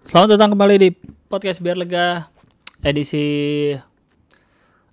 Selamat 0.00 0.40
datang 0.40 0.56
kembali 0.56 0.80
di 0.80 0.88
podcast 1.28 1.60
biar 1.60 1.76
lega 1.76 2.32
edisi 2.80 3.20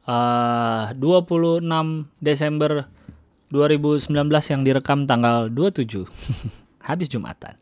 uh, 0.04 0.92
26 0.92 1.64
Desember 2.20 2.92
2019 3.48 4.12
yang 4.52 4.62
direkam 4.68 5.08
tanggal 5.08 5.48
27 5.48 6.04
habis 6.92 7.08
Jumatan. 7.08 7.56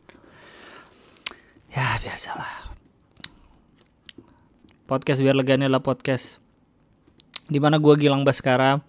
Ya 1.70 1.86
biasalah. 2.02 2.74
Podcast 4.90 5.22
biar 5.22 5.38
lega 5.38 5.54
ini 5.54 5.70
adalah 5.70 5.86
podcast 5.86 6.42
di 7.46 7.62
mana 7.62 7.78
gue 7.78 7.94
Gilang 7.94 8.26
Baskara 8.26 8.82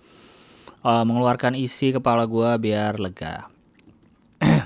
uh, 0.82 1.04
mengeluarkan 1.06 1.54
isi 1.54 1.94
kepala 1.94 2.26
gue 2.26 2.50
biar 2.58 2.98
lega. 2.98 3.54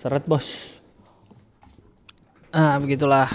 Seret 0.00 0.24
bos. 0.24 0.75
Ah, 2.54 2.78
begitulah. 2.78 3.26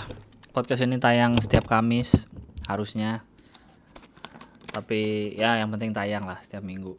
Podcast 0.55 0.87
ini 0.87 0.95
tayang 0.95 1.35
setiap 1.43 1.67
Kamis 1.67 2.31
harusnya. 2.63 3.27
Tapi 4.71 5.35
ya 5.35 5.59
yang 5.59 5.67
penting 5.75 5.91
tayang 5.91 6.23
lah 6.23 6.39
setiap 6.39 6.63
minggu. 6.63 6.95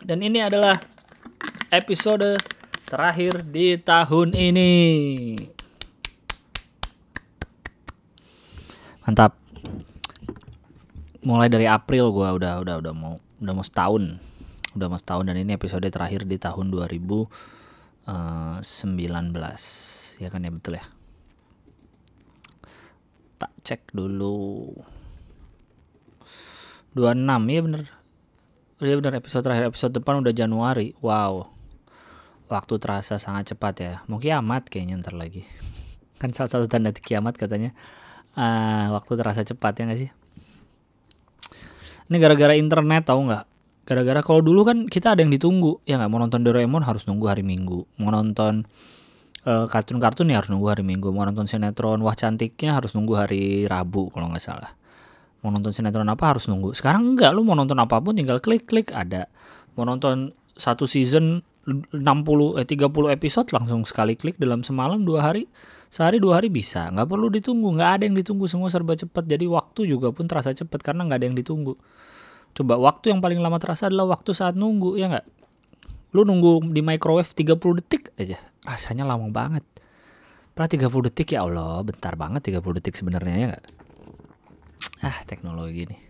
Dan 0.00 0.24
ini 0.24 0.40
adalah 0.40 0.80
episode 1.68 2.40
terakhir 2.88 3.44
di 3.44 3.76
tahun 3.76 4.32
ini. 4.32 4.72
Mantap. 9.04 9.36
Mulai 11.20 11.52
dari 11.52 11.68
April 11.68 12.16
gua 12.16 12.32
udah 12.32 12.64
udah 12.64 12.80
udah 12.80 12.92
mau 12.96 13.20
udah 13.44 13.52
mau 13.52 13.64
setahun. 13.64 14.16
Udah 14.72 14.88
mau 14.88 14.96
setahun 14.96 15.28
dan 15.28 15.36
ini 15.36 15.52
episode 15.52 15.84
terakhir 15.84 16.24
di 16.24 16.40
tahun 16.40 16.72
2000 16.72 17.60
uh, 18.06 18.58
19 18.62 20.22
ya 20.22 20.28
kan 20.30 20.40
ya 20.42 20.50
betul 20.54 20.78
ya? 20.78 20.84
Tak 23.38 23.52
cek 23.66 23.90
dulu. 23.90 24.70
26 26.94 27.52
ya 27.52 27.60
bener. 27.62 27.82
Ya 28.82 28.94
bener 28.98 29.14
episode 29.18 29.46
terakhir 29.46 29.70
episode 29.70 29.92
depan 29.94 30.22
udah 30.22 30.34
Januari. 30.34 30.94
Wow. 31.02 31.50
Waktu 32.50 32.74
terasa 32.78 33.18
sangat 33.18 33.54
cepat 33.54 33.74
ya. 33.82 33.94
Mau 34.06 34.22
kiamat 34.22 34.66
kayaknya 34.68 35.00
ntar 35.02 35.14
lagi. 35.18 35.46
Kan 36.20 36.30
salah 36.34 36.50
satu 36.50 36.66
tanda 36.70 36.94
kiamat 36.94 37.34
katanya. 37.34 37.74
Uh, 38.32 38.94
waktu 38.96 39.12
terasa 39.20 39.44
cepat 39.44 39.76
ya 39.76 39.84
gak 39.90 40.00
sih? 40.00 40.10
Ini 42.08 42.16
gara-gara 42.20 42.56
internet 42.56 43.08
tahu 43.08 43.28
nggak 43.28 43.51
gara-gara 43.82 44.22
kalau 44.22 44.40
dulu 44.40 44.62
kan 44.62 44.86
kita 44.86 45.14
ada 45.14 45.20
yang 45.22 45.32
ditunggu. 45.32 45.82
Ya 45.86 45.98
nggak 45.98 46.10
mau 46.10 46.20
nonton 46.22 46.42
Doraemon 46.46 46.82
harus 46.86 47.06
nunggu 47.06 47.26
hari 47.26 47.42
Minggu. 47.42 47.84
Mau 47.98 48.10
nonton 48.14 48.66
kartun 49.42 49.98
kartun-kartun 49.98 50.30
ya 50.30 50.38
harus 50.38 50.50
nunggu 50.54 50.68
hari 50.70 50.84
Minggu. 50.86 51.10
Mau 51.10 51.26
nonton 51.26 51.50
sinetron 51.50 51.98
wah 52.06 52.14
cantiknya 52.14 52.78
harus 52.78 52.94
nunggu 52.94 53.14
hari 53.18 53.66
Rabu 53.66 54.10
kalau 54.14 54.30
nggak 54.30 54.42
salah. 54.42 54.72
Mau 55.42 55.50
nonton 55.50 55.74
sinetron 55.74 56.06
apa 56.06 56.30
harus 56.30 56.46
nunggu. 56.46 56.78
Sekarang 56.78 57.14
enggak 57.14 57.34
lu 57.34 57.42
mau 57.42 57.58
nonton 57.58 57.74
apa 57.82 57.98
pun 57.98 58.14
tinggal 58.14 58.38
klik 58.38 58.70
klik 58.70 58.94
ada. 58.94 59.26
Mau 59.74 59.82
nonton 59.82 60.30
satu 60.54 60.86
season 60.86 61.42
60 61.62 61.94
eh 62.58 62.66
30 62.66 62.90
episode 63.14 63.48
langsung 63.54 63.86
sekali 63.86 64.18
klik 64.18 64.34
dalam 64.34 64.66
semalam 64.66 65.06
dua 65.06 65.30
hari 65.30 65.46
sehari 65.90 66.22
dua 66.22 66.38
hari 66.38 66.54
bisa. 66.54 66.86
Nggak 66.94 67.10
perlu 67.10 67.26
ditunggu 67.34 67.82
nggak 67.82 67.90
ada 67.98 68.02
yang 68.06 68.14
ditunggu 68.14 68.46
semua 68.46 68.70
serba 68.70 68.94
cepat. 68.94 69.26
Jadi 69.26 69.50
waktu 69.50 69.90
juga 69.90 70.14
pun 70.14 70.30
terasa 70.30 70.54
cepat 70.54 70.86
karena 70.86 71.02
nggak 71.02 71.18
ada 71.18 71.26
yang 71.26 71.34
ditunggu 71.34 71.74
Coba 72.52 72.76
waktu 72.76 73.16
yang 73.16 73.24
paling 73.24 73.40
lama 73.40 73.56
terasa 73.56 73.88
adalah 73.88 74.12
waktu 74.12 74.36
saat 74.36 74.52
nunggu, 74.52 75.00
ya 75.00 75.08
nggak? 75.08 75.26
Lu 76.12 76.28
nunggu 76.28 76.72
di 76.76 76.84
microwave 76.84 77.32
30 77.32 77.56
detik 77.80 78.12
aja, 78.20 78.36
rasanya 78.68 79.08
lama 79.08 79.32
banget. 79.32 79.64
Padahal 80.52 80.92
30 80.92 81.08
detik 81.08 81.32
ya 81.32 81.48
Allah, 81.48 81.80
bentar 81.80 82.12
banget 82.12 82.52
30 82.52 82.76
detik 82.76 82.92
sebenarnya 82.92 83.34
ya 83.34 83.46
nggak? 83.56 83.64
Ah, 85.00 85.18
teknologi 85.24 85.88
nih. 85.88 86.00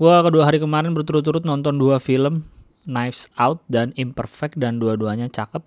Gua 0.00 0.24
kedua 0.24 0.48
hari 0.48 0.62
kemarin 0.62 0.96
berturut-turut 0.96 1.44
nonton 1.44 1.76
dua 1.76 2.00
film, 2.00 2.48
Knives 2.88 3.28
Out 3.36 3.60
dan 3.68 3.92
Imperfect 4.00 4.56
dan 4.56 4.80
dua-duanya 4.80 5.28
cakep. 5.28 5.60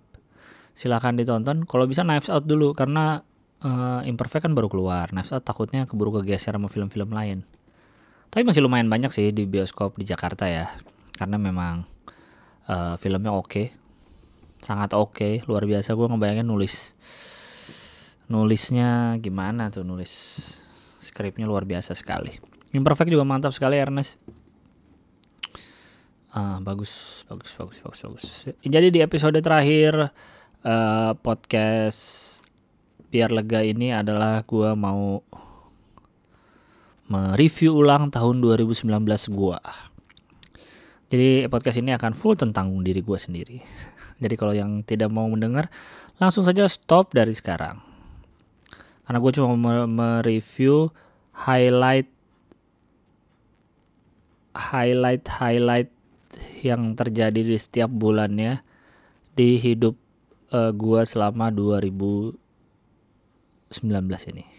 Silahkan 0.74 1.14
ditonton. 1.14 1.70
Kalau 1.70 1.86
bisa 1.86 2.02
Knives 2.02 2.34
Out 2.34 2.50
dulu 2.50 2.74
karena 2.74 3.22
uh, 3.62 4.02
Imperfect 4.08 4.50
kan 4.50 4.58
baru 4.58 4.74
keluar. 4.74 5.14
Knives 5.14 5.30
Out 5.38 5.46
takutnya 5.46 5.86
keburu 5.86 6.18
kegeser 6.18 6.58
sama 6.58 6.66
film-film 6.66 7.14
lain. 7.14 7.46
Tapi 8.34 8.42
masih 8.42 8.66
lumayan 8.66 8.90
banyak 8.90 9.14
sih 9.14 9.30
di 9.30 9.46
bioskop 9.46 9.94
di 9.94 10.10
Jakarta 10.10 10.50
ya. 10.50 10.66
Karena 11.14 11.38
memang 11.38 11.86
uh, 12.66 12.98
filmnya 12.98 13.30
oke. 13.30 13.46
Okay. 13.46 13.68
Sangat 14.58 14.98
oke, 14.98 15.14
okay, 15.14 15.34
luar 15.46 15.70
biasa 15.70 15.94
gue 15.94 16.08
ngebayangin 16.10 16.50
nulis 16.50 16.98
nulisnya 18.32 19.22
gimana 19.22 19.70
tuh 19.70 19.86
nulis 19.86 20.10
skripnya 20.98 21.46
luar 21.46 21.70
biasa 21.70 21.94
sekali. 21.94 22.34
Imperfect 22.74 23.14
juga 23.14 23.22
mantap 23.22 23.54
sekali 23.54 23.78
Ernest. 23.78 24.18
Uh, 26.34 26.58
bagus, 26.66 27.22
bagus, 27.30 27.54
bagus, 27.54 27.78
bagus, 27.86 28.00
bagus. 28.02 28.26
Jadi 28.66 28.90
di 28.90 29.06
episode 29.06 29.38
terakhir 29.38 30.10
uh, 30.66 31.14
podcast 31.22 32.42
biar 33.14 33.30
lega 33.30 33.62
ini 33.62 33.94
adalah 33.94 34.42
gue 34.42 34.74
mau 34.74 35.22
mereview 37.12 37.76
ulang 37.76 38.12
tahun 38.14 38.40
2019 38.40 38.88
gua. 39.34 39.60
Jadi 41.12 41.46
podcast 41.52 41.78
ini 41.78 41.94
akan 41.94 42.16
full 42.16 42.40
tentang 42.40 42.72
diri 42.82 43.04
gua 43.04 43.20
sendiri. 43.20 43.62
Jadi 44.24 44.36
kalau 44.40 44.56
yang 44.56 44.82
tidak 44.88 45.12
mau 45.12 45.28
mendengar, 45.28 45.68
langsung 46.18 46.46
saja 46.46 46.70
stop 46.70 47.12
dari 47.12 47.36
sekarang. 47.36 47.82
Karena 49.04 49.20
gue 49.20 49.32
cuma 49.36 49.84
mereview 49.84 50.88
highlight 51.36 52.08
highlight 54.56 55.26
highlight 55.28 55.90
yang 56.64 56.96
terjadi 56.96 57.42
di 57.42 57.58
setiap 57.60 57.92
bulannya 57.92 58.64
di 59.34 59.58
hidup 59.60 59.98
uh, 60.54 60.72
gua 60.72 61.04
selama 61.04 61.50
2019 61.52 62.38
ini. 64.32 64.53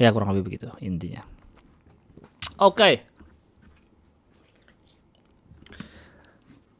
Ya 0.00 0.08
kurang 0.12 0.32
lebih 0.32 0.52
begitu 0.52 0.72
intinya. 0.80 1.24
Oke. 2.60 2.76
Okay. 2.76 2.94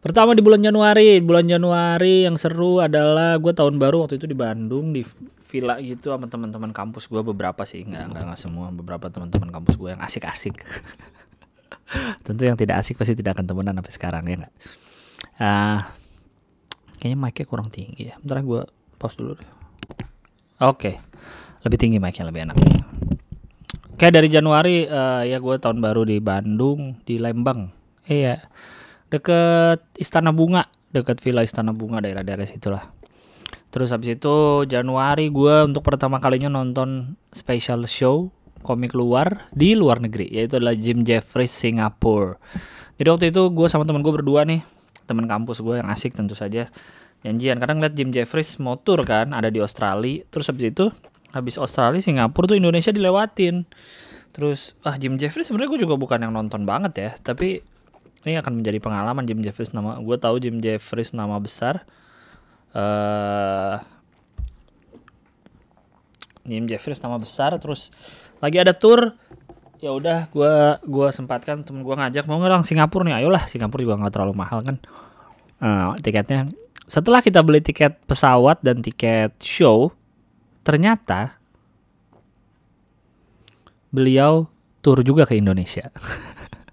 Pertama 0.02 0.34
di 0.34 0.42
bulan 0.42 0.58
Januari, 0.58 1.22
bulan 1.22 1.46
Januari 1.46 2.26
yang 2.26 2.34
seru 2.34 2.82
adalah 2.82 3.38
gue 3.38 3.54
tahun 3.54 3.78
baru 3.78 4.02
waktu 4.02 4.18
itu 4.18 4.26
di 4.26 4.34
Bandung 4.34 4.90
di 4.90 5.06
villa 5.46 5.78
gitu 5.78 6.10
sama 6.10 6.26
teman-teman 6.26 6.74
kampus 6.74 7.06
gue 7.06 7.22
beberapa 7.22 7.62
sih 7.62 7.86
nggak 7.86 8.10
nggak 8.10 8.22
nggak 8.24 8.40
semua 8.40 8.72
beberapa 8.74 9.12
teman-teman 9.12 9.54
kampus 9.54 9.78
gue 9.78 9.94
yang 9.94 10.02
asik-asik. 10.02 10.58
Tentu 12.26 12.42
yang 12.42 12.58
tidak 12.58 12.82
asik 12.82 12.98
pasti 12.98 13.14
tidak 13.14 13.38
akan 13.38 13.46
temenan 13.46 13.78
sampai 13.78 13.94
sekarang 13.94 14.22
ya 14.26 14.36
nggak. 14.42 14.54
Uh, 15.38 15.80
kayaknya 16.98 17.18
mic-nya 17.22 17.46
kurang 17.46 17.68
tinggi 17.70 18.10
ya. 18.10 18.18
Bentar 18.18 18.42
gue 18.42 18.66
pause 18.98 19.14
dulu 19.22 19.38
deh. 19.38 19.46
Oke, 19.46 19.54
okay. 20.66 20.94
lebih 21.62 21.78
tinggi 21.78 22.02
mic-nya 22.02 22.26
lebih 22.26 22.42
enak 22.50 22.58
nih. 22.58 22.81
Kayak 24.02 24.18
dari 24.18 24.28
Januari 24.34 24.76
uh, 24.90 25.22
ya 25.22 25.38
gue 25.38 25.62
tahun 25.62 25.78
baru 25.78 26.02
di 26.02 26.18
Bandung, 26.18 26.98
di 27.06 27.22
Lembang. 27.22 27.70
Iya. 28.02 28.42
Deket 29.06 29.78
Istana 29.94 30.34
Bunga, 30.34 30.66
deket 30.90 31.22
Villa 31.22 31.46
Istana 31.46 31.70
Bunga 31.70 32.02
daerah-daerah 32.02 32.42
situlah. 32.42 32.90
Terus 33.70 33.94
habis 33.94 34.18
itu 34.18 34.66
Januari 34.66 35.30
gue 35.30 35.70
untuk 35.70 35.86
pertama 35.86 36.18
kalinya 36.18 36.50
nonton 36.50 37.14
special 37.30 37.86
show 37.86 38.34
komik 38.66 38.90
luar 38.90 39.46
di 39.54 39.78
luar 39.78 40.02
negeri 40.02 40.34
yaitu 40.34 40.58
adalah 40.58 40.74
Jim 40.74 41.06
Jeffries 41.06 41.54
Singapore. 41.54 42.42
Jadi 42.98 43.06
waktu 43.06 43.26
itu 43.30 43.54
gue 43.54 43.70
sama 43.70 43.86
temen 43.86 44.02
gue 44.02 44.10
berdua 44.10 44.42
nih, 44.42 44.66
teman 45.06 45.30
kampus 45.30 45.62
gue 45.62 45.78
yang 45.78 45.86
asik 45.86 46.10
tentu 46.18 46.34
saja 46.34 46.74
janjian. 47.22 47.62
Kadang 47.62 47.78
lihat 47.78 47.94
Jim 47.94 48.10
Jeffries 48.10 48.58
motor 48.58 49.06
kan 49.06 49.30
ada 49.30 49.46
di 49.46 49.62
Australia. 49.62 50.26
Terus 50.26 50.50
habis 50.50 50.74
itu 50.74 50.90
habis 51.32 51.56
Australia 51.56 51.98
Singapura 51.98 52.52
tuh 52.52 52.60
Indonesia 52.60 52.92
dilewatin 52.92 53.64
terus 54.32 54.74
ah 54.82 54.96
Jim 54.96 55.20
Jeffries 55.20 55.48
sebenarnya 55.48 55.76
gue 55.76 55.80
juga 55.84 55.96
bukan 56.00 56.18
yang 56.24 56.32
nonton 56.32 56.64
banget 56.64 56.92
ya 56.96 57.10
tapi 57.20 57.60
ini 58.22 58.38
akan 58.40 58.64
menjadi 58.64 58.78
pengalaman 58.80 59.28
Jim 59.28 59.44
Jeffries 59.44 59.76
nama 59.76 60.00
gue 60.00 60.16
tahu 60.16 60.40
Jim 60.40 60.58
Jeffries 60.64 61.12
nama 61.12 61.36
besar 61.36 61.84
uh, 62.72 63.76
Jim 66.48 66.66
Jeffries 66.66 66.98
nama 67.04 67.20
besar 67.20 67.54
terus 67.60 67.94
lagi 68.42 68.58
ada 68.58 68.74
tour 68.74 69.14
ya 69.82 69.90
udah 69.90 70.30
gue 70.30 70.54
gua 70.86 71.10
sempatkan 71.10 71.66
temen 71.66 71.82
gue 71.82 71.90
ngajak 71.90 72.30
mau 72.30 72.38
ngerang 72.38 72.62
Singapura 72.62 73.02
nih 73.02 73.18
ayolah. 73.18 73.50
Singapura 73.50 73.82
juga 73.82 73.98
nggak 73.98 74.14
terlalu 74.14 74.34
mahal 74.38 74.62
kan. 74.62 74.76
Uh, 75.58 75.94
tiketnya 75.98 76.50
setelah 76.86 77.18
kita 77.18 77.42
beli 77.42 77.62
tiket 77.62 77.98
pesawat 78.06 78.62
dan 78.62 78.82
tiket 78.82 79.34
show 79.42 79.90
ternyata 80.62 81.41
beliau 83.92 84.48
tur 84.80 85.04
juga 85.04 85.28
ke 85.28 85.38
Indonesia. 85.38 85.92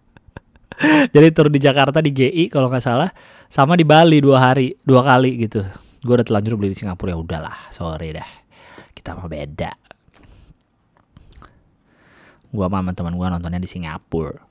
jadi 1.13 1.27
tur 1.35 1.51
di 1.51 1.59
Jakarta 1.59 1.99
di 1.99 2.15
GI 2.15 2.47
kalau 2.49 2.71
nggak 2.71 2.81
salah 2.81 3.11
sama 3.51 3.75
di 3.75 3.83
Bali 3.83 4.23
dua 4.23 4.39
hari 4.41 4.73
dua 4.81 5.05
kali 5.05 5.45
gitu. 5.45 5.61
Gue 5.99 6.15
udah 6.15 6.25
telanjur 6.25 6.55
beli 6.55 6.71
di 6.71 6.79
Singapura 6.79 7.13
ya 7.13 7.19
udahlah 7.19 7.69
sorry 7.69 8.15
dah. 8.15 8.29
Kita 8.95 9.13
mah 9.13 9.27
beda. 9.27 9.71
Gue 12.49 12.65
sama 12.65 12.91
teman 12.95 13.13
gue 13.13 13.27
nontonnya 13.27 13.61
di 13.61 13.69
Singapura. 13.69 14.49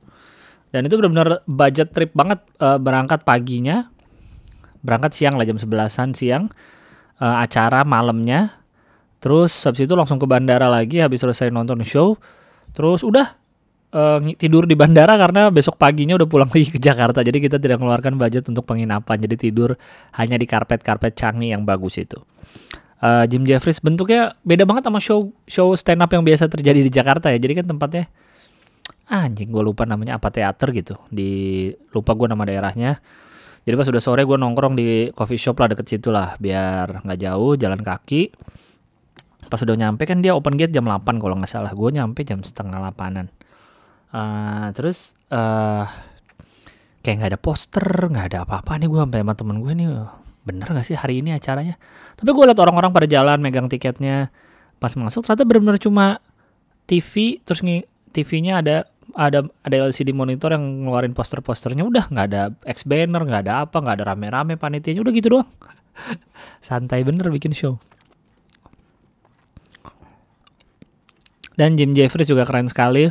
Dan 0.69 0.85
itu 0.85 1.01
benar-benar 1.01 1.41
budget 1.49 1.97
trip 1.97 2.13
banget 2.13 2.45
uh, 2.61 2.77
berangkat 2.77 3.25
paginya. 3.25 3.89
Berangkat 4.85 5.17
siang 5.17 5.35
lah 5.41 5.49
jam 5.49 5.57
sebelasan 5.57 6.13
siang 6.13 6.53
uh, 7.19 7.37
acara 7.41 7.83
malamnya. 7.89 8.61
Terus 9.19 9.51
habis 9.67 9.89
itu 9.89 9.95
langsung 9.99 10.21
ke 10.23 10.29
bandara 10.29 10.71
lagi 10.71 11.03
habis 11.03 11.25
selesai 11.25 11.51
nonton 11.51 11.83
show 11.83 12.21
terus 12.73 13.05
udah 13.05 13.39
uh, 13.93 14.21
tidur 14.37 14.69
di 14.69 14.77
bandara 14.77 15.17
karena 15.17 15.49
besok 15.49 15.81
paginya 15.81 16.17
udah 16.19 16.29
pulang 16.29 16.51
lagi 16.55 16.69
ke 16.69 16.81
Jakarta. 16.81 17.25
Jadi 17.25 17.39
kita 17.41 17.57
tidak 17.57 17.81
mengeluarkan 17.81 18.17
budget 18.17 18.45
untuk 18.49 18.65
penginapan. 18.69 19.17
Jadi 19.21 19.49
tidur 19.49 19.77
hanya 20.17 20.37
di 20.37 20.47
karpet-karpet 20.49 21.17
canggih 21.17 21.57
yang 21.57 21.63
bagus 21.65 22.01
itu. 22.01 22.19
Uh, 22.99 23.23
Jim 23.31 23.47
Jeffries 23.47 23.79
bentuknya 23.79 24.35
beda 24.43 24.67
banget 24.67 24.91
sama 24.91 24.99
show 24.99 25.31
show 25.47 25.71
stand 25.79 26.03
up 26.03 26.11
yang 26.11 26.27
biasa 26.27 26.51
terjadi 26.51 26.83
di 26.83 26.91
Jakarta 26.91 27.31
ya. 27.31 27.39
Jadi 27.39 27.63
kan 27.63 27.67
tempatnya 27.71 28.11
ah, 29.09 29.25
anjing 29.25 29.49
gue 29.49 29.63
lupa 29.65 29.87
namanya 29.87 30.19
apa 30.19 30.29
teater 30.35 30.69
gitu. 30.75 30.99
Di 31.09 31.71
lupa 31.95 32.13
gue 32.19 32.27
nama 32.27 32.43
daerahnya. 32.43 32.99
Jadi 33.63 33.75
pas 33.77 33.85
udah 33.85 34.01
sore 34.01 34.25
gue 34.25 34.39
nongkrong 34.41 34.75
di 34.81 35.13
coffee 35.13 35.37
shop 35.37 35.61
lah 35.61 35.69
deket 35.77 35.87
situ 35.87 36.09
lah 36.09 36.41
biar 36.41 37.05
nggak 37.05 37.19
jauh 37.21 37.53
jalan 37.55 37.81
kaki. 37.85 38.33
Pas 39.49 39.61
udah 39.65 39.77
nyampe 39.77 40.05
kan 40.05 40.21
dia 40.21 40.37
open 40.37 40.61
gate 40.61 40.73
jam 40.73 40.85
8 40.85 41.19
kalau 41.19 41.35
nggak 41.37 41.49
salah. 41.51 41.73
Gue 41.73 41.93
nyampe 41.93 42.23
jam 42.25 42.45
setengah 42.45 42.79
8an 42.93 43.33
uh, 44.13 44.67
terus 44.73 45.17
uh, 45.33 45.85
kayak 47.05 47.15
nggak 47.25 47.31
ada 47.35 47.41
poster 47.41 47.85
nggak 47.85 48.35
ada 48.35 48.39
apa-apa 48.45 48.81
nih 48.81 48.89
gue 48.89 49.01
sampai 49.01 49.21
sama 49.25 49.35
temen 49.37 49.57
gue 49.65 49.73
nih 49.73 49.89
bener 50.49 50.65
gak 50.73 50.87
sih 50.89 50.97
hari 50.97 51.21
ini 51.21 51.37
acaranya? 51.37 51.77
Tapi 52.17 52.33
gue 52.33 52.45
liat 52.49 52.57
orang-orang 52.57 52.89
pada 52.89 53.05
jalan 53.05 53.37
megang 53.45 53.69
tiketnya. 53.69 54.33
Pas 54.81 54.97
masuk 54.97 55.21
ternyata 55.21 55.45
bener-bener 55.45 55.77
cuma 55.77 56.25
TV 56.89 57.37
terus 57.45 57.61
nih 57.61 57.85
TV-nya 58.17 58.65
ada 58.65 58.89
ada 59.13 59.45
ada 59.45 59.77
LCD 59.93 60.17
monitor 60.17 60.57
yang 60.57 60.89
ngeluarin 60.89 61.13
poster-posternya. 61.13 61.85
Udah 61.85 62.09
nggak 62.09 62.27
ada 62.33 62.57
X 62.65 62.89
banner 62.89 63.29
nggak 63.29 63.43
ada 63.45 63.69
apa 63.69 63.77
nggak 63.77 64.01
ada 64.01 64.05
rame-rame 64.09 64.57
panitianya. 64.57 65.05
Udah 65.05 65.13
gitu 65.13 65.37
doang. 65.37 65.49
Santai 66.65 67.05
bener 67.05 67.29
bikin 67.29 67.53
show 67.53 67.77
dan 71.59 71.75
Jim 71.75 71.91
Jeffries 71.91 72.31
juga 72.31 72.47
keren 72.47 72.71
sekali. 72.71 73.11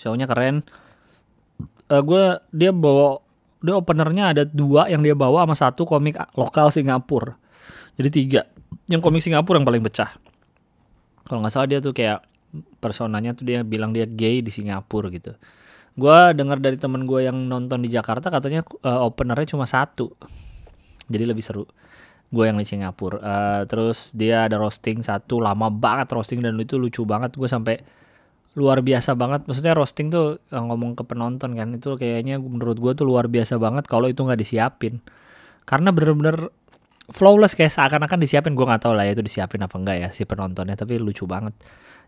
Shownya 0.00 0.24
keren. 0.24 0.64
Uh, 1.92 2.00
eh, 2.00 2.02
gue 2.02 2.24
dia 2.56 2.72
bawa 2.72 3.20
dia 3.60 3.76
openernya 3.76 4.32
ada 4.32 4.42
dua 4.48 4.88
yang 4.88 5.04
dia 5.04 5.12
bawa 5.12 5.44
sama 5.44 5.56
satu 5.56 5.84
komik 5.84 6.16
lokal 6.32 6.72
Singapura. 6.72 7.36
Jadi 8.00 8.08
tiga. 8.08 8.48
Yang 8.88 9.04
komik 9.04 9.20
Singapura 9.20 9.60
yang 9.60 9.68
paling 9.68 9.84
pecah. 9.84 10.16
Kalau 11.28 11.44
nggak 11.44 11.52
salah 11.52 11.68
dia 11.68 11.84
tuh 11.84 11.92
kayak 11.92 12.24
personanya 12.80 13.36
tuh 13.36 13.44
dia 13.44 13.60
bilang 13.60 13.92
dia 13.92 14.08
gay 14.08 14.40
di 14.40 14.48
Singapura 14.48 15.12
gitu. 15.12 15.36
Gue 15.94 16.18
dengar 16.32 16.56
dari 16.58 16.80
temen 16.80 17.04
gue 17.04 17.20
yang 17.28 17.36
nonton 17.36 17.84
di 17.84 17.92
Jakarta 17.92 18.32
katanya 18.32 18.64
uh, 18.80 19.04
openernya 19.04 19.52
cuma 19.52 19.68
satu. 19.68 20.08
Jadi 21.04 21.24
lebih 21.28 21.44
seru 21.44 21.68
gue 22.30 22.44
yang 22.44 22.58
di 22.58 22.66
Singapura. 22.66 23.18
Uh, 23.20 23.62
terus 23.68 24.14
dia 24.16 24.48
ada 24.48 24.56
roasting 24.56 25.02
satu 25.04 25.42
lama 25.42 25.68
banget 25.68 26.12
roasting 26.14 26.40
dan 26.40 26.56
itu 26.56 26.80
lucu 26.80 27.02
banget. 27.04 27.34
Gue 27.36 27.48
sampai 27.50 27.82
luar 28.54 28.80
biasa 28.80 29.18
banget. 29.18 29.46
Maksudnya 29.50 29.74
roasting 29.74 30.08
tuh 30.14 30.38
eh, 30.38 30.62
ngomong 30.62 30.94
ke 30.94 31.02
penonton 31.04 31.58
kan 31.58 31.68
itu 31.74 31.98
kayaknya 31.98 32.38
menurut 32.38 32.78
gue 32.78 32.92
tuh 32.94 33.06
luar 33.06 33.26
biasa 33.26 33.58
banget 33.58 33.84
kalau 33.90 34.06
itu 34.06 34.22
nggak 34.22 34.40
disiapin. 34.40 35.02
Karena 35.66 35.90
bener-bener 35.90 36.50
flawless 37.10 37.58
kayak 37.58 37.74
seakan-akan 37.74 38.18
disiapin. 38.22 38.54
Gue 38.54 38.66
nggak 38.66 38.86
tahu 38.86 38.94
lah 38.94 39.06
ya 39.06 39.12
itu 39.18 39.22
disiapin 39.26 39.62
apa 39.62 39.74
enggak 39.76 39.96
ya 39.98 40.08
si 40.14 40.22
penontonnya 40.24 40.78
tapi 40.78 40.98
lucu 41.02 41.26
banget. 41.26 41.54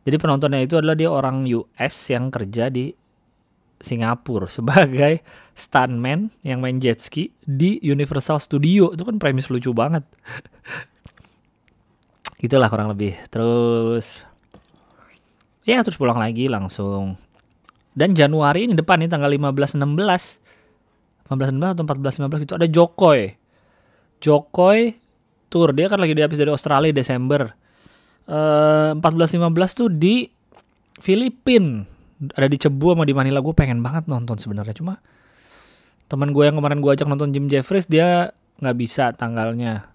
Jadi 0.07 0.17
penontonnya 0.23 0.63
itu 0.63 0.79
adalah 0.79 0.95
dia 0.95 1.11
orang 1.11 1.43
US 1.51 1.95
yang 2.15 2.31
kerja 2.31 2.71
di 2.71 2.95
Singapura 3.81 4.49
sebagai 4.49 5.21
stuntman 5.53 6.33
yang 6.41 6.61
main 6.65 6.81
jet 6.81 7.01
ski 7.05 7.33
di 7.45 7.81
Universal 7.85 8.41
Studio. 8.41 8.93
Itu 8.93 9.05
kan 9.05 9.21
premis 9.21 9.53
lucu 9.53 9.73
banget. 9.77 10.05
Itulah 12.45 12.69
kurang 12.69 12.93
lebih. 12.93 13.17
Terus 13.33 14.25
ya 15.65 15.81
terus 15.85 15.97
pulang 15.97 16.21
lagi 16.21 16.49
langsung. 16.49 17.17
Dan 17.97 18.13
Januari 18.13 18.69
ini 18.69 18.77
depan 18.77 19.01
nih 19.01 19.09
tanggal 19.09 19.33
15 19.33 19.81
16 19.81 21.33
15 21.33 21.57
16 21.57 21.75
atau 21.75 21.85
14 21.85 22.21
15 22.29 22.45
itu 22.45 22.53
ada 22.53 22.69
Jokoy 22.69 23.21
Jokoy 24.21 24.97
tour. 25.49 25.73
Dia 25.73 25.89
kan 25.89 26.01
lagi 26.01 26.13
di 26.17 26.23
habis 26.25 26.41
dari 26.41 26.53
Australia 26.53 26.93
Desember. 26.93 27.53
Uh, 28.27 28.99
14 28.99 29.39
15 29.39 29.79
tuh 29.79 29.89
di 29.93 30.27
Filipina 30.99 31.96
ada 32.33 32.49
di 32.49 32.57
Cebu 32.57 32.97
sama 32.97 33.05
di 33.05 33.13
Manila 33.13 33.45
gue 33.45 33.55
pengen 33.57 33.81
banget 33.85 34.09
nonton 34.09 34.37
sebenarnya. 34.41 34.77
Cuma 34.77 35.01
teman 36.07 36.31
gue 36.31 36.45
yang 36.47 36.57
kemarin 36.57 36.81
gue 36.81 36.91
ajak 36.93 37.09
nonton 37.11 37.35
Jim 37.35 37.51
Jeffries 37.51 37.89
dia 37.91 38.33
nggak 38.63 38.77
bisa 38.77 39.13
tanggalnya. 39.13 39.91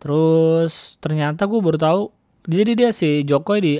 Terus 0.00 1.00
ternyata 1.00 1.44
gue 1.48 1.60
baru 1.60 1.78
tahu 1.80 2.02
jadi 2.46 2.72
dia 2.78 2.90
si 2.94 3.26
Jokoy 3.26 3.58
di 3.60 3.74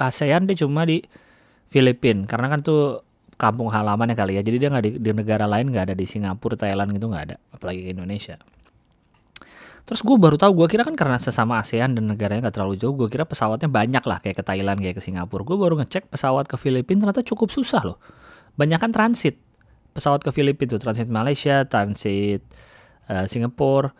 ASEAN 0.00 0.48
dia 0.48 0.56
cuma 0.56 0.88
di 0.88 1.04
Filipina 1.68 2.24
karena 2.26 2.50
kan 2.50 2.60
tuh 2.64 3.04
kampung 3.36 3.72
halamannya 3.72 4.16
kali 4.16 4.36
ya 4.36 4.42
jadi 4.44 4.56
dia 4.56 4.68
nggak 4.68 4.84
di, 4.84 4.92
di 5.00 5.10
negara 5.16 5.48
lain 5.48 5.72
nggak 5.72 5.92
ada 5.92 5.94
di 5.96 6.04
Singapura 6.04 6.56
Thailand 6.60 6.92
gitu 6.92 7.08
nggak 7.08 7.24
ada 7.30 7.36
apalagi 7.56 7.88
ke 7.88 7.90
Indonesia 7.96 8.36
terus 9.90 10.06
gue 10.06 10.14
baru 10.14 10.38
tahu 10.38 10.54
gue 10.54 10.70
kira 10.70 10.86
kan 10.86 10.94
karena 10.94 11.18
sesama 11.18 11.58
ASEAN 11.58 11.98
dan 11.98 12.06
negaranya 12.06 12.46
nggak 12.46 12.54
terlalu 12.54 12.78
jauh 12.78 12.94
gue 12.94 13.10
kira 13.10 13.26
pesawatnya 13.26 13.66
banyak 13.66 13.98
lah 14.06 14.22
kayak 14.22 14.38
ke 14.38 14.44
Thailand 14.46 14.78
kayak 14.78 14.96
ke 14.96 15.02
Singapura. 15.02 15.42
Gue 15.42 15.58
baru 15.58 15.74
ngecek 15.82 16.14
pesawat 16.14 16.46
ke 16.46 16.54
Filipina 16.54 17.02
ternyata 17.02 17.26
cukup 17.26 17.50
susah 17.50 17.82
loh. 17.82 17.98
Banyak 18.54 18.78
kan 18.78 18.94
transit. 18.94 19.34
Pesawat 19.90 20.22
ke 20.22 20.30
Filipina 20.30 20.70
tuh 20.70 20.78
transit 20.78 21.10
Malaysia 21.10 21.66
transit 21.66 22.38
uh, 23.10 23.26
Singapura. 23.26 23.90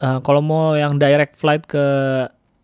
Uh, 0.00 0.24
kalau 0.24 0.40
mau 0.40 0.72
yang 0.72 0.96
direct 0.96 1.36
flight 1.36 1.68
ke 1.68 1.84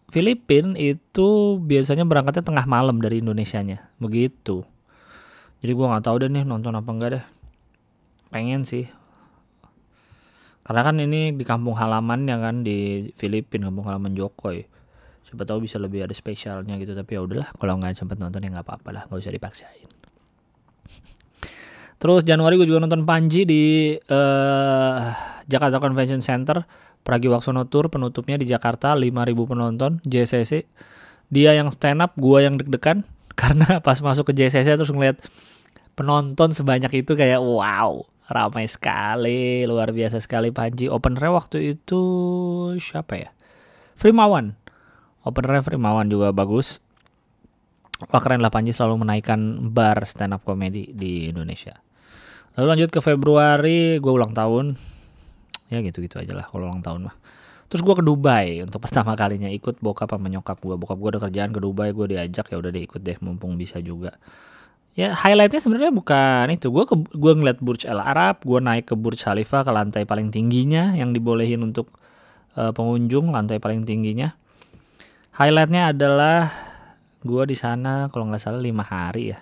Filipin 0.09 0.81
itu 0.81 1.61
biasanya 1.61 2.09
berangkatnya 2.09 2.41
tengah 2.41 2.65
malam 2.65 3.05
dari 3.05 3.21
Indonesianya. 3.21 3.85
Begitu. 4.01 4.65
Jadi 5.61 5.73
gue 5.77 5.87
nggak 5.93 6.09
tahu 6.09 6.25
deh 6.25 6.33
nih 6.33 6.49
nonton 6.49 6.73
apa 6.73 6.89
enggak 6.89 7.11
deh. 7.21 7.25
Pengen 8.33 8.65
sih 8.65 8.89
karena 10.69 10.81
kan 10.85 11.01
ini 11.01 11.33
di 11.33 11.45
kampung 11.49 11.73
halaman 11.81 12.29
ya 12.29 12.37
kan 12.37 12.61
di 12.61 13.09
Filipina 13.17 13.73
kampung 13.73 13.89
halaman 13.89 14.13
Jokoy 14.13 14.69
siapa 15.25 15.49
tahu 15.49 15.65
bisa 15.65 15.81
lebih 15.81 16.05
ada 16.05 16.13
spesialnya 16.13 16.77
gitu 16.77 16.93
tapi 16.93 17.17
ya 17.17 17.25
udahlah 17.25 17.49
kalau 17.57 17.81
nggak 17.81 17.97
sempat 17.97 18.21
nonton 18.21 18.45
ya 18.45 18.53
nggak 18.53 18.69
apa-apa 18.69 18.89
lah 18.93 19.03
nggak 19.09 19.21
usah 19.21 19.33
dipaksain. 19.33 19.89
Terus 21.99 22.23
Januari 22.23 22.55
gue 22.55 22.65
juga 22.71 22.79
nonton 22.87 23.03
Panji 23.03 23.43
di 23.43 23.93
uh, 23.99 24.99
Jakarta 25.51 25.83
Convention 25.83 26.23
Center. 26.23 26.63
Pragiwaksono 27.03 27.67
Tour 27.67 27.91
penutupnya 27.91 28.39
di 28.39 28.47
Jakarta 28.47 28.95
5000 28.95 29.51
penonton 29.51 29.93
JCC. 30.07 30.69
Dia 31.29 31.57
yang 31.57 31.73
stand 31.73 32.05
up, 32.05 32.15
gua 32.17 32.45
yang 32.45 32.61
deg-degan. 32.61 33.03
Karena 33.41 33.83
pas 33.83 33.99
masuk 33.99 34.31
ke 34.31 34.33
JCC 34.37 34.79
terus 34.79 34.93
ngeliat 34.95 35.19
penonton 35.99 36.55
sebanyak 36.55 37.03
itu 37.03 37.19
kayak 37.19 37.43
wow, 37.43 38.07
ramai 38.29 38.69
sekali, 38.69 39.65
luar 39.65 39.91
biasa 39.91 40.21
sekali 40.21 40.53
Panji. 40.53 40.87
Openernya 40.93 41.33
waktu 41.33 41.77
itu 41.77 42.03
siapa 42.77 43.15
ya? 43.17 43.31
Frimawan. 43.97 44.55
Openernya 45.25 45.65
Frimawan 45.65 46.13
juga 46.13 46.31
bagus. 46.37 46.79
Wah 48.13 48.23
keren 48.23 48.45
lah 48.45 48.53
Panji 48.53 48.71
selalu 48.71 49.03
menaikkan 49.03 49.73
bar 49.75 50.05
stand 50.07 50.37
up 50.37 50.45
comedy 50.45 50.93
di 50.95 51.33
Indonesia. 51.33 51.75
Lalu 52.55 52.67
lanjut 52.71 52.91
ke 52.95 53.01
Februari, 53.03 53.99
gue 53.99 54.13
ulang 54.13 54.37
tahun 54.37 54.79
ya 55.69 55.85
gitu-gitu 55.85 56.17
aja 56.21 56.33
lah 56.33 56.49
kalau 56.49 56.69
ulang 56.69 56.81
tahun 56.81 57.09
mah 57.09 57.17
terus 57.69 57.85
gue 57.85 57.95
ke 57.95 58.05
Dubai 58.05 58.65
untuk 58.65 58.81
pertama 58.85 59.13
kalinya 59.15 59.49
ikut 59.53 59.81
bokap 59.85 60.17
sama 60.17 60.29
nyokap 60.33 60.59
gue 60.61 60.75
bokap 60.77 60.99
gue 60.99 61.11
ada 61.17 61.21
kerjaan 61.29 61.51
ke 61.53 61.61
Dubai 61.61 61.93
gue 61.93 62.17
diajak 62.17 62.49
ya 62.49 62.57
udah 62.57 62.71
deh 62.73 62.83
ikut 62.85 63.01
deh 63.05 63.17
mumpung 63.21 63.61
bisa 63.61 63.79
juga 63.85 64.17
ya 64.95 65.13
highlightnya 65.13 65.61
sebenarnya 65.61 65.93
bukan 65.93 66.53
itu 66.53 66.71
gue 66.71 66.85
gue 67.13 67.33
ngeliat 67.35 67.59
Burj 67.61 67.85
Al 67.89 68.01
Arab 68.01 68.45
gue 68.47 68.61
naik 68.61 68.93
ke 68.93 68.95
Burj 68.95 69.25
Khalifa 69.25 69.67
ke 69.67 69.71
lantai 69.71 70.09
paling 70.09 70.33
tingginya 70.33 70.97
yang 70.97 71.13
dibolehin 71.13 71.61
untuk 71.65 71.93
uh, 72.57 72.73
pengunjung 72.73 73.31
lantai 73.31 73.61
paling 73.61 73.85
tingginya 73.85 74.35
highlightnya 75.37 75.95
adalah 75.95 76.51
gue 77.23 77.43
di 77.47 77.57
sana 77.59 78.09
kalau 78.09 78.31
nggak 78.31 78.43
salah 78.43 78.63
lima 78.63 78.87
hari 78.87 79.37
ya 79.37 79.39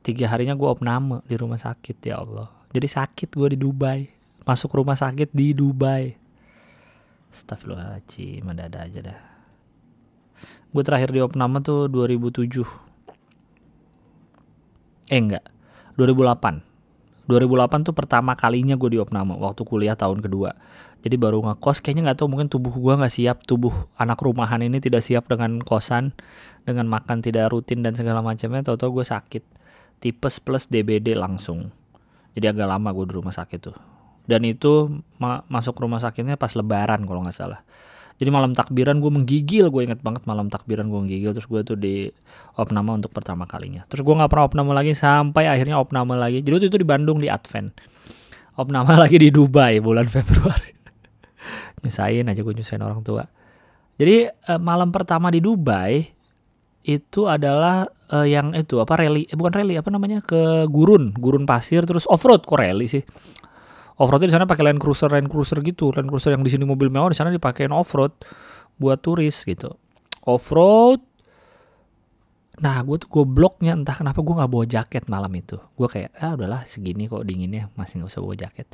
tiga 0.00 0.32
harinya 0.32 0.56
gue 0.56 0.68
opname 0.68 1.20
di 1.28 1.36
rumah 1.36 1.60
sakit 1.60 1.96
ya 2.04 2.20
Allah 2.20 2.48
jadi 2.72 2.86
sakit 2.88 3.28
gue 3.36 3.48
di 3.52 3.58
Dubai 3.60 4.20
masuk 4.44 4.74
rumah 4.74 4.96
sakit 4.96 5.30
di 5.30 5.52
Dubai. 5.54 6.16
Astagfirullahaladzim, 7.30 8.42
ada-ada 8.42 8.78
aja 8.82 9.00
dah. 9.12 9.20
Gue 10.74 10.82
terakhir 10.82 11.14
di 11.14 11.22
opname 11.22 11.62
tuh 11.62 11.86
2007. 11.86 12.89
Eh 15.10 15.18
enggak, 15.18 15.42
2008. 15.98 16.62
2008 17.26 17.86
tuh 17.86 17.94
pertama 17.94 18.34
kalinya 18.34 18.74
gue 18.74 18.90
di 18.94 18.98
opname 18.98 19.38
waktu 19.38 19.62
kuliah 19.62 19.94
tahun 19.94 20.22
kedua. 20.22 20.54
Jadi 21.00 21.14
baru 21.14 21.42
ngekos 21.46 21.78
kayaknya 21.78 22.10
nggak 22.10 22.18
tahu 22.18 22.28
mungkin 22.28 22.50
tubuh 22.50 22.74
gue 22.74 22.94
nggak 22.98 23.14
siap 23.14 23.46
tubuh 23.46 23.72
anak 23.94 24.18
rumahan 24.18 24.60
ini 24.60 24.82
tidak 24.82 25.06
siap 25.06 25.30
dengan 25.30 25.62
kosan 25.62 26.12
dengan 26.66 26.90
makan 26.90 27.22
tidak 27.22 27.54
rutin 27.54 27.86
dan 27.86 27.94
segala 27.94 28.22
macamnya. 28.22 28.66
Tahu-tahu 28.66 29.00
gue 29.00 29.06
sakit 29.06 29.42
tipes 30.02 30.42
plus 30.42 30.66
DBD 30.66 31.14
langsung. 31.14 31.70
Jadi 32.34 32.46
agak 32.50 32.66
lama 32.66 32.90
gue 32.90 33.04
di 33.10 33.14
rumah 33.14 33.34
sakit 33.34 33.58
tuh. 33.62 33.76
Dan 34.26 34.46
itu 34.46 34.90
ma 35.18 35.42
masuk 35.46 35.78
rumah 35.78 36.02
sakitnya 36.02 36.38
pas 36.38 36.54
lebaran 36.54 37.06
kalau 37.06 37.22
nggak 37.22 37.34
salah. 37.34 37.62
Jadi 38.20 38.28
malam 38.28 38.52
takbiran 38.52 39.00
gue 39.00 39.08
menggigil, 39.08 39.72
gue 39.72 39.82
inget 39.88 40.04
banget 40.04 40.28
malam 40.28 40.52
takbiran 40.52 40.92
gue 40.92 41.00
menggigil. 41.08 41.32
Terus 41.32 41.48
gue 41.48 41.60
tuh 41.64 41.76
di 41.80 42.12
opname 42.60 43.00
untuk 43.00 43.16
pertama 43.16 43.48
kalinya. 43.48 43.88
Terus 43.88 44.04
gue 44.04 44.12
nggak 44.12 44.28
pernah 44.28 44.44
opname 44.44 44.76
lagi 44.76 44.92
sampai 44.92 45.48
akhirnya 45.48 45.80
opname 45.80 46.20
lagi. 46.20 46.44
Jadi 46.44 46.68
itu 46.68 46.76
di 46.76 46.84
Bandung 46.84 47.16
di 47.16 47.32
Advent. 47.32 47.72
Opname 48.60 48.92
lagi 49.08 49.16
di 49.16 49.32
Dubai 49.32 49.80
bulan 49.80 50.04
Februari. 50.20 50.76
nyusahin 51.80 52.28
aja 52.28 52.44
gue 52.44 52.52
nyusahin 52.52 52.84
orang 52.84 53.00
tua. 53.00 53.24
Jadi 53.96 54.28
eh, 54.28 54.60
malam 54.60 54.92
pertama 54.92 55.32
di 55.32 55.40
Dubai 55.40 56.04
itu 56.84 57.24
adalah 57.24 57.88
eh, 58.12 58.36
yang 58.36 58.52
itu 58.56 58.80
apa 58.80 59.00
rally 59.00 59.28
eh, 59.28 59.36
bukan 59.36 59.52
rally 59.52 59.76
apa 59.76 59.88
namanya 59.92 60.24
ke 60.24 60.64
gurun 60.68 61.12
gurun 61.12 61.44
pasir 61.44 61.84
terus 61.84 62.08
off 62.08 62.24
road 62.24 62.44
kok 62.44 62.56
rally 62.56 62.88
sih 62.88 63.04
off 64.00 64.08
roadnya 64.08 64.32
di 64.32 64.34
sana 64.34 64.48
pakai 64.48 64.64
Land 64.64 64.80
Cruiser 64.80 65.12
Land 65.12 65.28
Cruiser 65.28 65.60
gitu. 65.60 65.92
Land 65.92 66.08
Cruiser 66.08 66.32
yang 66.32 66.40
di 66.40 66.50
sini 66.50 66.64
mobil 66.64 66.88
mewah 66.88 67.12
di 67.12 67.18
sana 67.20 67.28
dipakein 67.28 67.70
off 67.70 67.92
road 67.92 68.16
buat 68.80 69.04
turis 69.04 69.44
gitu. 69.44 69.76
Off 70.24 70.48
road 70.48 71.04
nah 72.60 72.76
gue 72.84 73.00
tuh 73.00 73.08
gobloknya 73.08 73.72
entah 73.72 73.96
kenapa 73.96 74.20
gue 74.20 74.34
nggak 74.36 74.50
bawa 74.50 74.64
jaket 74.64 75.04
malam 75.12 75.32
itu. 75.36 75.60
Gue 75.76 75.88
kayak 75.88 76.16
ah 76.16 76.32
udahlah 76.36 76.64
segini 76.64 77.08
kok 77.08 77.24
dinginnya 77.28 77.68
masih 77.76 78.00
nggak 78.00 78.10
usah 78.12 78.20
bawa 78.24 78.36
jaket. 78.36 78.66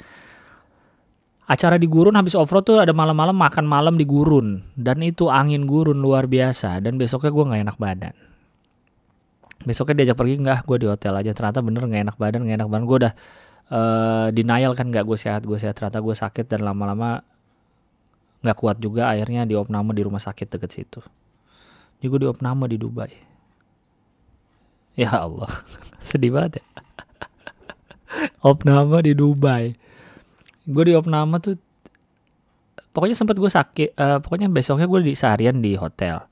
Acara 1.46 1.78
di 1.78 1.86
gurun 1.86 2.18
habis 2.18 2.34
off 2.34 2.50
road 2.50 2.66
tuh 2.66 2.82
ada 2.82 2.90
malam-malam 2.90 3.34
makan 3.34 3.66
malam 3.66 3.94
di 3.94 4.02
gurun. 4.02 4.62
Dan 4.74 5.02
itu 5.02 5.30
angin 5.30 5.66
gurun 5.66 6.02
luar 6.02 6.26
biasa 6.26 6.82
dan 6.82 6.98
besoknya 6.98 7.30
gue 7.30 7.44
nggak 7.50 7.62
enak 7.66 7.76
badan. 7.78 8.14
Besoknya 9.62 10.02
diajak 10.02 10.18
pergi 10.18 10.34
nggak? 10.42 10.58
Gue 10.66 10.78
di 10.82 10.86
hotel 10.90 11.14
aja. 11.14 11.30
Ternyata 11.34 11.62
bener 11.62 11.86
nggak 11.86 12.02
enak 12.10 12.16
badan 12.18 12.40
nggak 12.46 12.56
enak 12.62 12.68
badan. 12.70 12.84
Gue 12.86 12.96
udah 13.06 13.12
uh, 13.70 14.28
denial 14.30 14.72
kan 14.78 14.90
nggak 14.90 15.04
gue 15.06 15.18
sehat 15.18 15.42
gue 15.46 15.58
sehat 15.58 15.78
ternyata 15.78 15.98
gue 16.02 16.14
sakit 16.14 16.46
dan 16.46 16.66
lama-lama 16.66 17.22
nggak 18.44 18.58
kuat 18.58 18.76
juga 18.78 19.10
akhirnya 19.10 19.42
di 19.48 19.58
opname 19.58 19.90
di 19.96 20.02
rumah 20.06 20.22
sakit 20.22 20.46
deket 20.46 20.70
situ. 20.70 21.00
Jadi 21.98 22.06
gue 22.06 22.20
di 22.22 22.28
opname 22.28 22.70
di 22.70 22.78
Dubai. 22.78 23.10
Ya 24.96 25.12
Allah 25.12 25.50
sedih 26.08 26.30
banget 26.30 26.62
ya. 26.62 26.64
Opname 28.44 29.02
di 29.02 29.12
Dubai. 29.16 29.74
Gue 30.66 30.84
di 30.86 30.94
opname 30.94 31.42
tuh 31.42 31.58
pokoknya 32.94 33.16
sempat 33.18 33.36
gue 33.36 33.50
sakit 33.50 33.90
uh, 33.98 34.18
pokoknya 34.22 34.48
besoknya 34.48 34.86
gue 34.86 35.00
di 35.02 35.14
seharian 35.18 35.58
di 35.58 35.74
hotel. 35.74 36.22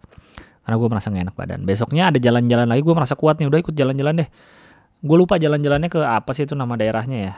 Karena 0.64 0.76
gue 0.81 0.88
merasa 0.88 1.12
gak 1.12 1.25
enak 1.29 1.37
badan. 1.37 1.61
Besoknya 1.67 2.09
ada 2.09 2.17
jalan-jalan 2.17 2.64
lagi 2.64 2.81
gue 2.81 2.95
merasa 2.97 3.19
kuat 3.19 3.37
nih 3.37 3.50
udah 3.50 3.61
ikut 3.61 3.75
jalan-jalan 3.75 4.25
deh 4.25 4.31
gue 5.04 5.16
lupa 5.20 5.37
jalan-jalannya 5.37 5.92
ke 5.92 6.00
apa 6.00 6.32
sih 6.32 6.49
itu 6.49 6.56
nama 6.56 6.80
daerahnya 6.80 7.18
ya. 7.28 7.34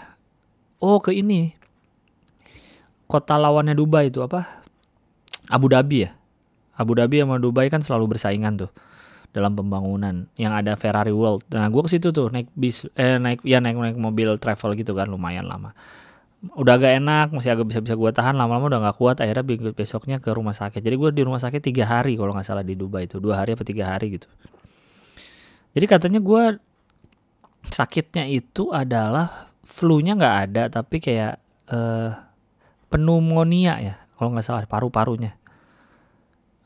Oh 0.79 1.03
ke 1.03 1.11
ini. 1.11 1.51
Kota 3.11 3.35
lawannya 3.35 3.75
Dubai 3.75 4.07
itu 4.07 4.23
apa? 4.23 4.63
Abu 5.51 5.67
Dhabi 5.67 6.07
ya? 6.07 6.11
Abu 6.79 6.95
Dhabi 6.95 7.27
sama 7.27 7.43
Dubai 7.43 7.67
kan 7.67 7.83
selalu 7.83 8.15
bersaingan 8.15 8.55
tuh 8.55 8.71
dalam 9.35 9.53
pembangunan 9.59 10.31
yang 10.39 10.55
ada 10.55 10.79
Ferrari 10.79 11.11
World. 11.11 11.43
Nah 11.51 11.67
gue 11.67 11.83
ke 11.83 11.91
situ 11.91 12.15
tuh 12.15 12.31
naik 12.31 12.49
bis 12.55 12.87
eh 12.95 13.19
naik 13.19 13.43
ya 13.43 13.59
naik 13.59 13.75
naik 13.75 13.99
mobil 13.99 14.39
travel 14.39 14.79
gitu 14.79 14.95
kan 14.95 15.11
lumayan 15.11 15.51
lama. 15.51 15.75
Udah 16.55 16.79
agak 16.79 17.03
enak 17.03 17.35
masih 17.35 17.51
agak 17.51 17.67
bisa 17.67 17.83
bisa 17.83 17.99
gue 17.99 18.11
tahan 18.15 18.39
lama-lama 18.39 18.71
udah 18.71 18.81
nggak 18.87 18.97
kuat 18.97 19.17
akhirnya 19.19 19.43
besoknya 19.75 20.23
ke 20.23 20.31
rumah 20.31 20.55
sakit. 20.55 20.79
Jadi 20.79 20.95
gue 20.95 21.11
di 21.11 21.23
rumah 21.27 21.43
sakit 21.43 21.59
tiga 21.59 21.83
hari 21.89 22.15
kalau 22.15 22.31
nggak 22.31 22.47
salah 22.47 22.63
di 22.63 22.79
Dubai 22.79 23.11
itu 23.11 23.19
dua 23.19 23.43
hari 23.43 23.59
apa 23.59 23.67
tiga 23.67 23.91
hari 23.91 24.15
gitu. 24.21 24.31
Jadi 25.75 25.85
katanya 25.91 26.21
gue 26.23 26.43
sakitnya 27.71 28.27
itu 28.29 28.71
adalah 28.71 29.51
flu-nya 29.67 30.15
nggak 30.15 30.37
ada 30.51 30.63
tapi 30.71 31.03
kayak 31.03 31.43
uh, 31.71 32.15
pneumonia 32.89 33.75
ya 33.83 33.95
kalau 34.17 34.33
nggak 34.33 34.47
salah 34.47 34.65
paru-parunya. 34.65 35.37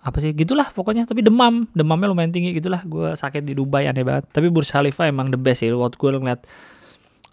Apa 0.01 0.17
sih? 0.23 0.33
Gitulah 0.33 0.73
pokoknya 0.73 1.05
tapi 1.05 1.21
demam. 1.21 1.69
Demamnya 1.77 2.09
lumayan 2.09 2.33
tinggi 2.33 2.57
gitulah. 2.57 2.81
Gue 2.87 3.13
sakit 3.13 3.45
di 3.45 3.53
Dubai 3.53 3.85
aneh 3.91 4.07
banget. 4.07 4.31
Tapi 4.33 4.49
Burj 4.49 4.73
Khalifa 4.73 5.11
emang 5.11 5.29
the 5.29 5.37
best 5.37 5.61
ya 5.61 5.75
waktu 5.77 5.97
gue 5.99 6.11
ngeliat 6.17 6.41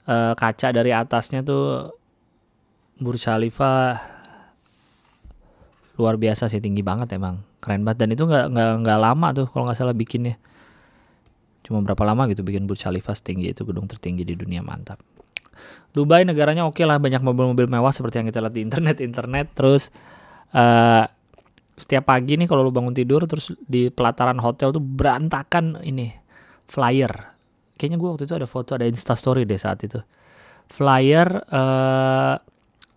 uh, 0.09 0.33
kaca 0.35 0.75
dari 0.75 0.91
atasnya 0.91 1.45
tuh 1.45 1.95
Burj 2.99 3.23
Khalifa 3.23 4.01
luar 5.95 6.19
biasa 6.19 6.51
sih. 6.51 6.59
Tinggi 6.59 6.83
banget 6.83 7.13
emang. 7.15 7.39
Keren 7.63 7.87
banget. 7.87 8.03
Dan 8.03 8.09
itu 8.17 8.27
nggak 8.27 8.51
nggak 8.51 8.71
nggak 8.83 8.99
lama 8.99 9.27
tuh 9.31 9.45
kalau 9.47 9.69
nggak 9.69 9.77
salah 9.79 9.95
bikinnya 9.95 10.35
Cuma 11.67 11.83
berapa 11.83 11.99
lama 12.07 12.31
gitu 12.31 12.47
bikin 12.47 12.63
Burj 12.63 12.87
Khalifa 12.87 13.11
setinggi 13.11 13.51
itu 13.51 13.67
gedung 13.67 13.91
tertinggi 13.91 14.23
di 14.23 14.39
dunia 14.39 14.63
mantap. 14.63 15.03
Dubai 15.91 16.23
negaranya 16.23 16.63
oke 16.63 16.79
okay 16.79 16.87
lah 16.87 16.95
banyak 16.95 17.19
mobil-mobil 17.19 17.67
mewah 17.67 17.91
seperti 17.91 18.23
yang 18.23 18.27
kita 18.31 18.39
lihat 18.39 18.55
di 18.55 18.63
internet 18.63 18.97
internet. 19.03 19.51
Terus 19.51 19.91
uh, 20.55 21.03
setiap 21.75 22.07
pagi 22.07 22.39
nih 22.39 22.47
kalau 22.47 22.63
lu 22.63 22.71
bangun 22.71 22.95
tidur 22.95 23.27
terus 23.27 23.51
di 23.67 23.91
pelataran 23.91 24.39
hotel 24.39 24.71
tuh 24.71 24.79
berantakan 24.79 25.83
ini 25.83 26.15
flyer. 26.71 27.35
Kayaknya 27.75 27.97
gue 27.99 28.09
waktu 28.15 28.23
itu 28.31 28.35
ada 28.39 28.47
foto 28.47 28.79
ada 28.79 28.87
instastory 28.87 29.43
deh 29.43 29.59
saat 29.59 29.83
itu. 29.83 29.99
Flyer 30.71 31.27
uh, 31.51 32.39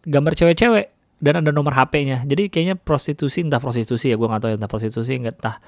gambar 0.06 0.32
cewek-cewek 0.38 0.86
dan 1.20 1.44
ada 1.44 1.52
nomor 1.52 1.76
HP-nya 1.76 2.24
jadi 2.24 2.48
kayaknya 2.48 2.76
prostitusi 2.80 3.44
entah 3.44 3.60
prostitusi 3.60 4.08
ya 4.08 4.16
gue 4.16 4.24
nggak 4.24 4.40
tahu 4.40 4.50
ya, 4.50 4.56
entah 4.56 4.70
prostitusi 4.72 5.20
entah 5.20 5.60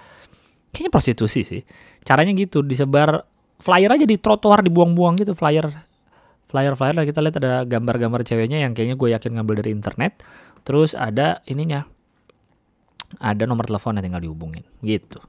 kayaknya 0.72 0.90
prostitusi 0.90 1.44
sih. 1.44 1.62
Caranya 2.02 2.32
gitu 2.32 2.64
disebar 2.64 3.28
flyer 3.62 3.92
aja 3.94 4.08
di 4.08 4.16
trotoar 4.18 4.64
dibuang-buang 4.66 5.20
gitu 5.22 5.36
flyer 5.36 5.68
flyer 6.48 6.74
flyer. 6.74 6.94
Lah 6.96 7.04
kita 7.06 7.20
lihat 7.22 7.36
ada 7.38 7.62
gambar-gambar 7.68 8.24
ceweknya 8.26 8.64
yang 8.64 8.72
kayaknya 8.72 8.96
gue 8.96 9.08
yakin 9.14 9.30
ngambil 9.38 9.62
dari 9.62 9.70
internet. 9.70 10.24
Terus 10.64 10.96
ada 10.96 11.44
ininya. 11.46 11.84
Ada 13.20 13.44
nomor 13.44 13.68
telepon 13.68 14.00
yang 14.00 14.08
tinggal 14.08 14.24
dihubungin 14.24 14.64
gitu. 14.80 15.20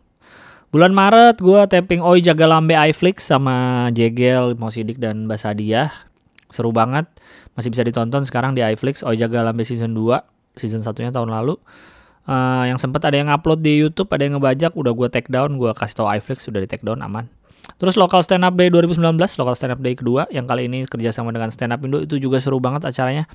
Bulan 0.71 0.95
Maret 0.95 1.43
gue 1.43 1.61
tapping 1.69 2.01
Oi 2.01 2.23
Jaga 2.23 2.47
Lambe 2.49 2.73
iFlix 2.73 3.27
sama 3.27 3.87
Jegel 3.93 4.55
Mosidik 4.55 4.97
dan 4.97 5.27
Basadia 5.27 5.91
seru 6.47 6.71
banget. 6.71 7.05
Masih 7.53 7.69
bisa 7.69 7.83
ditonton 7.85 8.23
sekarang 8.25 8.55
di 8.55 8.63
iFlix 8.63 9.03
Oi 9.03 9.19
Jaga 9.19 9.45
Lambe 9.45 9.67
season 9.67 9.93
2 9.93 10.57
season 10.57 10.81
satunya 10.81 11.09
tahun 11.13 11.29
lalu 11.29 11.57
uh, 12.27 12.63
yang 12.67 12.79
sempat 12.79 13.03
ada 13.07 13.19
yang 13.19 13.29
upload 13.31 13.63
di 13.63 13.79
YouTube, 13.79 14.11
ada 14.11 14.23
yang 14.23 14.39
ngebajak, 14.39 14.75
udah 14.75 14.91
gue 14.95 15.07
take 15.11 15.29
down, 15.31 15.55
gue 15.59 15.71
kasih 15.75 15.95
tau 16.03 16.07
iFlix 16.11 16.47
sudah 16.47 16.63
di 16.63 16.67
take 16.69 16.83
down 16.83 16.99
aman. 17.03 17.27
Terus 17.79 17.95
Local 17.95 18.19
Stand 18.23 18.43
Up 18.43 18.55
Day 18.59 18.67
2019, 18.67 19.15
Local 19.15 19.55
Stand 19.55 19.73
Up 19.75 19.81
Day 19.81 19.95
kedua, 19.95 20.27
yang 20.31 20.43
kali 20.43 20.67
ini 20.67 20.83
kerjasama 20.83 21.31
dengan 21.31 21.51
Stand 21.51 21.71
Up 21.71 21.81
Indo 21.83 22.03
itu 22.03 22.19
juga 22.19 22.39
seru 22.43 22.59
banget 22.59 22.83
acaranya. 22.83 23.27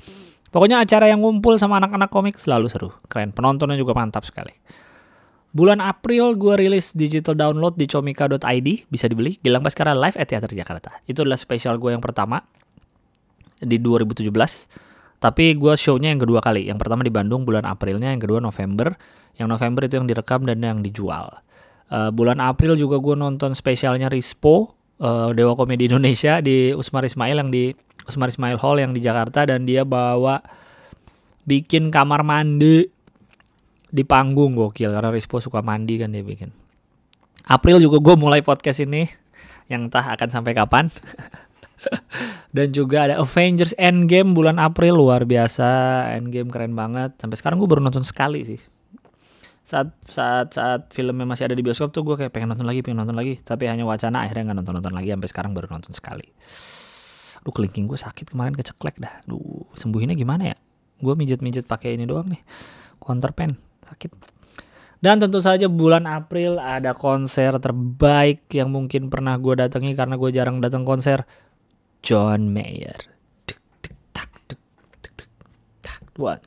Pokoknya 0.49 0.81
acara 0.81 1.09
yang 1.13 1.21
ngumpul 1.21 1.61
sama 1.61 1.77
anak-anak 1.77 2.09
komik 2.09 2.41
selalu 2.41 2.73
seru, 2.73 2.89
keren. 3.13 3.37
Penontonnya 3.37 3.77
juga 3.77 3.93
mantap 3.93 4.25
sekali. 4.25 4.53
Bulan 5.53 5.81
April 5.81 6.37
gue 6.37 6.55
rilis 6.61 6.93
digital 6.93 7.37
download 7.37 7.77
di 7.77 7.89
comika.id, 7.89 8.69
bisa 8.89 9.05
dibeli. 9.09 9.41
Gilang 9.41 9.65
Baskara 9.65 9.97
live 9.97 10.17
at 10.17 10.29
Teater 10.29 10.53
Jakarta. 10.53 11.01
Itu 11.09 11.25
adalah 11.25 11.41
spesial 11.41 11.77
gue 11.81 11.93
yang 11.93 12.05
pertama 12.05 12.45
di 13.61 13.77
2017 13.81 14.88
tapi 15.19 15.59
gue 15.59 15.75
show-nya 15.75 16.15
yang 16.15 16.23
kedua 16.23 16.39
kali. 16.39 16.71
Yang 16.71 16.79
pertama 16.87 17.03
di 17.03 17.11
Bandung 17.11 17.43
bulan 17.43 17.67
Aprilnya, 17.67 18.15
yang 18.15 18.23
kedua 18.23 18.39
November. 18.39 18.95
Yang 19.35 19.49
November 19.51 19.81
itu 19.87 19.95
yang 19.99 20.07
direkam 20.07 20.47
dan 20.47 20.63
yang 20.63 20.79
dijual. 20.83 21.43
Uh, 21.91 22.11
bulan 22.15 22.39
April 22.39 22.79
juga 22.79 23.03
gue 23.03 23.17
nonton 23.19 23.55
spesialnya 23.55 24.07
Rispo, 24.11 24.79
uh, 25.03 25.31
Dewa 25.35 25.59
Komedi 25.59 25.91
Indonesia 25.91 26.39
di 26.39 26.71
Usmar 26.71 27.03
Ismail 27.03 27.37
yang 27.39 27.51
di 27.51 27.75
Usmar 28.07 28.31
Ismail 28.31 28.59
Hall 28.63 28.79
yang 28.79 28.93
di 28.95 29.01
Jakarta 29.03 29.47
dan 29.49 29.67
dia 29.67 29.83
bawa 29.83 30.39
bikin 31.49 31.89
kamar 31.89 32.23
mandi 32.23 32.87
di 33.89 34.05
panggung 34.05 34.53
gokil 34.53 34.93
karena 34.93 35.11
Rispo 35.11 35.41
suka 35.41 35.65
mandi 35.65 35.97
kan 35.99 36.13
dia 36.13 36.23
bikin. 36.23 36.53
April 37.49 37.81
juga 37.81 37.99
gue 38.05 38.15
mulai 38.21 38.45
podcast 38.45 38.85
ini 38.85 39.09
yang 39.73 39.89
entah 39.89 40.05
akan 40.15 40.29
sampai 40.29 40.53
kapan. 40.53 40.93
Dan 42.57 42.75
juga 42.75 43.11
ada 43.11 43.15
Avengers 43.21 43.75
Endgame 43.79 44.35
bulan 44.35 44.59
April 44.59 44.99
luar 44.99 45.25
biasa. 45.25 45.69
Endgame 46.19 46.51
keren 46.51 46.75
banget. 46.75 47.17
Sampai 47.21 47.37
sekarang 47.39 47.61
gue 47.63 47.69
baru 47.69 47.83
nonton 47.85 48.05
sekali 48.05 48.45
sih. 48.45 48.61
Saat 49.69 49.93
saat 50.09 50.57
saat 50.57 50.89
filmnya 50.97 51.29
masih 51.29 51.45
ada 51.45 51.55
di 51.57 51.61
bioskop 51.61 51.93
tuh 51.93 52.01
gue 52.03 52.17
kayak 52.17 52.33
pengen 52.33 52.57
nonton 52.57 52.65
lagi, 52.65 52.81
pengen 52.81 53.05
nonton 53.05 53.17
lagi. 53.17 53.37
Tapi 53.41 53.69
hanya 53.69 53.85
wacana 53.85 54.25
akhirnya 54.25 54.53
nggak 54.53 54.59
nonton 54.65 54.75
nonton 54.81 54.95
lagi. 54.97 55.09
Sampai 55.13 55.29
sekarang 55.29 55.53
baru 55.53 55.69
nonton 55.69 55.93
sekali. 55.93 56.27
Aduh 57.45 57.53
kelingking 57.55 57.87
gue 57.87 57.99
sakit 58.01 58.33
kemarin 58.33 58.57
keceklek 58.57 58.97
dah. 58.99 59.15
Duh 59.29 59.69
sembuhinnya 59.77 60.17
gimana 60.17 60.53
ya? 60.53 60.57
Gue 60.99 61.15
mijet-mijet 61.15 61.69
pakai 61.69 61.95
ini 61.95 62.09
doang 62.09 62.33
nih. 62.33 62.43
Counter 62.99 63.31
pen 63.31 63.55
sakit. 63.87 64.39
Dan 64.99 65.23
tentu 65.23 65.39
saja 65.39 65.71
bulan 65.71 66.11
April 66.11 66.59
ada 66.59 66.91
konser 66.91 67.55
terbaik 67.63 68.51
yang 68.51 68.75
mungkin 68.75 69.07
pernah 69.07 69.39
gue 69.39 69.55
datangi 69.55 69.95
karena 69.95 70.19
gue 70.19 70.31
jarang 70.35 70.59
datang 70.59 70.83
konser. 70.83 71.23
John 72.03 72.55
Mayer. 72.55 72.97
One, 76.19 76.43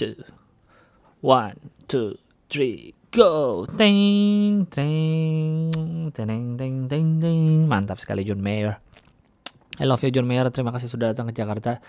two, 0.00 0.16
one, 1.20 1.56
two, 1.92 2.16
three, 2.48 2.96
go. 3.12 3.68
Ting, 3.76 4.64
ting, 4.72 5.68
ting, 6.16 6.56
ting, 6.56 6.76
ting, 6.88 7.08
ting. 7.20 7.68
Mantap 7.68 8.00
sekali 8.00 8.24
John 8.24 8.40
Mayer. 8.40 8.80
I 9.76 9.84
love 9.84 10.00
you 10.00 10.12
John 10.12 10.24
Mayer. 10.24 10.48
Terima 10.48 10.72
kasih 10.72 10.88
sudah 10.88 11.12
datang 11.12 11.28
ke 11.28 11.36
Jakarta. 11.36 11.84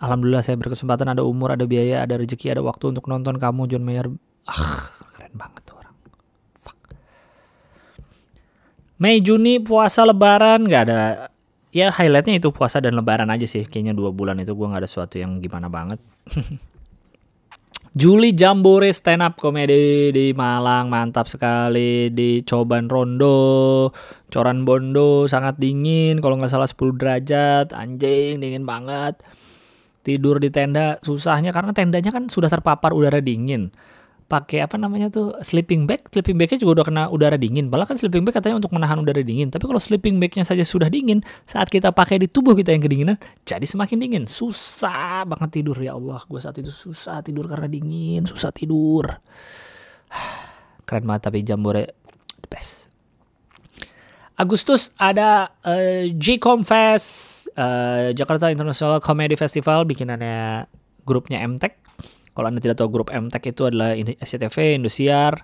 Alhamdulillah 0.00 0.46
saya 0.46 0.54
berkesempatan 0.54 1.10
ada 1.10 1.26
umur, 1.26 1.52
ada 1.52 1.66
biaya, 1.66 2.06
ada 2.06 2.14
rezeki, 2.16 2.54
ada 2.54 2.62
waktu 2.62 2.94
untuk 2.94 3.10
nonton 3.10 3.34
kamu 3.36 3.66
John 3.66 3.82
Mayer. 3.82 4.06
Ah, 4.46 4.86
keren 5.12 5.34
banget 5.34 5.66
tuh 5.66 5.82
orang. 5.82 5.94
Fuck. 6.62 6.78
Mei 9.02 9.18
Juni 9.18 9.58
puasa 9.58 10.06
Lebaran 10.06 10.62
nggak 10.62 10.82
ada. 10.86 11.02
Ya 11.70 11.94
highlightnya 11.94 12.42
itu 12.42 12.50
puasa 12.50 12.82
dan 12.82 12.98
Lebaran 12.98 13.30
aja 13.30 13.46
sih. 13.46 13.62
Kayaknya 13.62 13.94
dua 13.94 14.10
bulan 14.10 14.42
itu 14.42 14.58
gue 14.58 14.66
nggak 14.66 14.82
ada 14.82 14.90
sesuatu 14.90 15.22
yang 15.22 15.38
gimana 15.38 15.70
banget. 15.70 16.02
Juli 17.90 18.30
Jambore 18.38 18.94
stand 18.94 19.18
up 19.18 19.34
komedi 19.34 20.14
di 20.14 20.30
Malang 20.34 20.90
mantap 20.90 21.30
sekali. 21.30 22.10
Di 22.10 22.42
Coban 22.42 22.90
Rondo 22.90 23.90
Coran 24.30 24.66
Bondo 24.66 25.30
sangat 25.30 25.62
dingin. 25.62 26.18
Kalau 26.18 26.38
nggak 26.38 26.50
salah 26.50 26.66
10 26.66 26.98
derajat. 26.98 27.66
Anjing 27.70 28.42
dingin 28.42 28.66
banget. 28.66 29.22
Tidur 30.02 30.42
di 30.42 30.50
tenda 30.50 30.98
susahnya 31.06 31.54
karena 31.54 31.70
tendanya 31.70 32.10
kan 32.10 32.26
sudah 32.26 32.50
terpapar 32.50 32.90
udara 32.90 33.22
dingin 33.22 33.70
pakai 34.30 34.62
apa 34.62 34.78
namanya 34.78 35.10
tuh 35.10 35.34
sleeping 35.42 35.90
bag. 35.90 36.06
Sleeping 36.14 36.38
bagnya 36.38 36.62
juga 36.62 36.80
udah 36.80 36.86
kena 36.86 37.02
udara 37.10 37.34
dingin. 37.34 37.66
Padahal 37.66 37.90
kan 37.90 37.98
sleeping 37.98 38.22
bag 38.22 38.38
katanya 38.38 38.62
untuk 38.62 38.70
menahan 38.70 39.02
udara 39.02 39.18
dingin. 39.26 39.50
Tapi 39.50 39.66
kalau 39.66 39.82
sleeping 39.82 40.22
bagnya 40.22 40.46
saja 40.46 40.62
sudah 40.62 40.86
dingin 40.86 41.26
saat 41.50 41.66
kita 41.66 41.90
pakai 41.90 42.22
di 42.22 42.30
tubuh 42.30 42.54
kita 42.54 42.70
yang 42.70 42.86
kedinginan 42.86 43.18
jadi 43.42 43.66
semakin 43.66 43.98
dingin. 43.98 44.24
Susah 44.30 45.26
banget 45.26 45.58
tidur 45.58 45.74
ya 45.82 45.98
Allah. 45.98 46.22
Gue 46.30 46.38
saat 46.38 46.54
itu 46.62 46.70
susah 46.70 47.26
tidur 47.26 47.50
karena 47.50 47.66
dingin. 47.66 48.22
Susah 48.30 48.54
tidur. 48.54 49.10
Keren 50.86 51.04
banget 51.10 51.26
tapi 51.26 51.42
jambore 51.42 51.90
the 52.38 52.46
best. 52.46 52.86
Agustus 54.38 54.94
ada 54.96 55.52
uh, 55.66 56.08
J-Com 56.16 56.64
Fest 56.64 57.40
uh, 57.58 58.14
Jakarta 58.14 58.48
International 58.48 59.02
Comedy 59.02 59.36
Festival 59.36 59.84
bikinannya 59.84 60.64
grupnya 61.04 61.42
MTech 61.44 61.76
kalau 62.34 62.46
Anda 62.48 62.62
tidak 62.62 62.78
tahu 62.78 62.88
grup 62.90 63.08
MTech 63.10 63.42
itu 63.50 63.66
adalah 63.66 63.94
SCTV, 63.98 64.78
Indosiar, 64.78 65.42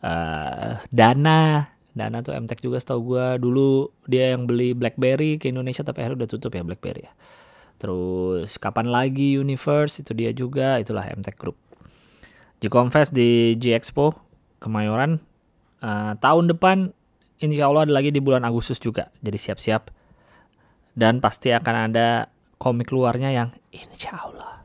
uh, 0.00 0.80
Dana. 0.88 1.68
Dana 1.92 2.24
tuh 2.24 2.32
MTech 2.32 2.64
juga 2.64 2.80
setahu 2.80 3.14
gue 3.14 3.26
dulu 3.36 3.92
dia 4.08 4.32
yang 4.32 4.48
beli 4.48 4.72
BlackBerry 4.72 5.36
ke 5.36 5.52
Indonesia 5.52 5.84
tapi 5.84 6.00
akhirnya 6.00 6.24
udah 6.24 6.30
tutup 6.30 6.56
ya 6.56 6.64
BlackBerry 6.64 7.04
ya. 7.04 7.12
Terus 7.76 8.56
kapan 8.56 8.88
lagi 8.88 9.36
Universe 9.36 10.00
itu 10.00 10.16
dia 10.16 10.32
juga 10.32 10.80
itulah 10.80 11.04
MTech 11.04 11.36
Group. 11.36 11.58
Di 12.62 12.72
Confess 12.72 13.12
di 13.12 13.58
G 13.60 13.76
Expo 13.76 14.14
Kemayoran 14.62 15.20
uh, 15.82 16.14
tahun 16.16 16.54
depan 16.54 16.94
insya 17.42 17.68
Allah 17.68 17.90
ada 17.90 17.92
lagi 17.92 18.14
di 18.14 18.22
bulan 18.22 18.46
Agustus 18.46 18.78
juga 18.78 19.10
jadi 19.18 19.34
siap-siap 19.34 19.90
dan 20.94 21.18
pasti 21.18 21.50
akan 21.50 21.90
ada 21.90 22.30
komik 22.62 22.94
luarnya 22.94 23.34
yang 23.34 23.50
insya 23.74 24.22
Allah 24.22 24.61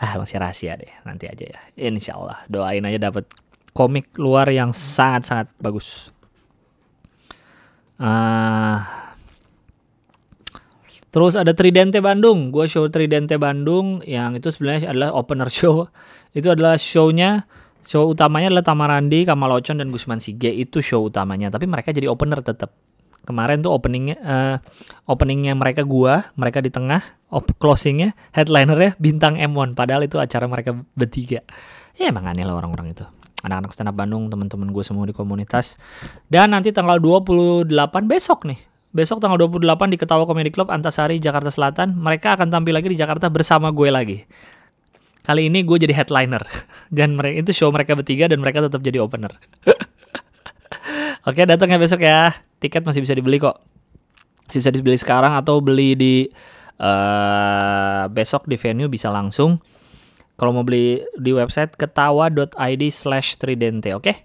ah 0.00 0.16
masih 0.16 0.40
rahasia 0.40 0.80
deh 0.80 0.88
nanti 1.04 1.28
aja 1.28 1.44
ya. 1.44 1.60
Insya 1.76 2.16
Allah 2.16 2.40
doain 2.48 2.80
aja 2.88 2.96
dapat 2.96 3.28
komik 3.76 4.16
luar 4.16 4.48
yang 4.48 4.72
sangat 4.72 5.22
sangat 5.28 5.48
bagus. 5.60 6.08
Uh, 8.00 8.80
terus 11.12 11.36
ada 11.36 11.52
Tridente 11.52 12.00
Bandung. 12.00 12.48
Gue 12.48 12.64
show 12.64 12.88
Tridente 12.88 13.36
Bandung 13.36 14.00
yang 14.08 14.32
itu 14.40 14.48
sebenarnya 14.48 14.88
adalah 14.88 15.12
opener 15.12 15.52
show. 15.60 15.92
Itu 16.32 16.48
adalah 16.48 16.80
shownya 16.80 17.44
show 17.84 18.08
utamanya 18.08 18.48
adalah 18.56 18.64
Tamarandi 18.64 19.28
Kamal 19.28 19.60
Ocon 19.60 19.84
dan 19.84 19.92
Gusman 19.92 20.24
Sige. 20.24 20.48
Itu 20.48 20.80
show 20.80 21.04
utamanya 21.04 21.52
tapi 21.52 21.68
mereka 21.68 21.92
jadi 21.92 22.08
opener 22.08 22.40
tetap 22.40 22.72
kemarin 23.24 23.60
tuh 23.60 23.72
openingnya 23.76 24.16
uh, 24.20 24.56
openingnya 25.06 25.52
mereka 25.54 25.84
gua 25.84 26.30
mereka 26.34 26.64
di 26.64 26.72
tengah 26.72 27.00
op 27.30 27.46
closingnya 27.62 28.12
headlinernya 28.34 28.98
bintang 28.98 29.38
M1 29.38 29.78
padahal 29.78 30.04
itu 30.04 30.18
acara 30.18 30.50
mereka 30.50 30.74
bertiga. 30.98 31.44
Ya 31.98 32.10
emang 32.10 32.26
aneh 32.26 32.46
lah 32.46 32.56
orang-orang 32.56 32.96
itu. 32.96 33.04
Anak-anak 33.40 33.72
stand 33.72 33.88
up 33.88 33.96
Bandung 33.96 34.28
teman-teman 34.28 34.68
gue 34.68 34.84
semua 34.84 35.08
di 35.08 35.16
komunitas. 35.16 35.80
Dan 36.28 36.52
nanti 36.52 36.76
tanggal 36.76 37.00
28 37.00 37.72
besok 38.04 38.44
nih. 38.44 38.60
Besok 38.92 39.22
tanggal 39.22 39.40
28 39.48 39.92
di 39.92 39.96
Ketawa 39.96 40.28
Comedy 40.28 40.52
Club 40.52 40.68
Antasari 40.68 41.16
Jakarta 41.16 41.48
Selatan. 41.48 41.96
Mereka 41.96 42.36
akan 42.36 42.52
tampil 42.52 42.76
lagi 42.76 42.92
di 42.92 42.98
Jakarta 43.00 43.32
bersama 43.32 43.72
gue 43.72 43.88
lagi. 43.88 44.18
Kali 45.24 45.48
ini 45.48 45.64
gue 45.64 45.76
jadi 45.76 45.94
headliner. 45.96 46.44
Dan 46.96 47.16
mereka 47.16 47.48
itu 47.48 47.52
show 47.64 47.72
mereka 47.72 47.96
bertiga 47.96 48.28
dan 48.28 48.44
mereka 48.44 48.60
tetap 48.64 48.84
jadi 48.84 49.00
opener 49.00 49.32
Oke, 51.28 51.44
datang 51.44 51.68
ya 51.68 51.76
besok 51.76 52.00
ya. 52.00 52.32
Tiket 52.60 52.80
masih 52.80 53.04
bisa 53.04 53.12
dibeli 53.12 53.36
kok. 53.36 53.60
Masih 54.48 54.64
bisa 54.64 54.72
dibeli 54.72 54.96
sekarang 54.96 55.36
atau 55.36 55.60
beli 55.60 55.92
di 55.92 56.14
uh, 56.80 58.08
besok 58.08 58.48
di 58.48 58.56
venue 58.56 58.88
bisa 58.88 59.12
langsung. 59.12 59.60
Kalau 60.40 60.56
mau 60.56 60.64
beli 60.64 61.04
di 61.20 61.36
website 61.36 61.76
ketawa.id 61.76 62.82
slash 62.88 63.36
tridente, 63.36 63.92
oke? 63.92 64.08
Okay? 64.08 64.24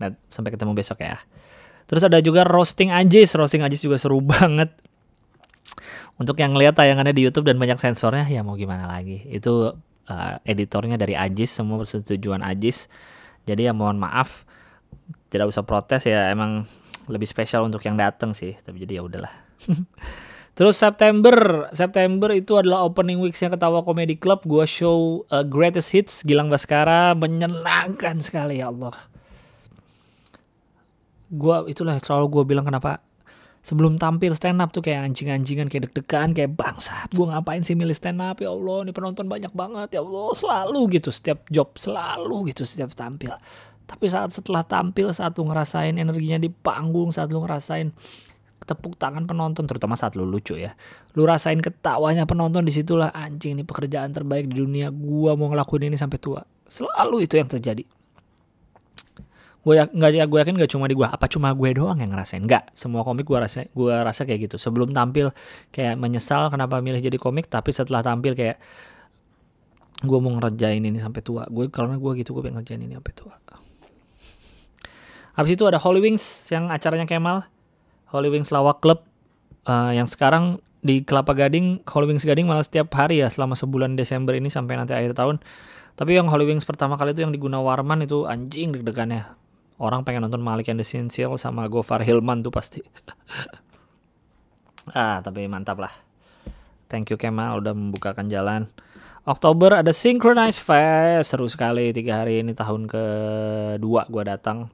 Nah, 0.00 0.16
sampai 0.32 0.56
ketemu 0.56 0.72
besok 0.72 1.04
ya. 1.04 1.20
Terus 1.84 2.00
ada 2.08 2.16
juga 2.24 2.48
roasting 2.48 2.88
Ajis. 2.88 3.36
Roasting 3.36 3.60
Ajis 3.60 3.84
juga 3.84 4.00
seru 4.00 4.24
banget. 4.32 4.72
Untuk 6.16 6.40
yang 6.40 6.56
lihat 6.56 6.80
tayangannya 6.80 7.12
di 7.12 7.28
YouTube 7.28 7.48
dan 7.48 7.60
banyak 7.60 7.76
sensornya, 7.76 8.24
ya 8.24 8.40
mau 8.40 8.56
gimana 8.56 8.88
lagi. 8.88 9.20
Itu 9.28 9.76
uh, 10.08 10.34
editornya 10.48 10.96
dari 10.96 11.12
Ajis, 11.12 11.52
semua 11.52 11.84
persetujuan 11.84 12.40
Ajis. 12.40 12.88
Jadi 13.44 13.68
ya 13.68 13.76
mohon 13.76 14.00
maaf 14.00 14.48
tidak 15.30 15.50
usah 15.50 15.66
protes 15.66 16.06
ya 16.06 16.30
emang 16.30 16.64
lebih 17.10 17.26
spesial 17.26 17.66
untuk 17.66 17.82
yang 17.86 17.98
datang 17.98 18.34
sih 18.36 18.54
tapi 18.62 18.82
jadi 18.82 19.00
ya 19.00 19.02
udahlah 19.06 19.32
Terus 20.50 20.76
September, 20.76 21.70
September 21.72 22.28
itu 22.36 22.52
adalah 22.52 22.84
opening 22.84 23.16
weeks 23.16 23.40
yang 23.40 23.48
Ketawa 23.48 23.80
Comedy 23.80 24.12
Club. 24.12 24.44
Gua 24.44 24.68
show 24.68 25.24
uh, 25.32 25.40
Greatest 25.40 25.88
Hits 25.88 26.20
Gilang 26.20 26.52
Baskara 26.52 27.16
menyenangkan 27.16 28.20
sekali 28.20 28.60
ya 28.60 28.68
Allah. 28.68 28.92
Gua 31.32 31.64
itulah 31.64 31.96
selalu 31.96 32.26
gue 32.28 32.44
bilang 32.44 32.68
kenapa 32.68 33.00
sebelum 33.60 34.00
tampil 34.00 34.32
stand 34.32 34.60
up 34.60 34.72
tuh 34.72 34.80
kayak 34.80 35.12
anjing-anjingan 35.12 35.68
kayak 35.68 35.88
deg-degan 35.88 36.32
kayak 36.32 36.56
bangsat 36.56 37.12
gue 37.12 37.28
ngapain 37.28 37.60
sih 37.60 37.76
milih 37.76 37.92
stand 37.92 38.16
up 38.24 38.40
ya 38.40 38.48
Allah 38.48 38.88
ini 38.88 38.92
penonton 38.96 39.28
banyak 39.28 39.52
banget 39.52 40.00
ya 40.00 40.00
Allah 40.00 40.32
selalu 40.32 40.96
gitu 40.96 41.12
setiap 41.12 41.44
job 41.52 41.76
selalu 41.76 42.50
gitu 42.52 42.64
setiap 42.64 42.96
tampil 42.96 43.36
tapi 43.90 44.06
saat 44.06 44.30
setelah 44.30 44.62
tampil, 44.62 45.10
saat 45.10 45.34
lu 45.34 45.50
ngerasain 45.50 45.98
energinya 45.98 46.38
di 46.38 46.46
panggung, 46.46 47.10
saat 47.10 47.34
lu 47.34 47.42
ngerasain 47.42 47.90
tepuk 48.62 48.94
tangan 48.94 49.26
penonton, 49.26 49.66
terutama 49.66 49.98
saat 49.98 50.14
lu 50.14 50.22
lucu 50.22 50.54
ya. 50.54 50.78
Lu 51.18 51.26
rasain 51.26 51.58
ketawanya 51.58 52.22
penonton 52.22 52.62
di 52.62 52.70
situlah 52.70 53.10
anjing 53.10 53.58
ini 53.58 53.66
pekerjaan 53.66 54.14
terbaik 54.14 54.46
di 54.46 54.62
dunia. 54.62 54.94
Gua 54.94 55.34
mau 55.34 55.50
ngelakuin 55.50 55.90
ini 55.90 55.98
sampai 55.98 56.22
tua. 56.22 56.46
Selalu 56.70 57.26
itu 57.26 57.34
yang 57.34 57.50
terjadi. 57.50 57.82
Gue 59.60 59.76
ya, 59.76 59.84
nggak 59.90 60.10
ya 60.16 60.24
gue 60.24 60.38
yakin 60.40 60.54
gak 60.56 60.72
cuma 60.72 60.88
di 60.88 60.96
gue. 60.96 61.04
Apa 61.04 61.28
cuma 61.28 61.52
gue 61.52 61.68
doang 61.76 61.98
yang 62.00 62.14
ngerasain? 62.14 62.40
Nggak. 62.40 62.72
Semua 62.72 63.04
komik 63.04 63.28
gue 63.28 63.36
rasa 63.36 63.66
gue 63.68 63.92
rasa 63.92 64.24
kayak 64.24 64.48
gitu. 64.48 64.56
Sebelum 64.56 64.94
tampil 64.94 65.34
kayak 65.74 66.00
menyesal 66.00 66.48
kenapa 66.48 66.80
milih 66.80 67.02
jadi 67.02 67.18
komik, 67.20 67.50
tapi 67.50 67.74
setelah 67.74 68.00
tampil 68.00 68.32
kayak 68.32 68.56
gue 70.00 70.18
mau 70.22 70.32
ngerjain 70.32 70.80
ini 70.80 70.96
sampai 70.96 71.20
tua. 71.20 71.44
Gue 71.50 71.68
karena 71.68 72.00
gue 72.00 72.12
gitu 72.22 72.32
gue 72.38 72.46
pengen 72.46 72.62
ngerjain 72.62 72.80
ini 72.80 72.96
sampai 72.96 73.12
tua. 73.12 73.34
Habis 75.40 75.56
itu 75.56 75.64
ada 75.64 75.80
Holy 75.80 76.04
Wings 76.04 76.44
yang 76.52 76.68
acaranya 76.68 77.08
Kemal. 77.08 77.48
Holy 78.12 78.28
Wings 78.28 78.52
Lawak 78.52 78.84
Club 78.84 79.08
uh, 79.64 79.88
yang 79.88 80.04
sekarang 80.04 80.60
di 80.84 81.00
Kelapa 81.00 81.32
Gading, 81.32 81.80
Holy 81.88 82.12
Wings 82.12 82.28
Gading 82.28 82.44
malah 82.44 82.60
setiap 82.60 82.92
hari 82.92 83.24
ya 83.24 83.32
selama 83.32 83.56
sebulan 83.56 83.96
Desember 83.96 84.36
ini 84.36 84.52
sampai 84.52 84.76
nanti 84.76 84.92
akhir 84.92 85.16
tahun. 85.16 85.40
Tapi 85.96 86.20
yang 86.20 86.28
Holy 86.28 86.44
Wings 86.44 86.68
pertama 86.68 87.00
kali 87.00 87.16
itu 87.16 87.24
yang 87.24 87.32
di 87.32 87.40
Gunawarman 87.40 88.04
itu 88.04 88.28
anjing 88.28 88.76
deg-degannya. 88.76 89.32
Orang 89.80 90.04
pengen 90.04 90.28
nonton 90.28 90.44
Malik 90.44 90.68
and 90.68 90.76
the 90.76 90.84
sama 91.40 91.72
Gofar 91.72 92.04
Hilman 92.04 92.44
tuh 92.44 92.52
pasti. 92.52 92.84
ah, 94.92 95.24
tapi 95.24 95.48
mantap 95.48 95.80
lah. 95.80 95.92
Thank 96.92 97.08
you 97.08 97.16
Kemal 97.16 97.64
udah 97.64 97.72
membukakan 97.72 98.28
jalan. 98.28 98.68
Oktober 99.24 99.72
ada 99.72 99.96
Synchronize 99.96 100.60
Fest 100.60 101.32
seru 101.32 101.48
sekali 101.48 101.96
tiga 101.96 102.20
hari 102.20 102.44
ini 102.44 102.52
tahun 102.52 102.84
kedua 102.84 104.04
gue 104.12 104.24
datang 104.28 104.68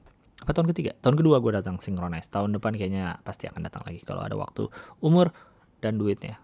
apa 0.47 0.55
tahun 0.55 0.71
ketiga? 0.71 0.95
Tahun 1.03 1.19
kedua 1.19 1.43
gue 1.43 1.59
datang 1.59 1.75
synchronize 1.83 2.31
tahun 2.31 2.55
depan 2.55 2.71
kayaknya 2.79 3.19
pasti 3.27 3.51
akan 3.51 3.67
datang 3.67 3.83
lagi 3.83 3.99
kalau 4.07 4.23
ada 4.23 4.39
waktu 4.39 4.71
umur 5.03 5.35
dan 5.83 5.99
duitnya. 5.99 6.39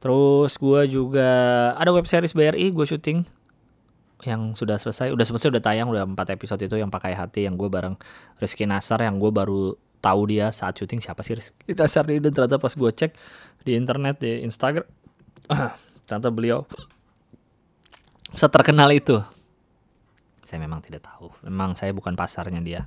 Terus 0.00 0.56
gue 0.56 0.80
juga 0.88 1.28
ada 1.76 1.92
web 1.92 2.08
series 2.08 2.32
BRI 2.32 2.72
gue 2.72 2.86
syuting 2.88 3.20
yang 4.24 4.56
sudah 4.56 4.80
selesai. 4.80 5.12
Udah 5.12 5.28
selesai 5.28 5.52
udah 5.52 5.60
tayang 5.60 5.92
udah 5.92 6.08
empat 6.08 6.32
episode 6.32 6.64
itu 6.64 6.80
yang 6.80 6.88
pakai 6.88 7.12
hati 7.12 7.44
yang 7.44 7.60
gue 7.60 7.68
bareng 7.68 8.00
Rizky 8.40 8.64
Nasar 8.64 9.04
yang 9.04 9.20
gue 9.20 9.28
baru 9.28 9.76
tahu 10.00 10.32
dia 10.32 10.48
saat 10.56 10.80
syuting 10.80 11.04
siapa 11.04 11.20
sih 11.20 11.36
Rizky 11.36 11.76
Nasar 11.76 12.08
ini 12.08 12.24
dan 12.24 12.32
ternyata 12.32 12.56
pas 12.56 12.72
gue 12.72 12.90
cek 12.96 13.12
di 13.60 13.76
internet 13.76 14.24
di 14.24 14.40
Instagram 14.40 14.88
ternyata 16.08 16.32
beliau 16.32 16.64
seterkenal 18.32 18.88
itu 18.88 19.20
saya 20.46 20.62
memang 20.62 20.80
tidak 20.80 21.04
tahu. 21.04 21.34
Memang 21.42 21.74
saya 21.74 21.90
bukan 21.90 22.14
pasarnya 22.14 22.62
dia. 22.62 22.86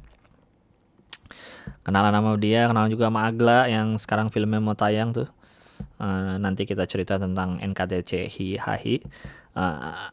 Kenalan 1.85 2.15
sama 2.15 2.33
dia 2.39 2.65
kenalan 2.65 2.89
juga 2.89 3.11
sama 3.11 3.27
Agla 3.29 3.69
yang 3.69 3.99
sekarang 3.99 4.33
filmnya 4.33 4.63
mau 4.63 4.73
tayang 4.73 5.13
tuh. 5.13 5.29
Uh, 5.99 6.35
nanti 6.39 6.67
kita 6.67 6.83
cerita 6.87 7.15
tentang 7.15 7.55
NKTC 7.59 8.27
Hi 8.59 8.99
uh, 9.55 10.11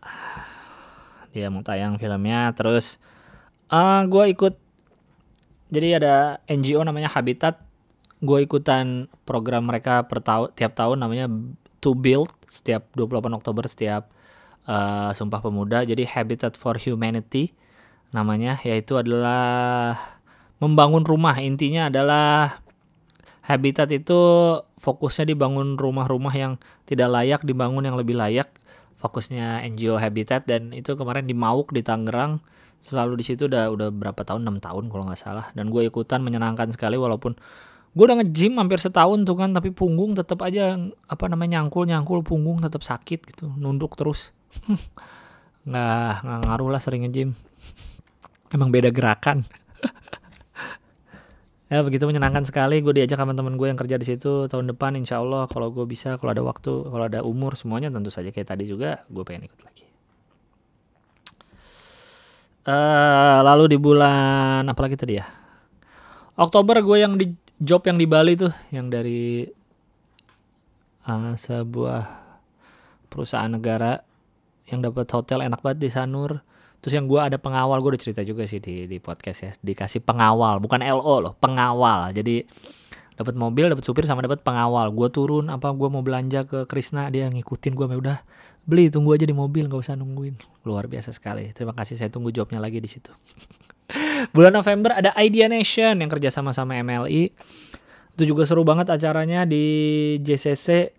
dia 1.35 1.51
mau 1.51 1.67
tayang 1.67 1.99
filmnya 1.99 2.55
terus 2.55 3.03
uh, 3.75 4.07
gue 4.07 4.31
ikut 4.31 4.55
jadi 5.67 5.99
ada 5.99 6.17
NGO 6.47 6.83
namanya 6.87 7.11
Habitat. 7.11 7.59
Gue 8.23 8.47
ikutan 8.47 9.11
program 9.29 9.69
mereka 9.69 10.07
per 10.07 10.23
tiap 10.55 10.73
tahun 10.73 11.03
namanya 11.03 11.27
To 11.85 11.93
Build 11.93 12.33
setiap 12.49 12.89
28 12.95 13.29
Oktober 13.37 13.67
setiap 13.69 14.09
uh, 14.67 15.11
Sumpah 15.15 15.41
Pemuda. 15.41 15.87
Jadi 15.87 16.05
Habitat 16.05 16.59
for 16.59 16.77
Humanity 16.77 17.55
namanya 18.15 18.59
yaitu 18.63 18.99
adalah 18.99 19.97
membangun 20.63 21.03
rumah. 21.03 21.37
Intinya 21.41 21.89
adalah 21.91 22.63
habitat 23.47 23.93
itu 23.95 24.19
fokusnya 24.83 25.31
dibangun 25.31 25.79
rumah-rumah 25.79 26.35
yang 26.35 26.53
tidak 26.89 27.09
layak 27.11 27.41
dibangun 27.47 27.87
yang 27.87 27.97
lebih 27.99 28.19
layak. 28.19 28.51
Fokusnya 28.97 29.61
NGO 29.69 30.01
Habitat 30.01 30.49
dan 30.49 30.73
itu 30.73 30.97
kemarin 30.97 31.29
di 31.29 31.37
Mauk 31.37 31.71
di 31.71 31.85
Tangerang. 31.85 32.41
Selalu 32.81 33.21
di 33.21 33.25
situ 33.29 33.45
udah 33.47 33.69
udah 33.73 33.89
berapa 33.93 34.25
tahun? 34.25 34.47
6 34.47 34.63
tahun 34.63 34.85
kalau 34.89 35.05
nggak 35.07 35.21
salah. 35.21 35.47
Dan 35.53 35.69
gue 35.69 35.85
ikutan 35.85 36.25
menyenangkan 36.25 36.73
sekali 36.73 36.97
walaupun 36.97 37.37
gue 37.97 38.05
udah 38.05 38.21
nge-gym 38.21 38.61
hampir 38.61 38.77
setahun 38.77 39.25
tuh 39.25 39.37
kan 39.41 39.57
tapi 39.57 39.73
punggung 39.73 40.13
tetap 40.13 40.45
aja 40.45 40.77
apa 41.09 41.25
namanya 41.33 41.61
nyangkul 41.65 41.89
nyangkul 41.89 42.21
punggung 42.21 42.61
tetap 42.61 42.85
sakit 42.85 43.25
gitu 43.25 43.49
nunduk 43.57 43.97
terus 43.97 44.36
nggak 45.69 46.13
nggak 46.23 46.41
ngaruh 46.47 46.69
lah 46.71 46.81
sering 46.83 47.03
nge-gym 47.07 47.35
emang 48.55 48.71
beda 48.71 48.91
gerakan. 48.91 49.43
Ya 51.67 51.83
begitu 51.83 52.07
menyenangkan 52.07 52.47
sekali. 52.47 52.79
Gue 52.79 52.95
diajak 52.95 53.19
sama 53.19 53.35
temen 53.35 53.59
gue 53.59 53.67
yang 53.67 53.75
kerja 53.75 53.99
di 53.99 54.07
situ 54.07 54.47
tahun 54.47 54.71
depan 54.71 54.95
insya 54.95 55.19
Allah 55.19 55.51
kalau 55.51 55.75
gue 55.75 55.83
bisa 55.83 56.15
kalau 56.15 56.31
ada 56.31 56.39
waktu 56.39 56.71
kalau 56.71 57.05
ada 57.11 57.27
umur 57.27 57.59
semuanya 57.59 57.91
tentu 57.91 58.07
saja. 58.07 58.31
Kayak 58.31 58.55
tadi 58.55 58.71
juga 58.71 59.03
gue 59.11 59.27
pengen 59.27 59.51
ikut 59.51 59.61
lagi. 59.67 59.83
Uh, 62.71 63.43
lalu 63.43 63.75
di 63.75 63.79
bulan 63.83 64.63
apa 64.63 64.79
lagi 64.79 64.95
tadi 64.95 65.19
ya? 65.19 65.27
Oktober 66.39 66.87
gue 66.87 67.03
yang 67.03 67.19
di 67.19 67.35
job 67.59 67.83
yang 67.83 67.99
di 67.99 68.07
Bali 68.07 68.39
tuh 68.39 68.55
yang 68.71 68.87
dari 68.87 69.43
uh, 71.03 71.35
sebuah 71.35 72.03
perusahaan 73.11 73.51
negara 73.51 73.99
yang 74.67 74.83
dapat 74.83 75.07
hotel 75.11 75.47
enak 75.47 75.63
banget 75.63 75.79
di 75.87 75.91
Sanur 75.91 76.43
Terus 76.87 77.03
yang 77.03 77.11
gue 77.11 77.19
ada 77.19 77.35
pengawal, 77.35 77.83
gue 77.83 77.99
udah 77.99 78.03
cerita 78.03 78.23
juga 78.23 78.47
sih 78.47 78.63
di 78.63 78.87
di 78.87 79.03
podcast 79.03 79.39
ya. 79.43 79.53
Dikasih 79.59 80.07
pengawal, 80.07 80.63
bukan 80.63 80.87
LO 80.87 81.19
loh, 81.19 81.35
pengawal. 81.35 82.15
Jadi 82.15 82.47
dapat 83.19 83.35
mobil, 83.35 83.73
dapat 83.73 83.83
supir 83.83 84.05
sama 84.07 84.23
dapat 84.23 84.45
pengawal. 84.47 84.95
Gue 84.95 85.11
turun 85.11 85.49
apa 85.51 85.75
gue 85.75 85.89
mau 85.91 86.07
belanja 86.07 86.47
ke 86.47 86.63
Krisna, 86.71 87.11
dia 87.11 87.27
ngikutin 87.27 87.73
gue, 87.75 87.87
udah 87.91 88.23
beli 88.71 88.87
tunggu 88.87 89.19
aja 89.19 89.27
di 89.27 89.35
mobil, 89.35 89.67
nggak 89.67 89.83
usah 89.83 89.99
nungguin. 89.99 90.39
Luar 90.63 90.87
biasa 90.87 91.11
sekali. 91.11 91.51
Terima 91.57 91.75
kasih 91.75 91.99
saya 91.99 92.07
tunggu 92.13 92.31
jawabnya 92.31 92.63
lagi 92.63 92.79
di 92.79 92.87
situ. 92.87 93.11
Bulan 94.37 94.55
November 94.55 94.95
ada 94.95 95.11
Idea 95.19 95.51
Nation 95.51 95.99
yang 95.99 96.07
kerja 96.07 96.31
sama 96.31 96.55
sama 96.55 96.79
MLI. 96.87 97.35
Itu 98.15 98.23
juga 98.31 98.47
seru 98.47 98.63
banget 98.63 98.95
acaranya 98.95 99.43
di 99.43 99.65
JCC. 100.23 100.95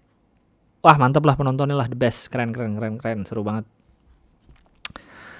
Wah 0.86 0.96
mantep 0.96 1.26
lah 1.26 1.34
penontonnya 1.34 1.74
lah 1.74 1.90
the 1.90 1.98
best, 1.98 2.30
keren 2.30 2.54
keren 2.54 2.78
keren 2.78 3.02
keren, 3.02 3.26
seru 3.26 3.42
banget. 3.42 3.66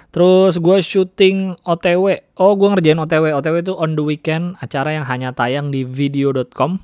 Terus 0.08 0.56
gue 0.56 0.76
syuting 0.80 1.60
OTW. 1.62 2.32
Oh, 2.40 2.56
gue 2.56 2.68
ngerjain 2.72 2.96
OTW. 2.96 3.36
OTW 3.38 3.56
itu 3.60 3.74
on 3.76 3.92
the 3.92 4.04
weekend, 4.04 4.56
acara 4.58 4.96
yang 4.96 5.04
hanya 5.04 5.36
tayang 5.36 5.68
di 5.68 5.84
video.com. 5.84 6.80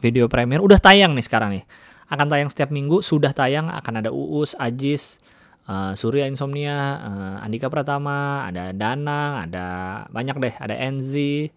Video 0.00 0.30
premier 0.32 0.62
udah 0.64 0.80
tayang 0.80 1.12
nih 1.12 1.24
sekarang 1.26 1.60
nih. 1.60 1.64
Akan 2.08 2.30
tayang 2.30 2.48
setiap 2.48 2.72
minggu, 2.72 3.04
sudah 3.04 3.34
tayang 3.36 3.68
akan 3.68 4.02
ada 4.02 4.10
Uus, 4.10 4.56
Ajis, 4.56 5.20
uh, 5.68 5.92
Surya 5.94 6.26
Insomnia, 6.26 6.78
uh, 6.98 7.44
Andika 7.44 7.68
Pratama, 7.68 8.48
ada 8.48 8.72
Danang, 8.74 9.46
ada 9.46 9.66
banyak 10.10 10.36
deh, 10.40 10.54
ada 10.56 10.74
Enzi, 10.74 11.52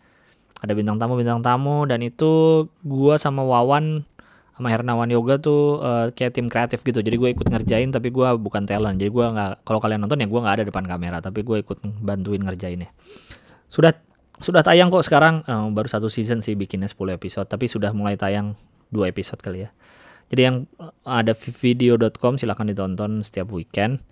ada 0.64 0.72
bintang 0.78 0.96
tamu 0.96 1.20
bintang 1.20 1.44
tamu 1.44 1.84
dan 1.84 2.00
itu 2.00 2.66
gue 2.88 3.16
sama 3.20 3.44
Wawan 3.44 4.08
sama 4.54 4.70
Hernawan 4.70 5.10
Yoga 5.10 5.42
tuh 5.42 5.82
uh, 5.82 6.14
kayak 6.14 6.38
tim 6.38 6.46
kreatif 6.46 6.86
gitu. 6.86 7.02
Jadi 7.02 7.18
gue 7.18 7.30
ikut 7.34 7.48
ngerjain 7.50 7.90
tapi 7.90 8.14
gue 8.14 8.28
bukan 8.38 8.70
talent. 8.70 9.02
Jadi 9.02 9.10
gue 9.10 9.26
nggak 9.26 9.66
kalau 9.66 9.82
kalian 9.82 10.06
nonton 10.06 10.22
ya 10.22 10.30
gue 10.30 10.40
nggak 10.40 10.56
ada 10.62 10.66
depan 10.70 10.86
kamera 10.86 11.18
tapi 11.26 11.42
gue 11.42 11.58
ikut 11.66 11.82
bantuin 12.06 12.42
ngerjainnya. 12.46 12.94
Sudah 13.66 13.98
sudah 14.38 14.62
tayang 14.62 14.94
kok 14.94 15.02
sekarang. 15.02 15.42
Uh, 15.50 15.74
baru 15.74 15.90
satu 15.90 16.06
season 16.06 16.46
sih 16.46 16.54
bikinnya 16.54 16.86
10 16.86 17.18
episode 17.18 17.50
tapi 17.50 17.66
sudah 17.66 17.90
mulai 17.98 18.14
tayang 18.14 18.54
dua 18.94 19.10
episode 19.10 19.42
kali 19.42 19.66
ya. 19.66 19.70
Jadi 20.30 20.42
yang 20.46 20.58
eh, 20.78 20.94
ada 21.06 21.34
video.com 21.34 22.38
silahkan 22.38 22.70
ditonton 22.70 23.26
setiap 23.26 23.50
weekend. 23.50 24.06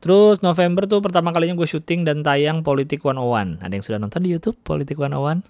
Terus 0.00 0.40
November 0.40 0.88
tuh 0.88 0.98
pertama 1.04 1.30
kalinya 1.30 1.54
gue 1.54 1.68
syuting 1.68 2.08
dan 2.08 2.24
tayang 2.24 2.64
Politik 2.64 3.04
101. 3.04 3.60
Ada 3.60 3.72
yang 3.76 3.84
sudah 3.84 3.98
nonton 4.00 4.24
di 4.24 4.32
YouTube 4.32 4.56
Politik 4.64 4.96
101? 4.96 5.44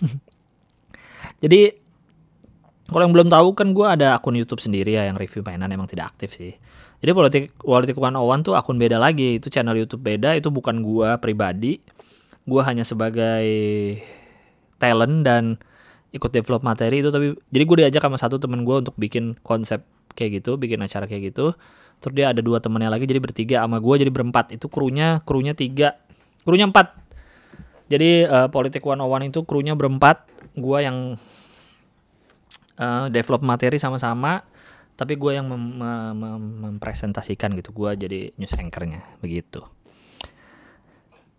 Jadi 1.44 1.60
kalau 2.90 3.06
yang 3.06 3.14
belum 3.14 3.30
tahu 3.30 3.54
kan 3.54 3.72
gue 3.72 3.86
ada 3.86 4.18
akun 4.18 4.34
YouTube 4.34 4.60
sendiri 4.60 4.98
ya 4.98 5.06
yang 5.06 5.16
review 5.16 5.40
mainan 5.46 5.70
emang 5.70 5.86
tidak 5.86 6.12
aktif 6.14 6.34
sih. 6.34 6.58
Jadi 7.00 7.10
politik 7.16 7.44
politik 7.56 7.96
one 7.96 8.12
one 8.18 8.44
tuh 8.44 8.52
akun 8.52 8.76
beda 8.76 9.00
lagi, 9.00 9.40
itu 9.40 9.48
channel 9.48 9.72
YouTube 9.72 10.04
beda, 10.04 10.36
itu 10.36 10.52
bukan 10.52 10.84
gue 10.84 11.08
pribadi. 11.22 11.80
Gue 12.44 12.60
hanya 12.60 12.84
sebagai 12.84 13.46
talent 14.76 15.24
dan 15.24 15.56
ikut 16.10 16.28
develop 16.34 16.66
materi 16.66 16.98
itu 16.98 17.14
tapi 17.14 17.38
jadi 17.54 17.64
gue 17.64 17.76
diajak 17.86 18.02
sama 18.02 18.18
satu 18.18 18.36
temen 18.42 18.66
gue 18.66 18.82
untuk 18.82 18.98
bikin 18.98 19.38
konsep 19.40 19.80
kayak 20.12 20.42
gitu, 20.44 20.60
bikin 20.60 20.82
acara 20.84 21.08
kayak 21.08 21.32
gitu. 21.32 21.56
Terus 22.00 22.12
dia 22.12 22.32
ada 22.32 22.44
dua 22.44 22.60
temennya 22.60 22.92
lagi 22.92 23.08
jadi 23.08 23.20
bertiga 23.20 23.64
sama 23.64 23.80
gue 23.80 23.94
jadi 24.04 24.12
berempat. 24.12 24.52
Itu 24.56 24.68
krunya 24.68 25.24
krunya 25.24 25.56
tiga, 25.56 25.96
krunya 26.44 26.68
empat. 26.68 26.96
Jadi 27.88 28.28
uh, 28.28 28.48
politik 28.52 28.84
one 28.84 29.00
one 29.00 29.32
itu 29.32 29.42
krunya 29.48 29.72
berempat, 29.72 30.28
gue 30.54 30.78
yang 30.84 31.16
uh, 32.80 33.06
develop 33.12 33.44
materi 33.44 33.76
sama-sama 33.76 34.42
tapi 35.00 35.16
gue 35.16 35.32
yang 35.32 35.48
mem 35.48 35.80
mem 36.12 36.42
mempresentasikan 36.60 37.56
gitu. 37.56 37.72
Gue 37.72 37.96
jadi 37.96 38.36
news 38.36 38.52
anchornya 38.52 39.00
begitu. 39.24 39.64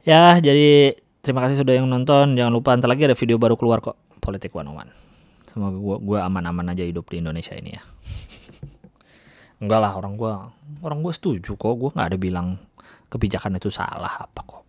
Ya 0.01 0.41
jadi 0.41 0.97
terima 1.21 1.45
kasih 1.45 1.62
sudah 1.62 1.77
yang 1.77 1.86
nonton. 1.86 2.34
Jangan 2.34 2.49
lupa 2.49 2.73
ntar 2.73 2.89
lagi 2.89 3.06
ada 3.06 3.13
video 3.13 3.38
baru 3.38 3.54
keluar 3.54 3.77
kok. 3.77 4.01
Politik 4.17 4.49
one 4.58 4.73
one. 4.73 4.89
Semoga 5.45 5.77
gue 5.77 5.97
gue 6.01 6.17
aman-aman 6.17 6.73
aja 6.73 6.82
hidup 6.82 7.06
di 7.13 7.21
Indonesia 7.21 7.54
ini 7.54 7.77
ya. 7.77 7.86
Enggak 9.62 9.77
lah 9.77 9.93
orang 9.93 10.17
gue 10.17 10.34
orang 10.82 11.06
gue 11.06 11.13
setuju 11.13 11.54
kok. 11.54 11.77
Gue 11.77 11.93
nggak 11.93 12.08
ada 12.10 12.17
bilang 12.17 12.58
kebijakan 13.13 13.62
itu 13.62 13.69
salah 13.69 14.25
apa 14.25 14.41
kok. 14.41 14.65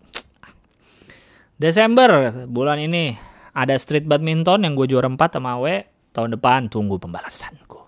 Desember 1.56 2.44
bulan 2.44 2.76
ini 2.76 3.16
ada 3.56 3.72
street 3.80 4.04
badminton 4.04 4.68
yang 4.68 4.76
gue 4.76 4.84
juara 4.84 5.08
4 5.08 5.16
sama 5.16 5.56
Awe 5.56 5.91
Tahun 6.12 6.28
depan 6.36 6.68
tunggu 6.68 7.00
pembalasanku. 7.00 7.80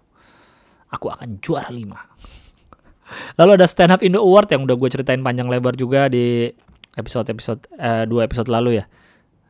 Aku 0.93 1.07
akan 1.13 1.39
juara 1.45 1.69
5. 1.69 3.39
Lalu 3.39 3.51
ada 3.61 3.67
Stand 3.69 3.93
Up 3.93 4.01
Indo 4.01 4.25
Award 4.25 4.49
yang 4.49 4.65
udah 4.65 4.77
gue 4.81 4.89
ceritain 4.89 5.21
panjang 5.21 5.47
lebar 5.53 5.77
juga 5.77 6.09
di 6.09 6.49
episode-episode 6.97 7.69
eh, 7.77 8.05
dua 8.09 8.25
episode 8.25 8.49
lalu 8.49 8.81
ya. 8.81 8.85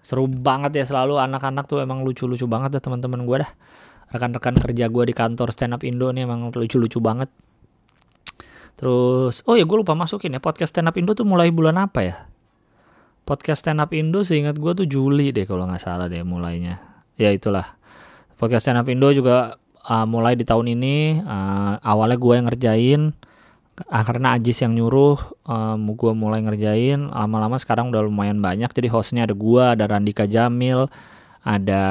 Seru 0.05 0.29
banget 0.29 0.77
ya 0.77 0.85
selalu 0.85 1.17
anak-anak 1.17 1.65
tuh 1.65 1.81
emang 1.81 2.05
lucu-lucu 2.05 2.45
banget 2.45 2.77
ya 2.77 2.81
teman-teman 2.83 3.25
gue 3.25 3.37
dah. 3.41 3.51
Rekan-rekan 4.13 4.59
kerja 4.61 4.91
gue 4.91 5.05
di 5.07 5.15
kantor 5.17 5.49
Stand 5.55 5.79
Up 5.79 5.83
Indo 5.87 6.13
nih 6.13 6.29
emang 6.29 6.53
lucu-lucu 6.53 6.99
banget. 7.01 7.31
Terus, 8.75 9.47
oh 9.47 9.55
ya 9.55 9.63
gue 9.63 9.77
lupa 9.79 9.95
masukin 9.95 10.35
ya 10.35 10.43
podcast 10.43 10.75
Stand 10.75 10.91
Up 10.91 10.97
Indo 10.99 11.15
tuh 11.15 11.25
mulai 11.25 11.55
bulan 11.55 11.79
apa 11.79 12.01
ya? 12.03 12.17
Podcast 13.25 13.65
Stand 13.65 13.81
Up 13.81 13.95
Indo 13.95 14.21
seingat 14.27 14.59
gue 14.59 14.73
tuh 14.77 14.85
Juli 14.85 15.31
deh 15.33 15.47
kalau 15.49 15.65
nggak 15.65 15.81
salah 15.81 16.11
deh 16.11 16.21
mulainya. 16.27 16.83
Ya 17.15 17.31
itulah 17.31 17.79
podcast 18.35 18.67
stand 18.67 18.79
up 18.79 18.89
Indo 18.91 19.11
juga 19.15 19.57
uh, 19.85 20.07
mulai 20.09 20.35
di 20.35 20.45
tahun 20.45 20.75
ini 20.75 21.23
uh, 21.23 21.81
awalnya 21.85 22.19
gue 22.19 22.35
yang 22.35 22.47
ngerjain 22.49 23.03
uh, 23.85 24.05
karena 24.05 24.37
Ajis 24.37 24.65
yang 24.65 24.73
nyuruh 24.75 25.19
um, 25.45 25.93
gue 25.95 26.13
mulai 26.17 26.41
ngerjain 26.43 27.13
lama-lama 27.13 27.61
sekarang 27.61 27.93
udah 27.93 28.05
lumayan 28.05 28.41
banyak. 28.41 28.71
Jadi 28.73 28.89
hostnya 28.91 29.29
ada 29.29 29.37
gue 29.37 29.63
ada 29.63 29.85
Randika 29.87 30.25
Jamil 30.25 30.89
ada 31.45 31.85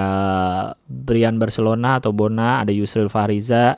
Brian 0.90 1.38
Barcelona 1.38 2.02
atau 2.02 2.10
Bona 2.10 2.66
ada 2.66 2.74
Yusril 2.74 3.06
Fariza 3.08 3.78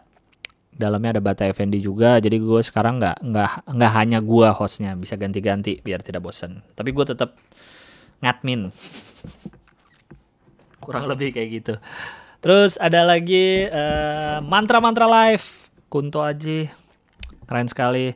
dalamnya 0.76 1.20
ada 1.20 1.24
Bata 1.24 1.44
Effendi 1.48 1.84
juga. 1.84 2.20
Jadi 2.24 2.40
gue 2.40 2.62
sekarang 2.64 3.00
nggak 3.00 3.18
nggak 3.24 3.52
nggak 3.76 3.92
hanya 3.96 4.20
gue 4.24 4.48
hostnya 4.56 4.96
bisa 4.96 5.20
ganti-ganti 5.20 5.84
biar 5.84 6.00
tidak 6.00 6.24
bosan 6.24 6.64
tapi 6.74 6.96
gue 6.96 7.06
tetap 7.06 7.36
ngadmin. 8.24 8.72
Kurang 10.80 11.10
lebih 11.10 11.34
kayak 11.34 11.50
gitu 11.52 11.76
terus 12.46 12.78
ada 12.78 13.02
lagi 13.02 13.66
uh, 13.66 14.38
mantra-mantra 14.46 15.10
live. 15.10 15.66
Kunto 15.90 16.22
Aji 16.22 16.70
keren 17.50 17.66
sekali. 17.66 18.14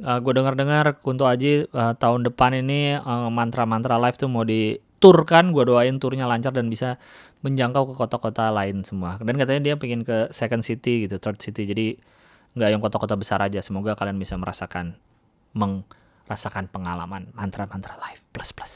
Uh, 0.00 0.20
gue 0.20 0.32
dengar-dengar 0.36 1.00
Kunto 1.00 1.24
Aji 1.24 1.64
uh, 1.72 1.96
tahun 1.96 2.28
depan 2.28 2.60
ini 2.60 3.00
uh, 3.00 3.32
mantra-mantra 3.32 3.96
live 3.96 4.20
tuh 4.20 4.28
mau 4.28 4.44
diturkan. 4.44 5.56
Gue 5.56 5.64
doain 5.64 5.96
turnya 5.96 6.28
lancar 6.28 6.52
dan 6.52 6.68
bisa 6.68 7.00
menjangkau 7.40 7.88
ke 7.88 7.94
kota-kota 7.96 8.52
lain 8.52 8.84
semua. 8.84 9.16
Dan 9.16 9.40
katanya 9.40 9.72
dia 9.72 9.74
pengen 9.80 10.04
ke 10.04 10.28
second 10.28 10.60
city 10.60 11.08
gitu 11.08 11.16
third 11.16 11.40
city. 11.40 11.64
Jadi 11.64 11.96
nggak 12.52 12.68
yang 12.68 12.84
kota-kota 12.84 13.16
besar 13.16 13.40
aja. 13.40 13.64
Semoga 13.64 13.96
kalian 13.96 14.20
bisa 14.20 14.36
merasakan 14.36 15.00
merasakan 15.56 16.68
pengalaman 16.68 17.32
mantra-mantra 17.32 17.96
live 17.96 18.22
plus 18.28 18.52
plus. 18.52 18.74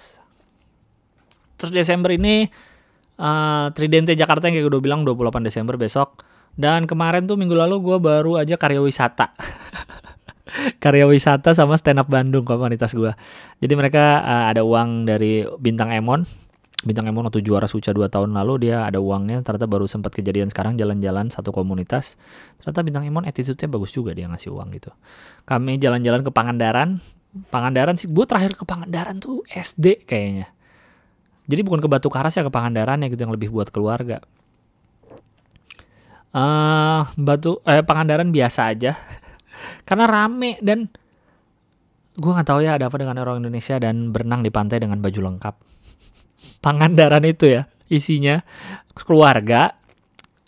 Terus 1.60 1.70
Desember 1.70 2.10
ini 2.10 2.48
uh, 3.18 3.70
Tridente 3.74 4.14
Jakarta 4.14 4.48
yang 4.48 4.58
kayak 4.58 4.64
gue 4.66 4.72
udah 4.78 4.84
bilang 4.84 5.00
28 5.06 5.46
Desember 5.46 5.74
besok. 5.78 6.22
Dan 6.54 6.86
kemarin 6.86 7.26
tuh 7.26 7.34
minggu 7.34 7.54
lalu 7.54 7.82
gue 7.82 7.98
baru 7.98 8.38
aja 8.38 8.54
karya 8.54 8.78
wisata. 8.78 9.34
Karya 10.78 11.10
wisata 11.10 11.50
sama 11.50 11.74
stand 11.74 11.98
up 11.98 12.06
Bandung 12.06 12.46
komunitas 12.46 12.94
gue 12.94 13.10
jadi 13.58 13.74
mereka 13.74 14.22
uh, 14.22 14.44
ada 14.52 14.60
uang 14.60 15.08
dari 15.08 15.42
bintang 15.56 15.90
Emon. 15.90 16.22
Bintang 16.84 17.08
Emon 17.08 17.24
waktu 17.24 17.40
juara 17.40 17.64
Suca 17.64 17.96
2 17.96 18.12
tahun 18.12 18.36
lalu 18.36 18.68
dia 18.68 18.84
ada 18.84 19.00
uangnya. 19.00 19.40
Ternyata 19.40 19.64
baru 19.64 19.88
sempat 19.88 20.12
kejadian 20.12 20.52
sekarang 20.52 20.76
jalan-jalan 20.76 21.32
satu 21.32 21.48
komunitas. 21.48 22.20
Ternyata 22.60 22.84
Bintang 22.84 23.08
Emon 23.08 23.24
attitude-nya 23.24 23.72
bagus 23.72 23.90
juga 23.96 24.12
dia 24.12 24.28
ngasih 24.28 24.52
uang 24.52 24.68
gitu. 24.76 24.92
Kami 25.48 25.80
jalan-jalan 25.80 26.20
ke 26.20 26.30
Pangandaran. 26.30 27.00
Pangandaran 27.48 27.96
sih 27.96 28.06
gue 28.06 28.24
terakhir 28.28 28.54
ke 28.54 28.68
Pangandaran 28.68 29.18
tuh 29.18 29.42
SD 29.48 30.06
kayaknya 30.06 30.54
jadi 31.44 31.60
bukan 31.60 31.84
ke 31.84 31.88
Batu 31.88 32.08
Karas 32.08 32.36
ya 32.36 32.42
ke 32.44 32.52
Pangandaran 32.52 33.04
ya 33.04 33.12
gitu 33.12 33.28
yang 33.28 33.34
lebih 33.36 33.52
buat 33.52 33.68
keluarga. 33.68 34.24
Uh, 36.34 37.04
Batu 37.20 37.60
eh 37.68 37.84
Pangandaran 37.84 38.32
biasa 38.32 38.72
aja. 38.72 38.96
Karena 39.88 40.08
rame 40.08 40.56
dan 40.64 40.88
gue 42.14 42.30
nggak 42.30 42.48
tahu 42.48 42.64
ya 42.64 42.80
ada 42.80 42.88
apa 42.88 42.96
dengan 42.96 43.20
orang 43.20 43.42
Indonesia 43.44 43.76
dan 43.76 44.14
berenang 44.14 44.40
di 44.40 44.48
pantai 44.48 44.80
dengan 44.80 45.04
baju 45.04 45.20
lengkap. 45.20 45.54
Pangandaran 46.64 47.24
itu 47.28 47.52
ya 47.52 47.68
isinya 47.92 48.40
keluarga 48.96 49.76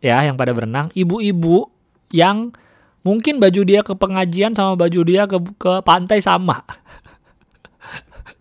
ya 0.01 0.25
yang 0.25 0.41
pada 0.41 0.57
berenang, 0.57 0.89
ibu-ibu 0.97 1.69
yang 2.09 2.57
mungkin 3.05 3.39
baju 3.39 3.61
dia 3.63 3.81
ke 3.85 3.93
pengajian 3.93 4.57
sama 4.57 4.75
baju 4.75 5.01
dia 5.05 5.29
ke 5.29 5.39
ke 5.61 5.73
pantai 5.85 6.25
sama. 6.25 6.65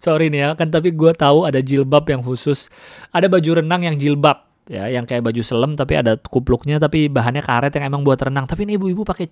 Sorry 0.06 0.30
nih 0.30 0.46
ya, 0.46 0.50
kan 0.54 0.70
tapi 0.70 0.94
gue 0.94 1.12
tahu 1.18 1.50
ada 1.50 1.58
jilbab 1.66 2.06
yang 2.06 2.22
khusus, 2.22 2.70
ada 3.10 3.26
baju 3.26 3.58
renang 3.58 3.82
yang 3.90 3.98
jilbab 3.98 4.46
ya, 4.70 4.86
yang 4.86 5.10
kayak 5.10 5.26
baju 5.26 5.42
selem 5.42 5.74
tapi 5.74 5.98
ada 5.98 6.14
kupluknya 6.22 6.78
tapi 6.78 7.10
bahannya 7.10 7.42
karet 7.42 7.74
yang 7.74 7.90
emang 7.90 8.06
buat 8.06 8.22
renang. 8.22 8.46
Tapi 8.46 8.70
ini 8.70 8.78
ibu-ibu 8.78 9.02
pakai 9.02 9.26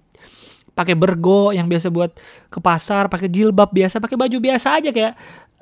pakai 0.74 0.98
bergo 0.98 1.54
yang 1.54 1.70
biasa 1.70 1.94
buat 1.94 2.18
ke 2.50 2.58
pasar, 2.58 3.06
pakai 3.06 3.30
jilbab 3.30 3.70
biasa, 3.70 4.02
pakai 4.02 4.18
baju 4.18 4.38
biasa 4.42 4.82
aja 4.82 4.90
kayak 4.90 5.14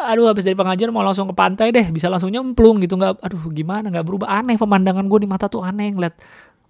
aduh 0.01 0.31
habis 0.31 0.47
dari 0.47 0.57
pengajian 0.57 0.89
mau 0.89 1.05
langsung 1.05 1.29
ke 1.29 1.35
pantai 1.35 1.69
deh 1.69 1.91
bisa 1.91 2.07
langsung 2.07 2.31
nyemplung 2.31 2.79
gitu. 2.79 2.95
Nggak 2.95 3.19
aduh 3.19 3.43
gimana? 3.51 3.91
Nggak 3.91 4.05
berubah. 4.07 4.31
Aneh 4.31 4.55
pemandangan 4.55 5.05
gue 5.11 5.19
di 5.21 5.29
mata 5.29 5.51
tuh 5.51 5.61
aneh 5.61 5.91
ngeliat 5.91 6.15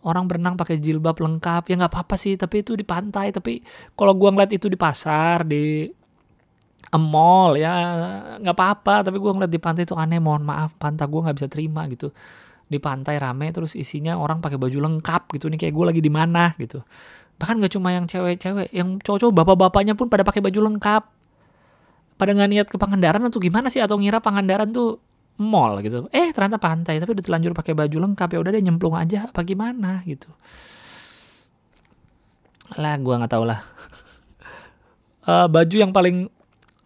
orang 0.02 0.26
berenang 0.26 0.58
pakai 0.58 0.82
jilbab 0.82 1.16
lengkap. 1.22 1.70
Ya 1.70 1.76
nggak 1.78 1.94
apa-apa 1.94 2.18
sih 2.18 2.36
tapi 2.36 2.66
itu 2.66 2.74
di 2.74 2.84
pantai. 2.84 3.30
Tapi 3.30 3.62
kalau 3.94 4.18
gue 4.18 4.30
ngeliat 4.34 4.52
itu 4.52 4.66
di 4.66 4.76
pasar 4.76 5.46
di 5.46 5.86
mall 6.98 7.56
ya. 7.56 7.74
Nggak 8.42 8.56
apa-apa 8.56 8.96
tapi 9.06 9.18
gue 9.22 9.32
ngeliat 9.32 9.52
di 9.52 9.62
pantai 9.62 9.84
itu 9.86 9.96
aneh 9.96 10.18
mohon 10.18 10.44
maaf 10.44 10.76
pantai 10.76 11.06
gue 11.08 11.22
nggak 11.22 11.36
bisa 11.38 11.48
terima 11.48 11.86
gitu. 11.88 12.10
Di 12.72 12.80
pantai 12.80 13.20
rame 13.20 13.52
terus 13.52 13.78
isinya 13.78 14.18
orang 14.18 14.42
pakai 14.42 14.58
baju 14.58 14.78
lengkap 14.90 15.32
gitu. 15.38 15.46
Nih 15.52 15.60
kayak 15.60 15.74
gue 15.76 15.86
lagi 15.92 16.02
di 16.02 16.12
mana 16.12 16.56
gitu. 16.58 16.82
Bahkan 17.42 17.58
gak 17.58 17.74
cuma 17.74 17.90
yang 17.90 18.06
cewek-cewek 18.06 18.70
yang 18.70 19.02
cowok-cowok 19.02 19.34
bapak-bapaknya 19.34 19.98
pun 19.98 20.14
pada 20.14 20.22
pakai 20.22 20.46
baju 20.46 20.70
lengkap. 20.70 21.04
Pada 22.22 22.32
nggak 22.38 22.50
niat 22.54 22.68
ke 22.70 22.78
Pangandaran 22.78 23.26
atau 23.26 23.42
gimana 23.42 23.66
sih 23.74 23.82
atau 23.82 23.98
ngira 23.98 24.22
Pangandaran 24.22 24.70
tuh 24.70 25.02
mall 25.42 25.82
gitu. 25.82 26.06
Eh 26.14 26.30
ternyata 26.30 26.62
pantai 26.62 27.02
tapi 27.02 27.18
udah 27.18 27.26
terlanjur 27.26 27.58
pakai 27.58 27.74
baju 27.74 27.98
lengkap 27.98 28.30
ya 28.30 28.40
udah 28.46 28.52
deh 28.54 28.62
nyemplung 28.62 28.94
aja 28.94 29.34
apa 29.34 29.42
gimana 29.42 30.06
gitu. 30.06 30.30
Lah 32.78 32.96
gua 33.02 33.26
nggak 33.26 33.32
tahu 33.34 33.44
lah. 33.50 33.60
Uh, 35.26 35.50
baju 35.56 35.76
yang 35.76 35.90
paling 35.90 36.30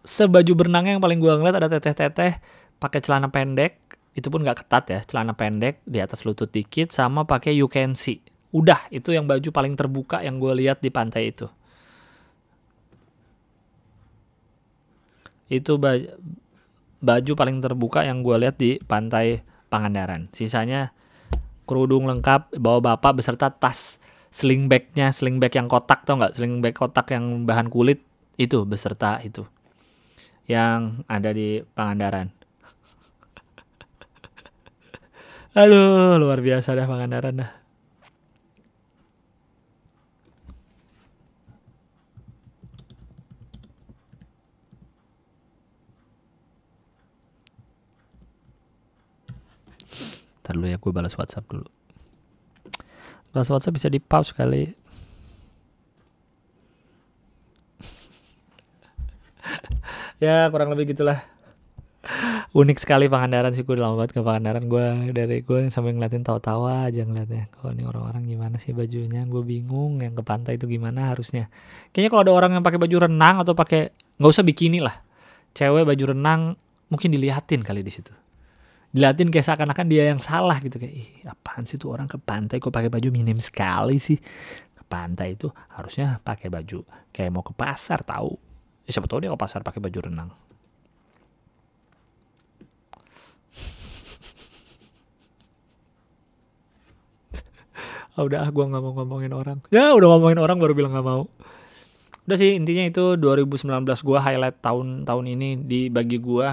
sebaju 0.06 0.52
berenangnya 0.54 0.96
yang 0.96 1.02
paling 1.02 1.18
gua 1.18 1.36
ngeliat 1.36 1.58
ada 1.58 1.68
teteh-teteh 1.76 2.38
pakai 2.78 3.00
celana 3.02 3.26
pendek 3.28 3.82
itu 4.14 4.30
pun 4.30 4.40
nggak 4.40 4.64
ketat 4.64 4.84
ya 4.88 5.00
celana 5.04 5.34
pendek 5.34 5.82
di 5.82 5.98
atas 5.98 6.22
lutut 6.22 6.48
dikit 6.48 6.94
sama 6.94 7.26
pakai 7.26 7.52
you 7.52 7.66
can 7.66 7.98
see 7.98 8.22
udah 8.54 8.86
itu 8.94 9.12
yang 9.12 9.26
baju 9.26 9.50
paling 9.52 9.74
terbuka 9.76 10.24
yang 10.24 10.40
gue 10.40 10.52
lihat 10.56 10.80
di 10.80 10.88
pantai 10.88 11.34
itu 11.34 11.50
itu 15.52 15.76
baju 17.02 17.32
paling 17.36 17.58
terbuka 17.60 18.02
yang 18.06 18.24
gue 18.24 18.36
lihat 18.40 18.56
di 18.56 18.80
pantai 18.82 19.44
Pangandaran. 19.66 20.30
Sisanya 20.30 20.94
kerudung 21.66 22.06
lengkap, 22.06 22.54
bawa 22.62 22.78
bapak 22.78 23.18
beserta 23.18 23.50
tas 23.50 23.98
sling 24.30 24.70
bagnya, 24.70 25.10
sling 25.10 25.42
bag 25.42 25.58
yang 25.58 25.66
kotak 25.66 26.06
tau 26.06 26.14
nggak? 26.14 26.38
Sling 26.38 26.62
bag 26.62 26.74
kotak 26.78 27.10
yang 27.10 27.42
bahan 27.42 27.66
kulit 27.66 27.98
itu 28.38 28.62
beserta 28.62 29.18
itu 29.26 29.42
yang 30.46 31.02
ada 31.10 31.34
di 31.34 31.62
Pangandaran. 31.74 32.30
Aduh, 35.60 36.18
luar 36.22 36.38
biasa 36.42 36.78
dah 36.78 36.86
Pangandaran 36.86 37.42
dah. 37.42 37.66
Ntar 50.46 50.54
dulu 50.62 50.70
ya 50.70 50.78
gue 50.78 50.92
balas 50.94 51.18
WhatsApp 51.18 51.42
dulu. 51.50 51.66
Balas 53.34 53.50
WhatsApp 53.50 53.74
bisa 53.74 53.90
di 53.90 53.98
pause 53.98 54.30
kali. 54.30 54.70
Ya 60.22 60.48
kurang 60.52 60.72
lebih 60.72 60.94
gitulah. 60.94 61.22
Unik 62.54 62.78
sekali 62.78 63.10
Pangandaran 63.10 63.50
sih 63.52 63.66
gue 63.66 63.74
lama 63.74 63.98
banget 63.98 64.14
ke 64.14 64.20
Pangandaran 64.22 64.70
gue 64.70 65.10
dari 65.10 65.42
gue 65.42 65.66
sampai 65.68 65.92
ngeliatin 65.92 66.22
tawa-tawa 66.22 66.86
aja 66.86 67.02
ngeliatnya. 67.02 67.50
Kok 67.50 67.74
ini 67.74 67.82
orang-orang 67.82 68.22
gimana 68.24 68.56
sih 68.62 68.70
bajunya? 68.70 69.26
Gue 69.26 69.42
bingung 69.42 69.98
yang 69.98 70.14
ke 70.14 70.22
pantai 70.22 70.54
itu 70.56 70.70
gimana 70.70 71.10
harusnya. 71.10 71.50
Kayaknya 71.90 72.10
kalau 72.14 72.22
ada 72.22 72.32
orang 72.32 72.50
yang 72.56 72.64
pakai 72.64 72.78
baju 72.78 72.96
renang 73.10 73.42
atau 73.42 73.58
pakai 73.58 73.90
nggak 74.22 74.30
usah 74.30 74.46
bikini 74.46 74.78
lah. 74.78 75.02
Cewek 75.52 75.82
baju 75.82 76.14
renang 76.14 76.54
mungkin 76.86 77.10
dilihatin 77.10 77.66
kali 77.66 77.82
di 77.82 77.90
situ 77.90 78.14
dilatih 78.96 79.28
kayak 79.28 79.44
seakan-akan 79.44 79.86
dia 79.92 80.08
yang 80.08 80.16
salah 80.16 80.56
gitu 80.56 80.80
kayak 80.80 80.94
ih 80.96 81.08
apaan 81.28 81.68
sih 81.68 81.76
tuh 81.76 81.92
orang 81.92 82.08
ke 82.08 82.16
pantai 82.16 82.56
kok 82.56 82.72
pakai 82.72 82.88
baju 82.88 83.08
minim 83.12 83.36
sekali 83.36 84.00
sih 84.00 84.16
ke 84.72 84.82
pantai 84.88 85.36
itu 85.36 85.52
harusnya 85.76 86.16
pakai 86.24 86.48
baju 86.48 86.80
kayak 87.12 87.28
mau 87.28 87.44
ke 87.44 87.52
pasar 87.52 88.00
tahu 88.00 88.45
ya, 88.86 88.90
siapa 88.94 89.10
tahu 89.10 89.26
dia 89.26 89.34
ke 89.34 89.38
pasar 89.38 89.66
pakai 89.66 89.82
baju 89.82 90.00
renang. 90.06 90.30
Oh, 98.16 98.24
udah 98.24 98.48
gue 98.48 98.64
nggak 98.64 98.80
mau 98.80 98.96
ngomongin 98.96 99.32
orang. 99.36 99.60
Ya 99.68 99.92
udah 99.92 100.08
ngomongin 100.16 100.40
orang 100.40 100.56
baru 100.56 100.72
bilang 100.72 100.96
nggak 100.96 101.04
mau. 101.04 101.28
Udah 102.24 102.36
sih 102.40 102.56
intinya 102.56 102.88
itu 102.88 103.20
2019 103.20 103.68
gue 103.84 104.18
highlight 104.18 104.56
tahun 104.64 105.04
tahun 105.04 105.24
ini 105.36 105.48
di 105.60 105.92
bagi 105.92 106.16
gue 106.16 106.48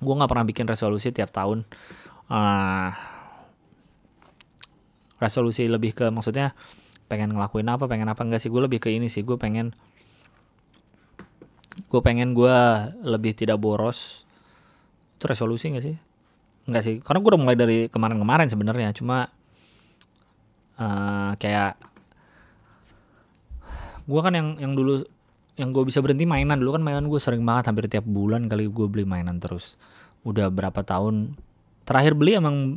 gue 0.00 0.14
nggak 0.16 0.30
pernah 0.32 0.46
bikin 0.48 0.64
resolusi 0.64 1.12
tiap 1.12 1.28
tahun. 1.28 1.68
Uh, 2.32 2.88
resolusi 5.20 5.68
lebih 5.68 5.92
ke 5.92 6.08
maksudnya 6.08 6.56
pengen 7.12 7.36
ngelakuin 7.36 7.68
apa 7.68 7.84
pengen 7.84 8.08
apa 8.08 8.24
enggak 8.24 8.40
sih. 8.40 8.48
Gue 8.48 8.64
lebih 8.64 8.80
ke 8.80 8.88
ini 8.88 9.12
sih 9.12 9.20
gue 9.20 9.36
pengen 9.36 9.76
gue 11.86 12.00
pengen 12.04 12.36
gue 12.36 12.56
lebih 13.04 13.32
tidak 13.32 13.56
boros. 13.56 14.26
Itu 15.16 15.30
resolusi 15.30 15.72
gak 15.72 15.84
sih? 15.84 15.96
Enggak 16.68 16.82
sih. 16.84 16.96
Karena 17.00 17.18
gue 17.22 17.30
udah 17.32 17.40
mulai 17.40 17.56
dari 17.56 17.78
kemarin-kemarin 17.88 18.48
sebenarnya. 18.50 18.92
Cuma 18.92 19.28
uh, 20.76 21.32
kayak 21.40 21.78
gue 24.04 24.20
kan 24.20 24.32
yang 24.34 24.48
yang 24.58 24.72
dulu 24.74 25.06
yang 25.56 25.70
gue 25.70 25.84
bisa 25.86 26.02
berhenti 26.04 26.24
mainan. 26.28 26.60
Dulu 26.60 26.76
kan 26.76 26.82
mainan 26.84 27.06
gue 27.08 27.20
sering 27.20 27.44
banget 27.44 27.72
hampir 27.72 27.88
tiap 27.88 28.04
bulan 28.04 28.48
kali 28.50 28.68
gue 28.68 28.86
beli 28.88 29.04
mainan 29.08 29.40
terus. 29.40 29.80
Udah 30.26 30.52
berapa 30.52 30.84
tahun 30.84 31.36
terakhir 31.88 32.16
beli 32.16 32.36
emang 32.36 32.76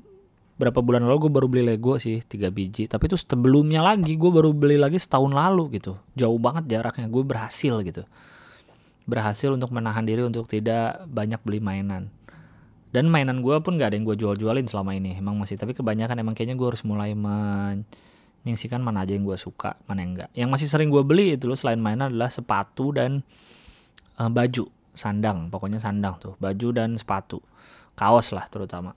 berapa 0.53 0.79
bulan 0.85 1.03
lalu 1.03 1.27
gue 1.27 1.31
baru 1.33 1.47
beli 1.49 1.63
Lego 1.75 1.99
sih 1.99 2.23
tiga 2.23 2.53
biji. 2.53 2.87
Tapi 2.87 3.09
itu 3.09 3.17
sebelumnya 3.19 3.83
lagi 3.83 4.15
gue 4.15 4.31
baru 4.31 4.53
beli 4.53 4.79
lagi 4.79 5.01
setahun 5.01 5.31
lalu 5.33 5.79
gitu. 5.81 5.99
Jauh 6.13 6.39
banget 6.39 6.69
jaraknya 6.69 7.09
gue 7.09 7.23
berhasil 7.25 7.81
gitu 7.83 8.03
berhasil 9.03 9.51
untuk 9.51 9.71
menahan 9.75 10.07
diri 10.07 10.23
untuk 10.23 10.47
tidak 10.47 11.03
banyak 11.11 11.39
beli 11.43 11.59
mainan. 11.59 12.07
Dan 12.93 13.09
mainan 13.09 13.41
gue 13.41 13.57
pun 13.65 13.73
gak 13.81 13.89
ada 13.89 13.95
yang 13.97 14.05
gue 14.05 14.13
jual-jualin 14.13 14.69
selama 14.69 14.93
ini 14.93 15.17
emang 15.17 15.33
masih. 15.33 15.57
Tapi 15.57 15.73
kebanyakan 15.73 16.13
emang 16.21 16.37
kayaknya 16.37 16.53
gue 16.53 16.67
harus 16.69 16.85
mulai 16.85 17.17
menyingsikan 17.17 18.85
mana 18.85 19.01
aja 19.01 19.17
yang 19.17 19.25
gue 19.25 19.33
suka 19.33 19.81
mana 19.89 20.05
yang 20.05 20.13
enggak 20.13 20.29
yang 20.37 20.49
masih 20.53 20.69
sering 20.69 20.93
gue 20.93 21.01
beli 21.01 21.33
itu 21.33 21.49
loh 21.49 21.57
selain 21.57 21.81
mainan 21.81 22.13
adalah 22.13 22.29
sepatu 22.29 22.93
dan 22.93 23.25
uh, 24.21 24.29
baju. 24.29 24.69
Sandang 24.93 25.49
pokoknya 25.49 25.81
sandang 25.81 26.21
tuh. 26.21 26.37
Baju 26.37 26.67
dan 26.69 26.93
sepatu. 27.01 27.41
Kaos 27.97 28.29
lah 28.29 28.45
terutama. 28.45 28.93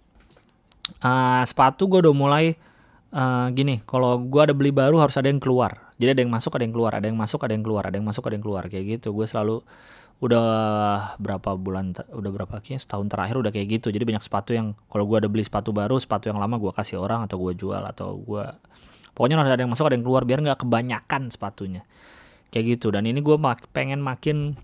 Uh, 1.01 1.41
sepatu 1.49 1.89
gue 1.89 2.05
udah 2.05 2.13
mulai 2.13 2.55
uh, 3.17 3.49
gini 3.51 3.83
kalau 3.89 4.21
gue 4.23 4.39
ada 4.45 4.53
beli 4.53 4.77
baru 4.77 5.01
harus 5.01 5.17
ada 5.17 5.33
yang 5.33 5.41
keluar. 5.41 5.89
Jadi 5.97 6.13
ada 6.13 6.21
yang 6.21 6.29
masuk 6.37 6.53
ada 6.53 6.69
yang 6.69 6.75
keluar 6.77 6.93
ada 6.93 7.09
yang 7.09 7.17
masuk 7.17 7.41
ada 7.49 7.57
yang 7.57 7.65
keluar 7.65 7.83
ada 7.89 7.97
yang 7.97 8.05
masuk 8.05 8.29
ada 8.29 8.37
yang 8.37 8.45
keluar. 8.45 8.69
Kayak 8.69 9.01
gitu. 9.01 9.17
Gue 9.17 9.25
selalu 9.25 9.65
udah 10.17 10.49
berapa 11.21 11.61
bulan 11.61 11.93
udah 11.93 12.31
berapa 12.33 12.57
kayaknya 12.65 12.81
setahun 12.81 13.07
terakhir 13.13 13.37
udah 13.37 13.53
kayak 13.53 13.81
gitu. 13.81 13.93
Jadi 13.93 14.05
banyak 14.09 14.25
sepatu 14.25 14.57
yang 14.57 14.73
kalau 14.89 15.05
gue 15.05 15.17
ada 15.21 15.29
beli 15.29 15.45
sepatu 15.45 15.77
baru 15.77 16.01
sepatu 16.01 16.33
yang 16.33 16.41
lama 16.41 16.57
gue 16.57 16.73
kasih 16.73 16.97
orang 17.05 17.29
atau 17.29 17.37
gue 17.37 17.53
jual 17.53 17.83
atau 17.85 18.17
gue 18.17 18.45
pokoknya 19.13 19.45
ada 19.45 19.61
yang 19.61 19.73
masuk 19.73 19.93
ada 19.93 19.97
yang 19.97 20.05
keluar 20.05 20.25
biar 20.25 20.41
nggak 20.41 20.65
kebanyakan 20.65 21.29
sepatunya. 21.29 21.85
Kayak 22.49 22.81
gitu. 22.81 22.97
Dan 22.97 23.05
ini 23.05 23.21
gue 23.21 23.37
mak 23.37 23.69
pengen 23.77 24.01
makin 24.01 24.57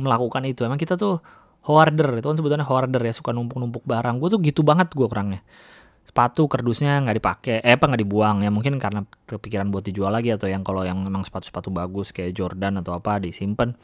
melakukan 0.00 0.40
itu. 0.48 0.64
Emang 0.64 0.80
kita 0.80 0.96
tuh 0.96 1.20
hoarder 1.68 2.16
itu 2.16 2.24
kan 2.24 2.36
sebutannya 2.40 2.64
hoarder 2.64 3.02
ya 3.04 3.12
suka 3.12 3.36
numpuk-numpuk 3.36 3.84
barang. 3.84 4.16
Gue 4.16 4.28
tuh 4.32 4.40
gitu 4.40 4.64
banget 4.64 4.88
gue 4.96 5.04
orangnya 5.04 5.44
sepatu 6.08 6.48
kardusnya 6.48 7.04
nggak 7.04 7.16
dipakai 7.20 7.56
eh 7.60 7.76
apa 7.76 7.84
nggak 7.84 8.00
dibuang 8.00 8.40
ya. 8.40 8.48
Mungkin 8.48 8.80
karena 8.80 9.04
kepikiran 9.28 9.68
buat 9.68 9.84
dijual 9.84 10.08
lagi 10.08 10.32
atau 10.32 10.48
yang 10.48 10.64
kalau 10.64 10.88
yang 10.88 11.04
memang 11.04 11.20
sepatu-sepatu 11.20 11.68
bagus 11.68 12.16
kayak 12.16 12.32
Jordan 12.32 12.80
atau 12.80 12.96
apa 12.96 13.20
disimpan 13.20 13.76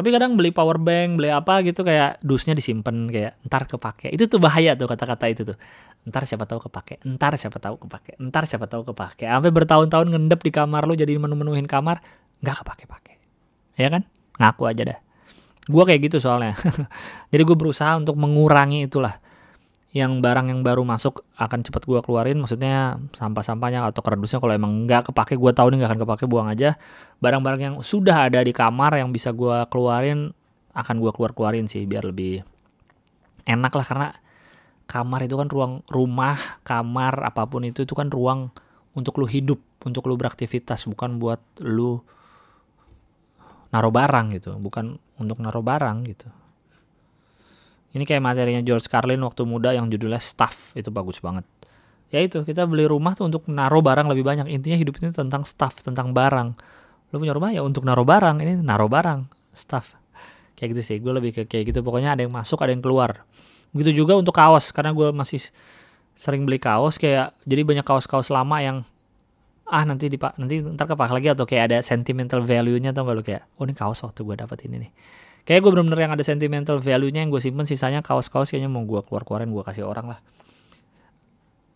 tapi 0.00 0.08
kadang 0.16 0.32
beli 0.40 0.48
power 0.48 0.80
bank 0.80 1.20
beli 1.20 1.28
apa 1.28 1.60
gitu 1.60 1.84
kayak 1.84 2.24
dusnya 2.24 2.56
disimpan 2.56 3.12
kayak 3.12 3.36
ntar 3.44 3.68
kepake. 3.68 4.08
Itu 4.08 4.32
tuh 4.32 4.40
bahaya 4.40 4.72
tuh 4.72 4.88
kata-kata 4.88 5.28
itu 5.28 5.44
tuh. 5.44 5.60
Ntar 6.08 6.24
siapa 6.24 6.48
tahu 6.48 6.64
kepake 6.64 7.04
ntar 7.04 7.36
siapa 7.36 7.60
tahu 7.60 7.76
kepake 7.84 8.16
ntar 8.16 8.48
siapa 8.48 8.64
tahu 8.64 8.88
kepake. 8.88 9.28
Sampai 9.28 9.52
bertahun-tahun 9.52 10.08
ngendep 10.08 10.40
di 10.40 10.50
kamar 10.50 10.88
lo 10.88 10.96
jadi 10.96 11.12
menu-menuhin 11.20 11.68
kamar 11.68 12.00
nggak 12.40 12.56
kepake-pake. 12.64 13.20
Ya 13.76 13.92
kan? 13.92 14.08
Ngaku 14.40 14.62
aja 14.64 14.82
dah. 14.96 14.98
Gue 15.68 15.84
kayak 15.84 16.10
gitu 16.10 16.18
soalnya. 16.18 16.56
Jadi 17.30 17.42
gue 17.46 17.54
berusaha 17.54 17.94
untuk 17.94 18.16
mengurangi 18.16 18.88
itulah 18.88 19.20
yang 19.90 20.22
barang 20.22 20.54
yang 20.54 20.62
baru 20.62 20.86
masuk 20.86 21.26
akan 21.34 21.66
cepat 21.66 21.82
gue 21.82 21.98
keluarin 22.06 22.38
maksudnya 22.38 23.02
sampah-sampahnya 23.10 23.82
atau 23.90 24.06
kardusnya 24.06 24.38
kalau 24.38 24.54
emang 24.54 24.86
nggak 24.86 25.10
kepake 25.10 25.34
gue 25.34 25.50
tahu 25.50 25.74
nih 25.74 25.82
nggak 25.82 25.90
akan 25.90 26.00
kepake 26.06 26.24
buang 26.30 26.46
aja. 26.46 26.78
Barang-barang 27.18 27.60
yang 27.60 27.76
sudah 27.82 28.30
ada 28.30 28.38
di 28.46 28.54
kamar 28.54 28.94
yang 29.02 29.10
bisa 29.10 29.34
gue 29.34 29.66
keluarin 29.66 30.30
akan 30.70 30.96
gue 31.02 31.10
keluar 31.10 31.34
keluarin 31.34 31.66
sih 31.66 31.82
biar 31.90 32.06
lebih 32.06 32.46
enak 33.50 33.72
lah 33.74 33.86
karena 33.86 34.08
kamar 34.86 35.26
itu 35.26 35.34
kan 35.34 35.50
ruang 35.50 35.82
rumah 35.90 36.38
kamar 36.62 37.26
apa 37.26 37.46
pun 37.50 37.66
itu 37.66 37.82
itu 37.82 37.94
kan 37.98 38.10
ruang 38.10 38.54
untuk 38.94 39.18
lu 39.18 39.26
hidup 39.26 39.58
untuk 39.82 40.06
lu 40.06 40.14
beraktivitas 40.14 40.86
bukan 40.86 41.18
buat 41.18 41.42
lu 41.62 41.98
naruh 43.70 43.94
barang 43.94 44.34
gitu 44.34 44.58
bukan 44.58 44.98
untuk 45.18 45.38
naruh 45.38 45.62
barang 45.62 46.06
gitu 46.10 46.26
ini 47.90 48.06
kayak 48.06 48.22
materinya 48.22 48.62
George 48.62 48.86
Carlin 48.86 49.18
waktu 49.26 49.42
muda 49.42 49.74
yang 49.74 49.90
judulnya 49.90 50.22
Stuff. 50.22 50.74
Itu 50.78 50.94
bagus 50.94 51.18
banget. 51.18 51.42
Ya 52.10 52.18
itu 52.22 52.42
kita 52.42 52.66
beli 52.66 52.90
rumah 52.90 53.14
tuh 53.14 53.30
untuk 53.30 53.46
naruh 53.46 53.82
barang 53.82 54.10
lebih 54.10 54.26
banyak. 54.26 54.50
Intinya 54.50 54.74
hidup 54.74 54.98
ini 54.98 55.14
tentang 55.14 55.46
stuff 55.46 55.78
tentang 55.86 56.10
barang. 56.10 56.58
Lu 57.14 57.22
punya 57.22 57.30
rumah? 57.30 57.54
Ya 57.54 57.62
untuk 57.62 57.86
naruh 57.86 58.02
barang. 58.02 58.42
Ini 58.42 58.66
naruh 58.66 58.90
barang 58.90 59.30
stuff. 59.54 59.94
Kayak 60.58 60.74
gitu 60.74 60.82
sih. 60.82 60.96
Gue 60.98 61.14
lebih 61.14 61.30
ke 61.30 61.46
kayak 61.46 61.70
gitu. 61.70 61.86
Pokoknya 61.86 62.18
ada 62.18 62.26
yang 62.26 62.34
masuk 62.34 62.58
ada 62.66 62.74
yang 62.74 62.82
keluar. 62.82 63.22
Begitu 63.70 64.02
juga 64.02 64.18
untuk 64.18 64.34
kaos. 64.34 64.74
Karena 64.74 64.90
gue 64.90 65.14
masih 65.14 65.54
sering 66.18 66.42
beli 66.42 66.58
kaos 66.58 66.98
kayak 66.98 67.32
jadi 67.46 67.62
banyak 67.62 67.86
kaos-kaos 67.86 68.28
lama 68.28 68.58
yang 68.58 68.82
ah 69.70 69.86
nanti 69.86 70.10
di 70.10 70.18
pak 70.18 70.34
nanti 70.34 70.66
ntar 70.66 70.90
kepakai 70.90 71.14
lagi. 71.14 71.28
Atau 71.30 71.46
kayak 71.46 71.64
ada 71.70 71.78
sentimental 71.86 72.42
value-nya 72.42 72.90
atau 72.90 73.06
gak 73.06 73.14
lu? 73.14 73.22
Kayak 73.22 73.46
oh 73.54 73.70
ini 73.70 73.74
kaos 73.78 74.02
waktu 74.02 74.26
gue 74.26 74.34
dapat 74.34 74.66
ini. 74.66 74.82
nih 74.82 74.92
kayak 75.44 75.60
gue 75.64 75.70
bener-bener 75.72 76.00
yang 76.08 76.12
ada 76.12 76.24
sentimental 76.24 76.78
value-nya 76.78 77.24
yang 77.24 77.30
gue 77.32 77.42
simpen 77.42 77.64
sisanya 77.64 78.00
kaos-kaos 78.04 78.52
kayaknya 78.52 78.70
mau 78.70 78.84
gue 78.84 79.00
keluar-keluarin 79.04 79.50
gue 79.50 79.64
kasih 79.64 79.84
orang 79.88 80.16
lah. 80.16 80.20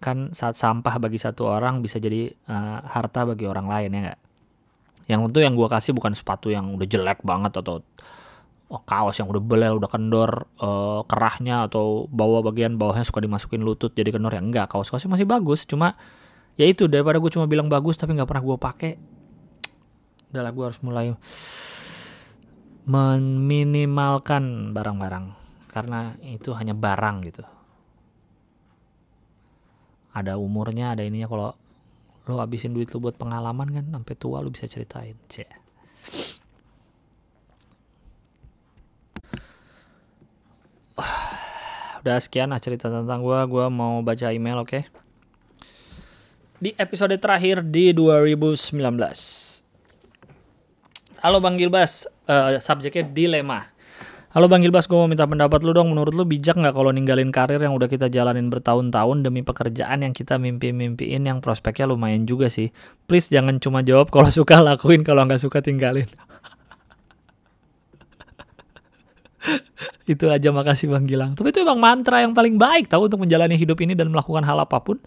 Kan 0.00 0.37
saat 0.37 0.61
sampah 0.61 1.00
bagi 1.00 1.16
satu 1.16 1.48
orang 1.48 1.81
bisa 1.81 1.96
jadi 1.96 2.29
uh, 2.48 2.85
harta 2.85 3.24
bagi 3.24 3.48
orang 3.48 3.66
lain 3.68 3.90
ya 3.90 4.00
nggak? 4.11 4.20
Yang 5.05 5.20
tentu 5.29 5.38
yang 5.44 5.55
gue 5.57 5.68
kasih 5.68 5.92
bukan 5.92 6.12
sepatu 6.16 6.48
yang 6.48 6.72
udah 6.77 6.88
jelek 6.88 7.20
banget 7.24 7.53
atau 7.61 7.85
oh, 8.74 8.83
kaos 8.83 9.20
yang 9.20 9.29
udah 9.29 9.42
belel 9.42 9.79
udah 9.79 9.90
kendor 9.90 10.50
uh, 10.59 11.07
kerahnya 11.07 11.68
atau 11.68 12.09
bawah 12.09 12.42
bagian 12.42 12.74
bawahnya 12.81 13.05
suka 13.07 13.22
dimasukin 13.22 13.62
lutut 13.62 13.92
jadi 13.92 14.11
kendor 14.11 14.35
ya 14.35 14.42
enggak 14.42 14.72
kaos-kaosnya 14.72 15.11
masih 15.14 15.27
bagus 15.29 15.68
cuma 15.68 15.94
ya 16.59 16.66
itu 16.66 16.90
daripada 16.90 17.22
gue 17.22 17.31
cuma 17.31 17.46
bilang 17.46 17.70
bagus 17.70 17.94
tapi 17.94 18.16
nggak 18.18 18.29
pernah 18.29 18.44
gue 18.44 18.57
pakai 18.59 18.92
udahlah 20.35 20.53
gue 20.53 20.64
harus 20.64 20.81
mulai 20.83 21.14
meminimalkan 22.84 24.76
barang-barang. 24.76 25.26
Karena 25.68 26.14
itu 26.22 26.54
hanya 26.54 26.72
barang 26.76 27.16
gitu. 27.26 27.42
Ada 30.14 30.38
umurnya 30.38 30.94
ada 30.94 31.02
ininya. 31.02 31.26
Kalau 31.26 31.50
lo 32.24 32.40
habisin 32.40 32.72
duit 32.72 32.88
lo 32.94 33.02
buat 33.02 33.18
pengalaman 33.18 33.68
kan 33.74 33.84
sampai 33.90 34.14
tua 34.14 34.38
lo 34.44 34.48
bisa 34.54 34.70
ceritain. 34.70 35.18
Cek. 35.26 35.50
Udah 42.06 42.20
sekian 42.22 42.54
lah 42.54 42.62
cerita 42.62 42.86
tentang 42.92 43.24
gue 43.24 43.40
gue 43.50 43.66
mau 43.72 43.98
baca 44.06 44.30
email 44.30 44.62
oke? 44.62 44.70
Okay? 44.70 44.84
di 46.64 46.72
episode 46.80 47.12
terakhir 47.20 47.60
di 47.60 47.92
2019. 47.92 49.53
Halo 51.24 51.40
Bang 51.40 51.56
Gilbas, 51.56 52.04
uh, 52.28 52.60
subjeknya 52.60 53.08
dilema. 53.08 53.72
Halo 54.37 54.44
Bang 54.44 54.60
Gilbas, 54.60 54.84
gue 54.84 54.92
mau 54.92 55.08
minta 55.08 55.24
pendapat 55.24 55.64
lu 55.64 55.72
dong. 55.72 55.88
Menurut 55.88 56.12
lu 56.12 56.28
bijak 56.28 56.52
nggak 56.52 56.76
kalau 56.76 56.92
ninggalin 56.92 57.32
karir 57.32 57.56
yang 57.64 57.72
udah 57.72 57.88
kita 57.88 58.12
jalanin 58.12 58.52
bertahun-tahun 58.52 59.24
demi 59.24 59.40
pekerjaan 59.40 60.04
yang 60.04 60.12
kita 60.12 60.37
mimpi-mimpiin 60.37 61.24
yang 61.24 61.40
prospeknya 61.40 61.88
lumayan 61.88 62.28
juga 62.28 62.52
sih. 62.52 62.76
Please 63.08 63.32
jangan 63.32 63.56
cuma 63.56 63.80
jawab 63.80 64.12
kalau 64.12 64.28
suka 64.37 64.60
lakuin, 64.60 65.00
kalau 65.00 65.24
nggak 65.24 65.40
suka 65.40 65.64
tinggalin. 65.64 66.04
itu 70.04 70.28
aja 70.28 70.52
makasih 70.52 70.92
Bang 70.92 71.08
Gilang. 71.08 71.32
Tapi 71.32 71.56
itu 71.56 71.64
emang 71.64 71.80
mantra 71.80 72.20
yang 72.20 72.37
paling 72.37 72.60
baik 72.60 72.92
tahu 72.92 73.08
untuk 73.08 73.24
menjalani 73.24 73.56
hidup 73.56 73.80
ini 73.80 73.96
dan 73.96 74.12
melakukan 74.12 74.44
hal 74.44 74.60
apa 74.60 74.76
pun 74.76 75.00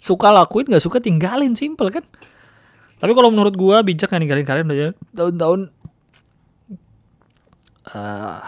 suka 0.00 0.32
lakuin 0.32 0.64
nggak 0.64 0.80
suka 0.80 0.96
tinggalin 0.96 1.52
simple 1.52 1.92
kan 1.92 2.08
tapi 3.00 3.12
kalau 3.16 3.32
menurut 3.32 3.56
gua 3.56 3.80
bijak 3.80 4.12
yang 4.12 4.20
ninggalin 4.22 4.46
karir 4.46 4.64
udah 4.68 4.92
tahun-tahun. 5.16 5.60
Uh, 7.90 8.38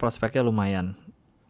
prospeknya 0.00 0.42
lumayan. 0.42 0.96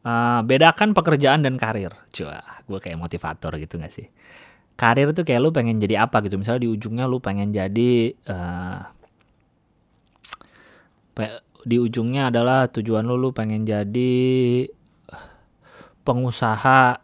Uh, 0.02 0.42
bedakan 0.44 0.92
pekerjaan 0.92 1.46
dan 1.46 1.56
karir. 1.56 1.94
Coba 2.10 2.42
gua 2.66 2.78
kayak 2.82 2.98
motivator 2.98 3.54
gitu 3.56 3.78
gak 3.78 3.94
sih? 3.94 4.10
Karir 4.74 5.14
itu 5.14 5.22
kayak 5.22 5.40
lu 5.40 5.54
pengen 5.54 5.78
jadi 5.78 6.04
apa 6.04 6.20
gitu. 6.26 6.36
Misalnya 6.36 6.66
di 6.66 6.70
ujungnya 6.72 7.06
lu 7.06 7.22
pengen 7.22 7.54
jadi 7.54 8.12
uh, 8.28 8.80
di 11.64 11.76
ujungnya 11.76 12.32
adalah 12.32 12.68
tujuan 12.72 13.04
lu 13.04 13.20
lu 13.20 13.30
pengen 13.36 13.68
jadi 13.68 14.64
pengusaha 16.00 16.96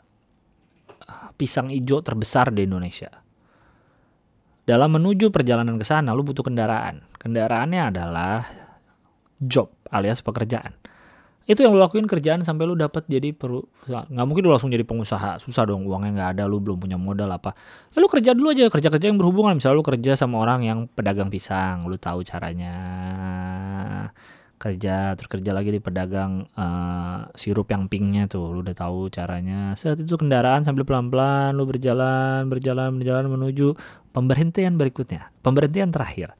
pisang 1.36 1.68
hijau 1.68 2.00
terbesar 2.00 2.48
di 2.50 2.64
Indonesia. 2.64 3.12
Dalam 4.66 4.98
menuju 4.98 5.30
perjalanan 5.30 5.78
ke 5.78 5.86
sana, 5.86 6.10
lu 6.10 6.26
butuh 6.26 6.42
kendaraan. 6.42 7.06
Kendaraannya 7.22 7.94
adalah 7.94 8.42
job 9.38 9.70
alias 9.94 10.26
pekerjaan. 10.26 10.74
Itu 11.46 11.62
yang 11.62 11.78
lu 11.78 11.78
lakuin 11.78 12.10
kerjaan 12.10 12.42
sampai 12.42 12.66
lu 12.66 12.74
dapat 12.74 13.06
jadi 13.06 13.30
perlu 13.30 13.62
nggak 13.86 14.26
mungkin 14.26 14.42
lu 14.42 14.50
langsung 14.50 14.74
jadi 14.74 14.82
pengusaha. 14.82 15.38
Susah 15.38 15.62
dong, 15.70 15.86
uangnya 15.86 16.10
nggak 16.18 16.30
ada, 16.34 16.44
lu 16.50 16.58
belum 16.58 16.82
punya 16.82 16.98
modal 16.98 17.30
apa. 17.30 17.54
Ya 17.94 18.02
lu 18.02 18.10
kerja 18.10 18.34
dulu 18.34 18.50
aja, 18.50 18.66
kerja-kerja 18.66 19.06
yang 19.06 19.22
berhubungan. 19.22 19.54
Misalnya 19.54 19.78
lu 19.78 19.86
kerja 19.86 20.18
sama 20.18 20.42
orang 20.42 20.66
yang 20.66 20.90
pedagang 20.90 21.30
pisang, 21.30 21.86
lu 21.86 21.94
tahu 21.94 22.26
caranya 22.26 22.74
kerja 24.56 25.12
terus 25.14 25.28
kerja 25.28 25.52
lagi 25.52 25.68
di 25.68 25.80
pedagang 25.84 26.48
uh, 26.56 27.28
sirup 27.36 27.68
yang 27.68 27.92
pinknya 27.92 28.24
tuh 28.24 28.56
lu 28.56 28.64
udah 28.64 28.72
tahu 28.72 29.12
caranya 29.12 29.76
saat 29.76 30.00
itu 30.00 30.16
kendaraan 30.16 30.64
sambil 30.64 30.88
pelan-pelan 30.88 31.52
lu 31.52 31.68
berjalan 31.68 32.48
berjalan 32.48 32.96
berjalan 32.96 33.28
menuju 33.28 33.76
pemberhentian 34.16 34.80
berikutnya. 34.80 35.28
Pemberhentian 35.44 35.92
terakhir. 35.92 36.32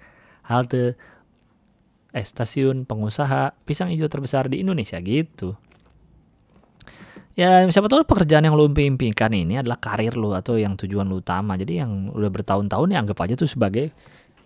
Halte 0.48 0.96
eh 2.16 2.24
stasiun 2.24 2.88
pengusaha 2.88 3.52
pisang 3.68 3.92
hijau 3.92 4.08
terbesar 4.08 4.48
di 4.48 4.64
Indonesia 4.64 4.96
gitu. 5.04 5.52
Ya 7.36 7.68
siapa 7.68 7.92
tahu 7.92 8.08
pekerjaan 8.08 8.48
yang 8.48 8.56
lu 8.56 8.72
impikan 8.72 9.28
ini 9.36 9.60
adalah 9.60 9.76
karir 9.76 10.16
lu 10.16 10.32
atau 10.32 10.56
yang 10.56 10.72
tujuan 10.80 11.04
lu 11.04 11.20
utama. 11.20 11.60
Jadi 11.60 11.84
yang 11.84 12.08
udah 12.16 12.32
bertahun-tahun 12.32 12.96
ya 12.96 12.98
anggap 13.04 13.20
aja 13.20 13.36
tuh 13.36 13.44
sebagai 13.44 13.92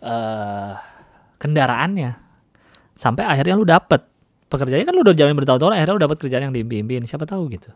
uh, 0.03 0.75
kendaraannya. 1.39 2.19
Sampai 2.99 3.31
akhirnya 3.31 3.55
lu 3.55 3.63
dapet. 3.63 4.03
Pekerjaannya 4.51 4.83
kan 4.83 4.95
lu 4.99 5.07
udah 5.07 5.15
jalan 5.15 5.39
bertahun-tahun 5.39 5.79
akhirnya 5.79 5.95
lu 5.95 6.03
dapet 6.03 6.19
kerjaan 6.19 6.43
yang 6.51 6.55
diimpi-impiin. 6.59 7.07
Siapa 7.07 7.31
tahu 7.31 7.47
gitu. 7.55 7.71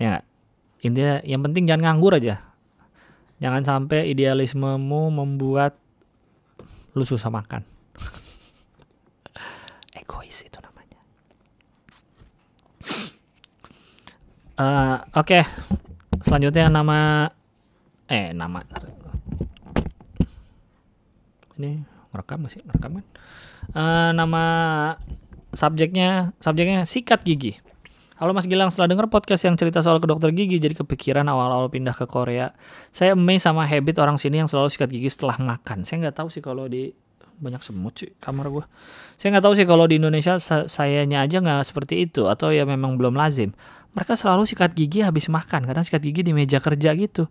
Ya 0.00 0.24
intinya 0.80 1.20
yang 1.28 1.44
penting 1.44 1.68
jangan 1.68 1.92
nganggur 1.92 2.16
aja 2.16 2.49
jangan 3.40 3.64
sampai 3.64 4.12
idealismemu 4.12 5.02
membuat 5.10 5.80
lu 6.92 7.02
susah 7.02 7.32
makan. 7.32 7.64
Egois 9.98 10.44
itu 10.44 10.58
namanya. 10.60 11.00
Uh, 14.60 15.00
oke. 15.16 15.24
Okay. 15.24 15.42
selanjutnya 16.20 16.68
nama 16.68 17.32
eh 18.12 18.36
nama. 18.36 18.60
Ini 21.56 21.80
ngerekam 22.12 22.44
masih 22.44 22.60
ngerekam 22.68 23.00
kan? 23.00 23.06
Uh, 23.72 24.10
nama 24.12 24.44
subjeknya 25.56 26.36
subjeknya 26.44 26.84
sikat 26.84 27.24
gigi 27.24 27.56
Halo 28.20 28.36
Mas 28.36 28.44
Gilang, 28.44 28.68
setelah 28.68 28.92
denger 28.92 29.08
podcast 29.08 29.48
yang 29.48 29.56
cerita 29.56 29.80
soal 29.80 29.96
ke 29.96 30.04
dokter 30.04 30.28
gigi, 30.36 30.60
jadi 30.60 30.76
kepikiran 30.76 31.24
awal-awal 31.24 31.72
pindah 31.72 31.96
ke 31.96 32.04
Korea. 32.04 32.52
Saya 32.92 33.16
amazed 33.16 33.48
sama 33.48 33.64
habit 33.64 33.96
orang 33.96 34.20
sini 34.20 34.44
yang 34.44 34.44
selalu 34.44 34.68
sikat 34.68 34.92
gigi 34.92 35.08
setelah 35.08 35.40
makan. 35.40 35.88
Saya 35.88 36.04
nggak 36.04 36.20
tahu 36.20 36.28
sih 36.28 36.44
kalau 36.44 36.68
di 36.68 36.92
banyak 37.40 37.64
semut 37.64 37.96
sih 37.96 38.12
kamar 38.20 38.52
gue. 38.52 38.60
Saya 39.16 39.32
nggak 39.32 39.44
tahu 39.48 39.54
sih 39.56 39.64
kalau 39.64 39.88
di 39.88 39.96
Indonesia 39.96 40.36
sa 40.36 40.68
sayanya 40.68 41.24
aja 41.24 41.40
nggak 41.40 41.64
seperti 41.64 42.04
itu 42.04 42.28
atau 42.28 42.52
ya 42.52 42.68
memang 42.68 43.00
belum 43.00 43.16
lazim. 43.16 43.56
Mereka 43.96 44.12
selalu 44.20 44.44
sikat 44.44 44.76
gigi 44.76 45.00
habis 45.00 45.32
makan, 45.32 45.64
kadang 45.64 45.80
sikat 45.88 46.04
gigi 46.04 46.20
di 46.20 46.36
meja 46.36 46.60
kerja 46.60 46.92
gitu. 46.92 47.24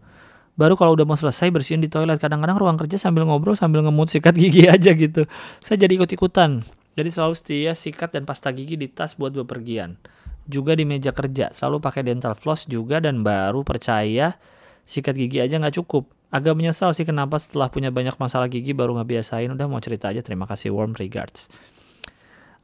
Baru 0.57 0.73
kalau 0.73 0.97
udah 0.97 1.05
mau 1.05 1.13
selesai 1.13 1.53
bersihin 1.53 1.85
di 1.85 1.89
toilet, 1.93 2.17
kadang-kadang 2.17 2.57
ruang 2.57 2.81
kerja 2.81 2.97
sambil 2.97 3.29
ngobrol 3.29 3.53
sambil 3.53 3.85
ngemut 3.85 4.09
sikat 4.09 4.33
gigi 4.33 4.65
aja 4.73 4.97
gitu. 4.97 5.29
Saya 5.61 5.85
jadi 5.85 6.01
ikut-ikutan. 6.01 6.65
Jadi 6.97 7.09
selalu 7.13 7.37
setia 7.37 7.77
sikat 7.77 8.09
dan 8.09 8.25
pasta 8.25 8.49
gigi 8.49 8.73
di 8.73 8.89
tas 8.89 9.13
buat 9.13 9.37
bepergian 9.37 10.17
juga 10.49 10.73
di 10.73 10.83
meja 10.83 11.13
kerja. 11.13 11.53
Selalu 11.53 11.77
pakai 11.77 12.01
dental 12.01 12.33
floss 12.33 12.65
juga 12.65 12.97
dan 12.97 13.21
baru 13.21 13.61
percaya 13.61 14.35
sikat 14.83 15.13
gigi 15.13 15.37
aja 15.37 15.61
nggak 15.61 15.77
cukup. 15.77 16.09
Agak 16.33 16.57
menyesal 16.57 16.93
sih 16.97 17.05
kenapa 17.05 17.37
setelah 17.37 17.69
punya 17.69 17.93
banyak 17.93 18.17
masalah 18.17 18.49
gigi 18.49 18.73
baru 18.73 18.97
nggak 18.97 19.09
biasain 19.09 19.49
udah 19.53 19.65
mau 19.69 19.77
cerita 19.77 20.09
aja. 20.09 20.25
Terima 20.25 20.49
kasih 20.49 20.73
warm 20.73 20.97
regards. 20.97 21.47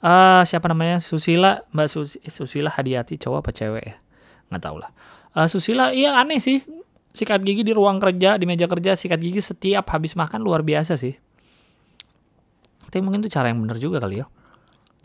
Uh, 0.02 0.42
siapa 0.44 0.66
namanya? 0.66 0.98
Susila. 0.98 1.62
Mbak 1.70 1.88
Sus 1.88 2.18
Susila 2.26 2.74
Hadiati 2.74 3.22
cowok 3.22 3.46
apa 3.46 3.52
cewek 3.54 3.84
ya? 3.86 3.96
Nggak 4.50 4.62
tahu 4.66 4.78
lah. 4.82 4.92
Uh, 5.38 5.48
Susila 5.48 5.94
iya 5.94 6.18
aneh 6.18 6.42
sih. 6.42 6.66
Sikat 7.16 7.46
gigi 7.46 7.64
di 7.64 7.72
ruang 7.72 8.02
kerja 8.02 8.36
di 8.36 8.44
meja 8.44 8.68
kerja 8.68 8.92
sikat 8.98 9.24
gigi 9.24 9.40
setiap 9.40 9.88
habis 9.94 10.20
makan 10.20 10.44
luar 10.44 10.68
biasa 10.68 11.00
sih. 11.00 11.16
Tapi 12.92 13.00
mungkin 13.00 13.24
itu 13.24 13.32
cara 13.32 13.50
yang 13.50 13.64
benar 13.64 13.80
juga 13.80 14.04
kali 14.04 14.20
ya 14.20 14.28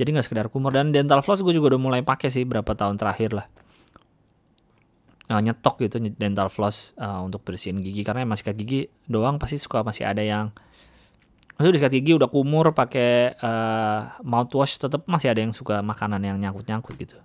jadi 0.00 0.16
nggak 0.16 0.24
sekedar 0.24 0.48
kumur. 0.48 0.72
Dan 0.72 0.96
dental 0.96 1.20
floss 1.20 1.44
gue 1.44 1.52
juga 1.52 1.76
udah 1.76 1.80
mulai 1.80 2.00
pakai 2.00 2.32
sih 2.32 2.48
berapa 2.48 2.72
tahun 2.72 2.96
terakhir 2.96 3.36
lah. 3.36 3.46
Uh, 5.28 5.38
nyetok 5.44 5.84
gitu 5.84 6.00
dental 6.16 6.48
floss 6.48 6.96
uh, 6.96 7.20
untuk 7.20 7.44
bersihin 7.44 7.84
gigi. 7.84 8.00
Karena 8.00 8.24
emang 8.24 8.40
sikat 8.40 8.56
gigi 8.56 8.88
doang 9.04 9.36
pasti 9.36 9.60
suka 9.60 9.84
masih 9.84 10.08
ada 10.08 10.24
yang 10.24 10.48
maksudnya 11.60 11.84
sikat 11.84 11.92
gigi 11.92 12.16
udah 12.16 12.32
kumur 12.32 12.72
pakai 12.72 13.36
uh, 13.36 14.16
mouthwash 14.24 14.80
tetap 14.80 15.04
masih 15.04 15.28
ada 15.28 15.44
yang 15.44 15.52
suka 15.52 15.84
makanan 15.84 16.24
yang 16.24 16.40
nyangkut 16.40 16.64
nyangkut 16.64 16.96
gitu. 16.96 17.20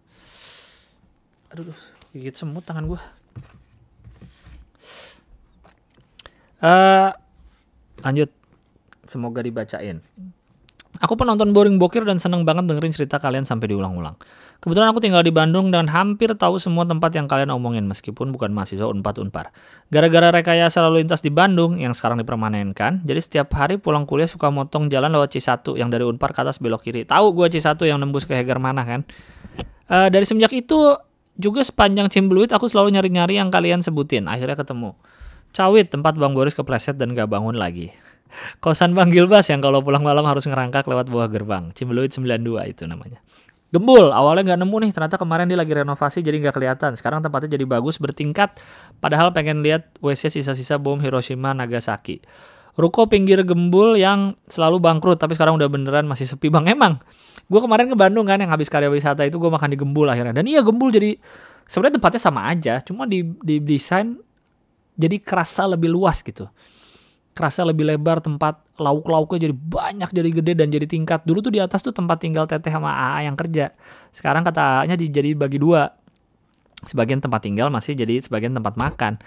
Aduh 1.55 1.71
gigit 2.11 2.35
semut 2.35 2.67
tangan 2.67 2.83
gue 2.87 3.01
uh, 6.63 7.11
lanjut. 8.03 8.31
Semoga 9.05 9.45
dibacain 9.45 10.01
Aku 11.03 11.19
penonton 11.19 11.51
boring 11.51 11.75
bokir 11.75 12.07
dan 12.07 12.15
seneng 12.15 12.47
banget 12.47 12.71
dengerin 12.71 12.95
cerita 12.95 13.19
kalian 13.19 13.43
sampai 13.43 13.71
diulang-ulang. 13.71 14.15
Kebetulan 14.63 14.87
aku 14.95 15.03
tinggal 15.03 15.19
di 15.21 15.35
Bandung 15.35 15.67
dan 15.67 15.91
hampir 15.91 16.31
tahu 16.39 16.55
semua 16.55 16.87
tempat 16.87 17.11
yang 17.11 17.27
kalian 17.27 17.51
omongin 17.51 17.83
meskipun 17.83 18.31
bukan 18.31 18.55
mahasiswa 18.55 18.87
Unpad 18.87 19.19
Unpar. 19.19 19.51
Gara-gara 19.91 20.31
rekayasa 20.31 20.79
lalu 20.79 21.03
lintas 21.03 21.19
di 21.19 21.27
Bandung 21.27 21.75
yang 21.75 21.91
sekarang 21.91 22.23
dipermanenkan, 22.23 23.03
jadi 23.03 23.19
setiap 23.19 23.51
hari 23.59 23.75
pulang 23.75 24.07
kuliah 24.07 24.31
suka 24.31 24.47
motong 24.47 24.87
jalan 24.87 25.11
lewat 25.11 25.35
C1 25.35 25.67
yang 25.75 25.91
dari 25.91 26.07
Unpar 26.07 26.31
ke 26.31 26.39
atas 26.41 26.63
belok 26.63 26.87
kiri. 26.87 27.03
Tahu 27.03 27.35
gue 27.35 27.51
C1 27.51 27.75
yang 27.83 27.99
nembus 27.99 28.23
ke 28.23 28.31
Hegar 28.31 28.63
mana 28.63 28.87
kan? 28.87 29.03
Uh, 29.85 30.07
dari 30.07 30.23
semenjak 30.23 30.55
itu 30.55 30.97
juga 31.35 31.61
sepanjang 31.61 32.07
Cimbluit 32.07 32.47
aku 32.49 32.71
selalu 32.71 32.95
nyari-nyari 32.95 33.35
yang 33.35 33.51
kalian 33.51 33.83
sebutin. 33.83 34.31
Akhirnya 34.31 34.55
ketemu. 34.55 34.95
Cawit 35.51 35.87
tempat 35.91 36.15
Bang 36.19 36.35
Boris 36.35 36.55
kepleset 36.55 36.99
dan 36.99 37.15
gak 37.15 37.31
bangun 37.31 37.55
lagi. 37.55 37.91
Kosan 38.59 38.91
Bang 38.97 39.13
Gilbas 39.13 39.47
yang 39.47 39.63
kalau 39.63 39.79
pulang 39.79 40.03
malam 40.03 40.25
harus 40.27 40.43
ngerangkak 40.43 40.85
lewat 40.89 41.07
bawah 41.07 41.29
gerbang. 41.31 41.71
Cimbeluit 41.71 42.11
92 42.11 42.71
itu 42.71 42.83
namanya. 42.85 43.23
Gembul, 43.73 44.13
awalnya 44.15 44.55
nggak 44.55 44.59
nemu 44.63 44.77
nih, 44.87 44.91
ternyata 44.95 45.19
kemarin 45.19 45.51
dia 45.51 45.59
lagi 45.59 45.75
renovasi 45.75 46.23
jadi 46.23 46.39
nggak 46.47 46.55
kelihatan. 46.55 46.95
Sekarang 46.95 47.19
tempatnya 47.19 47.59
jadi 47.59 47.65
bagus, 47.67 47.99
bertingkat, 47.99 48.61
padahal 49.03 49.35
pengen 49.35 49.59
lihat 49.65 49.91
WC 49.99 50.31
sisa-sisa 50.31 50.79
bom 50.79 50.95
Hiroshima 51.01 51.51
Nagasaki. 51.51 52.23
Ruko 52.79 53.07
pinggir 53.11 53.43
gembul 53.43 53.99
yang 53.99 54.39
selalu 54.47 54.79
bangkrut, 54.79 55.19
tapi 55.19 55.35
sekarang 55.35 55.59
udah 55.59 55.67
beneran 55.67 56.07
masih 56.07 56.23
sepi 56.23 56.47
bang. 56.47 56.71
Emang, 56.71 56.99
gue 57.51 57.59
kemarin 57.59 57.91
ke 57.91 57.95
Bandung 57.99 58.23
kan 58.23 58.39
yang 58.39 58.51
habis 58.51 58.71
karya 58.71 58.87
wisata 58.87 59.27
itu 59.27 59.39
gue 59.39 59.51
makan 59.51 59.67
di 59.71 59.77
gembul 59.79 60.07
akhirnya. 60.07 60.35
Dan 60.35 60.47
iya 60.47 60.63
gembul 60.63 60.91
jadi 60.91 61.19
sebenarnya 61.67 61.99
tempatnya 61.99 62.21
sama 62.21 62.47
aja, 62.47 62.79
cuma 62.79 63.03
di, 63.03 63.27
di 63.43 63.59
desain 63.59 64.15
jadi 64.95 65.19
kerasa 65.19 65.67
lebih 65.67 65.91
luas 65.91 66.23
gitu 66.23 66.47
kerasa 67.35 67.67
lebih 67.67 67.83
lebar 67.83 68.23
tempat 68.23 68.63
lauk-lauknya 68.79 69.51
jadi 69.51 69.55
banyak 69.55 70.09
jadi 70.15 70.29
gede 70.31 70.53
dan 70.55 70.71
jadi 70.71 70.87
tingkat. 70.87 71.27
Dulu 71.27 71.43
tuh 71.43 71.51
di 71.51 71.59
atas 71.59 71.83
tuh 71.83 71.91
tempat 71.91 72.23
tinggal 72.23 72.47
teteh 72.47 72.71
sama 72.71 72.95
AA 72.95 73.27
yang 73.27 73.35
kerja. 73.35 73.75
Sekarang 74.15 74.47
kata 74.47 74.87
nya 74.87 74.95
jadi 74.95 75.35
bagi 75.35 75.59
dua. 75.59 75.91
Sebagian 76.87 77.19
tempat 77.19 77.43
tinggal 77.43 77.67
masih 77.67 77.91
jadi 77.91 78.23
sebagian 78.23 78.55
tempat 78.55 78.79
makan. 78.79 79.19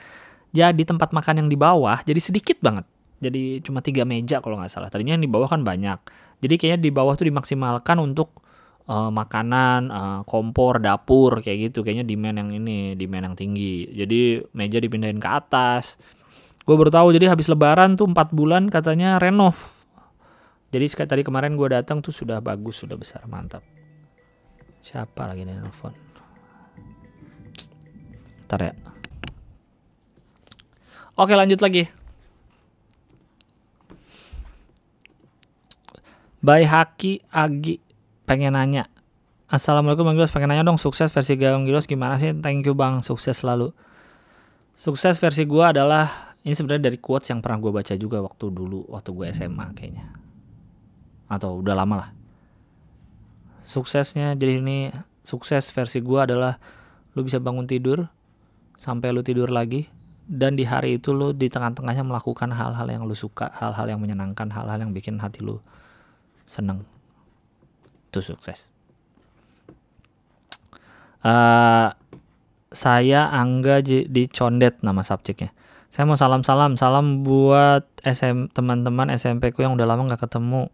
Jadi 0.57 0.83
tempat 0.89 1.13
makan 1.13 1.45
yang 1.45 1.49
di 1.53 1.61
bawah 1.61 2.01
jadi 2.01 2.17
sedikit 2.17 2.57
banget. 2.65 2.89
Jadi 3.21 3.61
cuma 3.61 3.85
tiga 3.85 4.09
meja 4.09 4.41
kalau 4.41 4.57
nggak 4.57 4.73
salah. 4.73 4.89
Tadinya 4.89 5.13
yang 5.21 5.25
di 5.25 5.29
bawah 5.29 5.53
kan 5.53 5.61
banyak. 5.61 6.01
Jadi 6.41 6.55
kayaknya 6.57 6.81
di 6.89 6.91
bawah 6.95 7.13
tuh 7.13 7.29
dimaksimalkan 7.29 8.01
untuk 8.01 8.41
uh, 8.89 9.13
makanan 9.13 9.93
uh, 9.93 10.21
kompor 10.25 10.81
dapur 10.81 11.45
kayak 11.45 11.69
gitu. 11.69 11.85
Kayaknya 11.85 12.09
demand 12.09 12.37
yang 12.41 12.51
ini 12.57 12.97
demand 12.97 13.35
yang 13.35 13.37
tinggi. 13.37 13.91
Jadi 13.93 14.49
meja 14.57 14.81
dipindahin 14.81 15.21
ke 15.21 15.29
atas 15.29 16.01
gue 16.69 16.75
baru 16.77 16.93
tahu 16.93 17.17
jadi 17.17 17.33
habis 17.33 17.49
lebaran 17.49 17.97
tuh 17.97 18.05
empat 18.05 18.29
bulan 18.37 18.69
katanya 18.69 19.17
renov. 19.17 19.57
Jadi 20.69 20.85
tadi 21.09 21.25
kemarin 21.25 21.57
gue 21.57 21.65
datang 21.73 22.05
tuh 22.05 22.13
sudah 22.13 22.45
bagus 22.45 22.85
sudah 22.85 23.01
besar 23.01 23.25
mantap. 23.25 23.65
Siapa 24.85 25.25
lagi 25.25 25.49
nih 25.49 25.57
nelfon? 25.57 25.97
Ntar 28.45 28.61
ya. 28.61 28.73
Oke 31.17 31.33
lanjut 31.33 31.57
lagi. 31.65 31.89
By 36.45 36.69
Haki 36.69 37.25
Agi 37.33 37.81
pengen 38.29 38.61
nanya. 38.61 38.93
Assalamualaikum 39.49 40.05
Bang 40.05 40.21
Gilos. 40.21 40.37
Pengen 40.37 40.53
nanya 40.53 40.69
dong 40.69 40.77
sukses 40.77 41.09
versi 41.09 41.33
Bang 41.41 41.65
Gilos 41.65 41.89
gimana 41.89 42.21
sih? 42.21 42.37
Thank 42.37 42.69
you 42.69 42.77
Bang. 42.77 43.01
Sukses 43.01 43.41
selalu. 43.41 43.73
Sukses 44.77 45.17
versi 45.17 45.49
gue 45.49 45.65
adalah 45.65 46.28
ini 46.49 46.57
sebenarnya 46.57 46.89
dari 46.89 46.97
quotes 46.97 47.29
yang 47.29 47.45
pernah 47.45 47.61
gue 47.61 47.69
baca 47.69 47.93
juga 48.01 48.25
waktu 48.25 48.49
dulu 48.49 48.89
waktu 48.89 49.13
gue 49.13 49.27
SMA 49.37 49.67
kayaknya. 49.77 50.09
Atau 51.29 51.61
udah 51.61 51.77
lama 51.77 51.95
lah. 52.01 52.11
Suksesnya 53.69 54.33
jadi 54.33 54.57
ini 54.57 54.89
sukses 55.21 55.69
versi 55.77 56.01
gue 56.01 56.17
adalah 56.17 56.57
lu 57.13 57.21
bisa 57.21 57.37
bangun 57.37 57.69
tidur 57.69 58.09
sampai 58.81 59.13
lu 59.13 59.21
tidur 59.21 59.53
lagi 59.53 59.93
dan 60.25 60.57
di 60.57 60.65
hari 60.65 60.97
itu 60.97 61.13
lu 61.13 61.37
di 61.37 61.53
tengah-tengahnya 61.53 62.01
melakukan 62.01 62.49
hal-hal 62.49 62.89
yang 62.89 63.05
lu 63.05 63.13
suka 63.13 63.53
hal-hal 63.53 63.85
yang 63.85 64.01
menyenangkan 64.01 64.49
hal-hal 64.49 64.81
yang 64.81 64.97
bikin 64.97 65.21
hati 65.21 65.45
lu 65.45 65.61
seneng. 66.49 66.89
Itu 68.09 68.25
sukses. 68.25 68.73
Uh, 71.21 71.93
saya 72.73 73.29
Angga 73.37 73.85
di 73.85 74.25
Condet 74.33 74.81
nama 74.81 75.05
subjeknya 75.05 75.58
saya 75.89 76.05
mau 76.05 76.21
salam-salam, 76.21 76.77
salam 76.77 77.25
buat 77.25 77.89
SM 78.05 78.53
teman-teman 78.53 79.09
SMP 79.09 79.57
ku 79.57 79.65
yang 79.65 79.73
udah 79.73 79.89
lama 79.89 80.05
nggak 80.05 80.29
ketemu. 80.29 80.69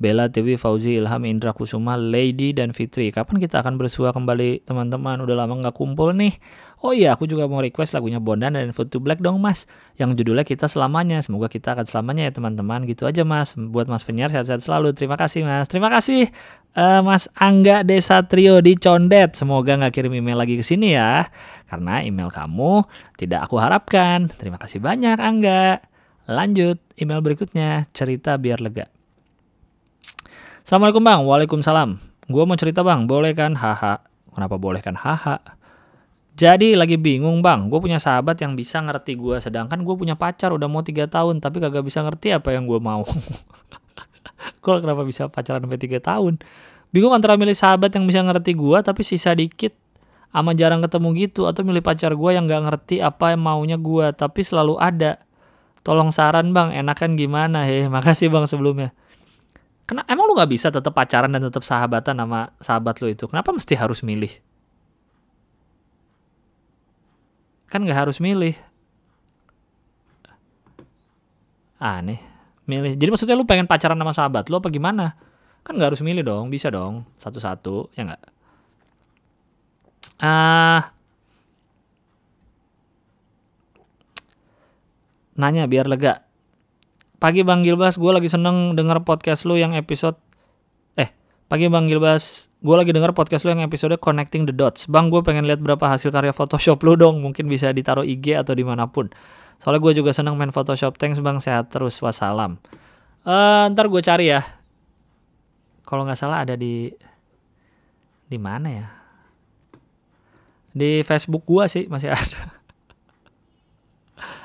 Bella, 0.00 0.32
Tiwi, 0.32 0.56
Fauzi, 0.56 0.96
Ilham, 0.96 1.28
Indra, 1.28 1.52
Kusuma, 1.52 1.92
Lady, 2.00 2.56
dan 2.56 2.72
Fitri. 2.72 3.12
Kapan 3.12 3.36
kita 3.36 3.60
akan 3.60 3.76
bersua 3.76 4.16
kembali 4.16 4.64
teman-teman? 4.64 5.20
Udah 5.20 5.44
lama 5.44 5.60
nggak 5.60 5.76
kumpul 5.76 6.16
nih. 6.16 6.40
Oh 6.80 6.96
iya, 6.96 7.12
aku 7.12 7.28
juga 7.28 7.44
mau 7.44 7.60
request 7.60 7.92
lagunya 7.92 8.16
Bondan 8.16 8.56
dan 8.56 8.72
Food 8.72 8.88
to 8.88 8.96
Black 8.96 9.20
dong 9.20 9.44
mas. 9.44 9.68
Yang 10.00 10.24
judulnya 10.24 10.48
Kita 10.48 10.72
Selamanya. 10.72 11.20
Semoga 11.20 11.52
kita 11.52 11.76
akan 11.76 11.84
selamanya 11.84 12.32
ya 12.32 12.32
teman-teman. 12.32 12.88
Gitu 12.88 13.04
aja 13.04 13.28
mas. 13.28 13.52
Buat 13.52 13.92
mas 13.92 14.00
penyiar 14.00 14.32
sehat-sehat 14.32 14.64
selalu. 14.64 14.96
Terima 14.96 15.20
kasih 15.20 15.44
mas. 15.44 15.68
Terima 15.68 15.92
kasih 15.92 16.32
uh, 16.80 17.04
Mas 17.04 17.28
Angga 17.36 17.84
Desa 17.84 18.24
Trio 18.24 18.64
di 18.64 18.80
Condet. 18.80 19.36
Semoga 19.36 19.76
nggak 19.76 19.92
kirim 19.92 20.16
email 20.16 20.40
lagi 20.40 20.56
ke 20.56 20.64
sini 20.64 20.96
ya. 20.96 21.28
Karena 21.68 22.00
email 22.00 22.32
kamu 22.32 22.88
tidak 23.20 23.44
aku 23.44 23.60
harapkan. 23.60 24.32
Terima 24.40 24.56
kasih 24.56 24.80
banyak 24.80 25.20
Angga. 25.20 25.84
Lanjut, 26.24 26.80
email 26.96 27.20
berikutnya. 27.20 27.84
Cerita 27.92 28.40
biar 28.40 28.64
lega. 28.64 28.99
Assalamualaikum 30.70 31.02
bang, 31.02 31.20
waalaikumsalam. 31.26 31.90
Gue 32.30 32.46
mau 32.46 32.54
cerita 32.54 32.86
bang, 32.86 33.02
boleh 33.10 33.34
kan? 33.34 33.58
Haha. 33.58 34.06
Kenapa 34.30 34.54
boleh 34.54 34.78
kan? 34.78 34.94
Haha. 34.94 35.42
Jadi 36.38 36.78
lagi 36.78 36.94
bingung 36.94 37.42
bang, 37.42 37.66
gue 37.66 37.74
punya 37.82 37.98
sahabat 37.98 38.38
yang 38.38 38.54
bisa 38.54 38.78
ngerti 38.78 39.18
gue, 39.18 39.42
sedangkan 39.42 39.82
gue 39.82 39.94
punya 39.98 40.14
pacar 40.14 40.54
udah 40.54 40.70
mau 40.70 40.86
tiga 40.86 41.10
tahun, 41.10 41.42
tapi 41.42 41.58
kagak 41.58 41.82
bisa 41.82 42.06
ngerti 42.06 42.38
apa 42.38 42.54
yang 42.54 42.70
gue 42.70 42.78
mau. 42.78 43.02
Gue 44.62 44.78
kenapa 44.78 45.02
bisa 45.02 45.26
pacaran 45.26 45.66
sampai 45.66 45.80
tiga 45.82 45.98
tahun? 45.98 46.38
Bingung 46.94 47.18
antara 47.18 47.34
milih 47.34 47.58
sahabat 47.58 47.90
yang 47.90 48.06
bisa 48.06 48.22
ngerti 48.22 48.54
gue, 48.54 48.78
tapi 48.78 49.02
sisa 49.02 49.34
dikit, 49.34 49.74
ama 50.30 50.54
jarang 50.54 50.86
ketemu 50.86 51.18
gitu, 51.18 51.50
atau 51.50 51.66
milih 51.66 51.82
pacar 51.82 52.14
gue 52.14 52.30
yang 52.30 52.46
gak 52.46 52.62
ngerti 52.70 53.02
apa 53.02 53.34
yang 53.34 53.42
maunya 53.42 53.74
gue, 53.74 54.06
tapi 54.14 54.46
selalu 54.46 54.78
ada. 54.78 55.18
Tolong 55.82 56.14
saran 56.14 56.54
bang, 56.54 56.70
enakan 56.78 57.18
gimana? 57.18 57.66
Heh, 57.66 57.90
makasih 57.90 58.30
bang 58.30 58.46
sebelumnya. 58.46 58.94
Kenapa 59.90 60.06
emang 60.06 60.30
lu 60.30 60.38
nggak 60.38 60.54
bisa 60.54 60.70
tetap 60.70 60.94
pacaran 60.94 61.34
dan 61.34 61.42
tetap 61.50 61.66
sahabatan 61.66 62.14
sama 62.14 62.54
sahabat 62.62 63.02
lu 63.02 63.10
itu? 63.10 63.26
Kenapa 63.26 63.50
mesti 63.50 63.74
harus 63.74 64.06
milih? 64.06 64.30
Kan 67.66 67.82
nggak 67.82 68.06
harus 68.06 68.22
milih. 68.22 68.54
Aneh, 71.82 72.22
milih. 72.70 72.94
Jadi 72.94 73.10
maksudnya 73.10 73.34
lu 73.34 73.42
pengen 73.42 73.66
pacaran 73.66 73.98
sama 73.98 74.14
sahabat 74.14 74.46
lu 74.46 74.62
apa 74.62 74.70
gimana? 74.70 75.18
Kan 75.66 75.74
nggak 75.74 75.90
harus 75.90 76.06
milih 76.06 76.22
dong, 76.22 76.54
bisa 76.54 76.70
dong 76.70 77.02
satu-satu, 77.18 77.90
ya 77.98 78.06
nggak? 78.06 78.22
Ah, 80.22 80.30
uh, 80.30 80.80
nanya 85.34 85.66
biar 85.66 85.90
lega 85.90 86.29
Pagi 87.20 87.44
Bang 87.44 87.60
Gilbas, 87.60 88.00
gue 88.00 88.08
lagi 88.08 88.32
seneng 88.32 88.72
denger 88.72 89.04
podcast 89.04 89.44
lu 89.44 89.52
yang 89.52 89.76
episode 89.76 90.16
eh 90.96 91.12
pagi 91.52 91.68
Bang 91.68 91.84
Gilbas, 91.84 92.48
gue 92.64 92.72
lagi 92.72 92.96
denger 92.96 93.12
podcast 93.12 93.44
lu 93.44 93.52
yang 93.52 93.60
episode 93.60 93.92
Connecting 94.00 94.48
the 94.48 94.56
Dots. 94.56 94.88
Bang, 94.88 95.12
gue 95.12 95.20
pengen 95.20 95.44
lihat 95.44 95.60
berapa 95.60 95.84
hasil 95.84 96.16
karya 96.16 96.32
Photoshop 96.32 96.80
lu 96.80 96.96
dong, 96.96 97.20
mungkin 97.20 97.44
bisa 97.44 97.76
ditaruh 97.76 98.08
IG 98.08 98.40
atau 98.40 98.56
di 98.56 98.64
mana 98.64 98.88
pun. 98.88 99.12
Soalnya 99.60 99.84
gue 99.84 100.00
juga 100.00 100.16
seneng 100.16 100.32
main 100.40 100.48
Photoshop. 100.48 100.96
Thanks 100.96 101.20
Bang, 101.20 101.44
sehat 101.44 101.68
terus. 101.68 102.00
Wassalam. 102.00 102.56
Uh, 103.28 103.68
ntar 103.68 103.92
gue 103.92 104.00
cari 104.00 104.32
ya. 104.32 104.40
Kalau 105.84 106.08
nggak 106.08 106.16
salah 106.16 106.48
ada 106.48 106.56
di 106.56 106.88
di 108.32 108.38
mana 108.40 108.68
ya? 108.72 108.86
Di 110.72 111.04
Facebook 111.04 111.44
gue 111.44 111.68
sih 111.68 111.84
masih 111.84 112.08
ada. 112.16 112.56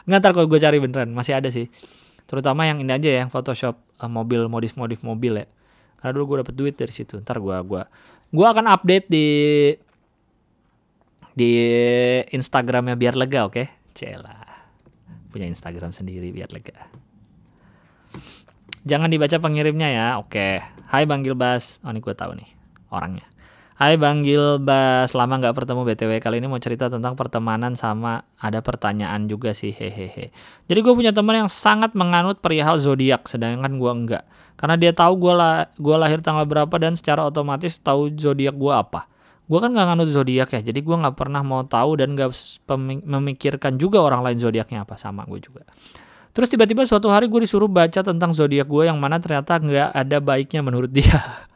Nggak 0.03 0.19
ntar 0.19 0.31
kalau 0.35 0.51
gue 0.51 0.59
cari 0.59 0.75
beneran 0.83 1.15
masih 1.15 1.39
ada 1.39 1.47
sih 1.47 1.71
terutama 2.25 2.65
yang 2.65 2.81
ini 2.81 2.91
aja 2.91 3.07
ya 3.07 3.19
yang 3.25 3.31
Photoshop 3.31 3.77
uh, 4.01 4.09
mobil 4.09 4.49
modif-modif 4.49 5.05
mobil 5.05 5.45
ya 5.45 5.47
karena 6.01 6.11
dulu 6.17 6.23
gue 6.35 6.37
dapet 6.45 6.55
duit 6.57 6.75
dari 6.77 6.93
situ 6.93 7.21
ntar 7.21 7.41
gue 7.41 7.55
gua 7.65 7.89
gua 8.33 8.47
akan 8.53 8.65
update 8.69 9.07
di 9.09 9.27
di 11.35 11.51
Instagramnya 12.31 12.97
biar 12.97 13.13
lega 13.17 13.45
oke 13.45 13.53
okay? 13.53 13.67
cela 13.93 14.41
punya 15.29 15.45
Instagram 15.49 15.91
sendiri 15.91 16.31
biar 16.31 16.49
lega 16.51 16.87
jangan 18.85 19.09
dibaca 19.09 19.37
pengirimnya 19.41 19.89
ya 19.91 20.07
oke 20.21 20.31
okay. 20.31 20.53
Hai 20.89 21.09
Bang 21.09 21.25
Gilbas 21.25 21.81
oh 21.81 21.91
ini 21.91 21.99
gue 21.99 22.15
tahu 22.15 22.37
nih 22.37 22.49
orangnya 22.93 23.25
Hai 23.75 23.99
Bang 23.99 24.23
Gilbas, 24.23 25.11
lama 25.11 25.35
nggak 25.35 25.51
bertemu 25.51 25.83
BTW. 25.83 26.23
Kali 26.23 26.39
ini 26.39 26.47
mau 26.47 26.55
cerita 26.63 26.87
tentang 26.87 27.11
pertemanan 27.19 27.75
sama 27.75 28.23
ada 28.39 28.63
pertanyaan 28.63 29.27
juga 29.27 29.51
sih, 29.51 29.75
hehehe. 29.75 30.31
Jadi 30.63 30.79
gue 30.79 30.95
punya 30.95 31.11
teman 31.11 31.43
yang 31.43 31.51
sangat 31.51 31.91
menganut 31.91 32.39
perihal 32.39 32.79
zodiak, 32.79 33.27
sedangkan 33.27 33.75
gue 33.75 33.91
enggak. 33.91 34.23
Karena 34.55 34.79
dia 34.79 34.95
tahu 34.95 35.19
gue 35.19 35.33
lah, 35.35 35.67
gua 35.75 36.07
lahir 36.07 36.23
tanggal 36.23 36.47
berapa 36.47 36.71
dan 36.79 36.95
secara 36.95 37.27
otomatis 37.27 37.75
tahu 37.75 38.15
zodiak 38.15 38.55
gue 38.55 38.71
apa. 38.71 39.11
Gue 39.43 39.59
kan 39.59 39.75
nggak 39.75 39.87
nganut 39.91 40.07
zodiak 40.07 40.55
ya, 40.55 40.63
jadi 40.63 40.79
gue 40.79 40.95
nggak 40.95 41.19
pernah 41.19 41.43
mau 41.43 41.67
tahu 41.67 41.99
dan 41.99 42.15
nggak 42.15 42.31
memikirkan 43.03 43.75
juga 43.75 43.99
orang 43.99 44.23
lain 44.23 44.39
zodiaknya 44.39 44.87
apa 44.87 44.95
sama 44.95 45.27
gue 45.27 45.43
juga. 45.43 45.67
Terus 46.31 46.47
tiba-tiba 46.47 46.87
suatu 46.87 47.11
hari 47.11 47.27
gue 47.27 47.43
disuruh 47.43 47.67
baca 47.67 47.99
tentang 47.99 48.31
zodiak 48.31 48.71
gue 48.71 48.87
yang 48.87 48.95
mana 48.95 49.19
ternyata 49.19 49.59
nggak 49.59 49.91
ada 49.91 50.17
baiknya 50.23 50.63
menurut 50.63 50.87
dia. 50.95 51.19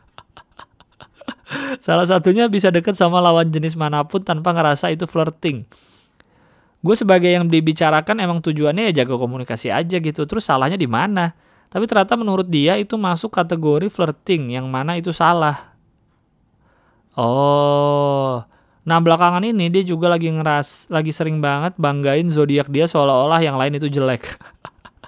Salah 1.86 2.06
satunya 2.06 2.46
bisa 2.46 2.70
deket 2.70 2.94
sama 2.94 3.18
lawan 3.20 3.50
jenis 3.50 3.74
mana 3.74 4.06
pun 4.06 4.22
tanpa 4.22 4.54
ngerasa 4.54 4.94
itu 4.94 5.10
flirting. 5.10 5.66
Gue 6.80 6.96
sebagai 6.96 7.28
yang 7.28 7.50
dibicarakan 7.50 8.24
emang 8.24 8.40
tujuannya 8.40 8.92
ya 8.92 9.04
jaga 9.04 9.20
komunikasi 9.20 9.68
aja 9.74 9.98
gitu. 10.00 10.24
Terus 10.24 10.48
salahnya 10.48 10.80
di 10.80 10.88
mana? 10.88 11.36
Tapi 11.70 11.86
ternyata 11.86 12.16
menurut 12.16 12.48
dia 12.48 12.80
itu 12.80 12.96
masuk 12.96 13.30
kategori 13.30 13.92
flirting 13.92 14.56
yang 14.56 14.66
mana 14.72 14.96
itu 14.96 15.12
salah. 15.12 15.76
Oh. 17.20 18.42
Nah, 18.88 18.98
belakangan 19.04 19.44
ini 19.44 19.70
dia 19.70 19.84
juga 19.86 20.10
lagi 20.10 20.32
ngeras 20.32 20.90
lagi 20.90 21.14
sering 21.14 21.44
banget 21.44 21.78
banggain 21.78 22.32
zodiak 22.32 22.72
dia 22.72 22.90
seolah-olah 22.90 23.38
yang 23.44 23.60
lain 23.60 23.78
itu 23.78 23.92
jelek. 23.92 24.24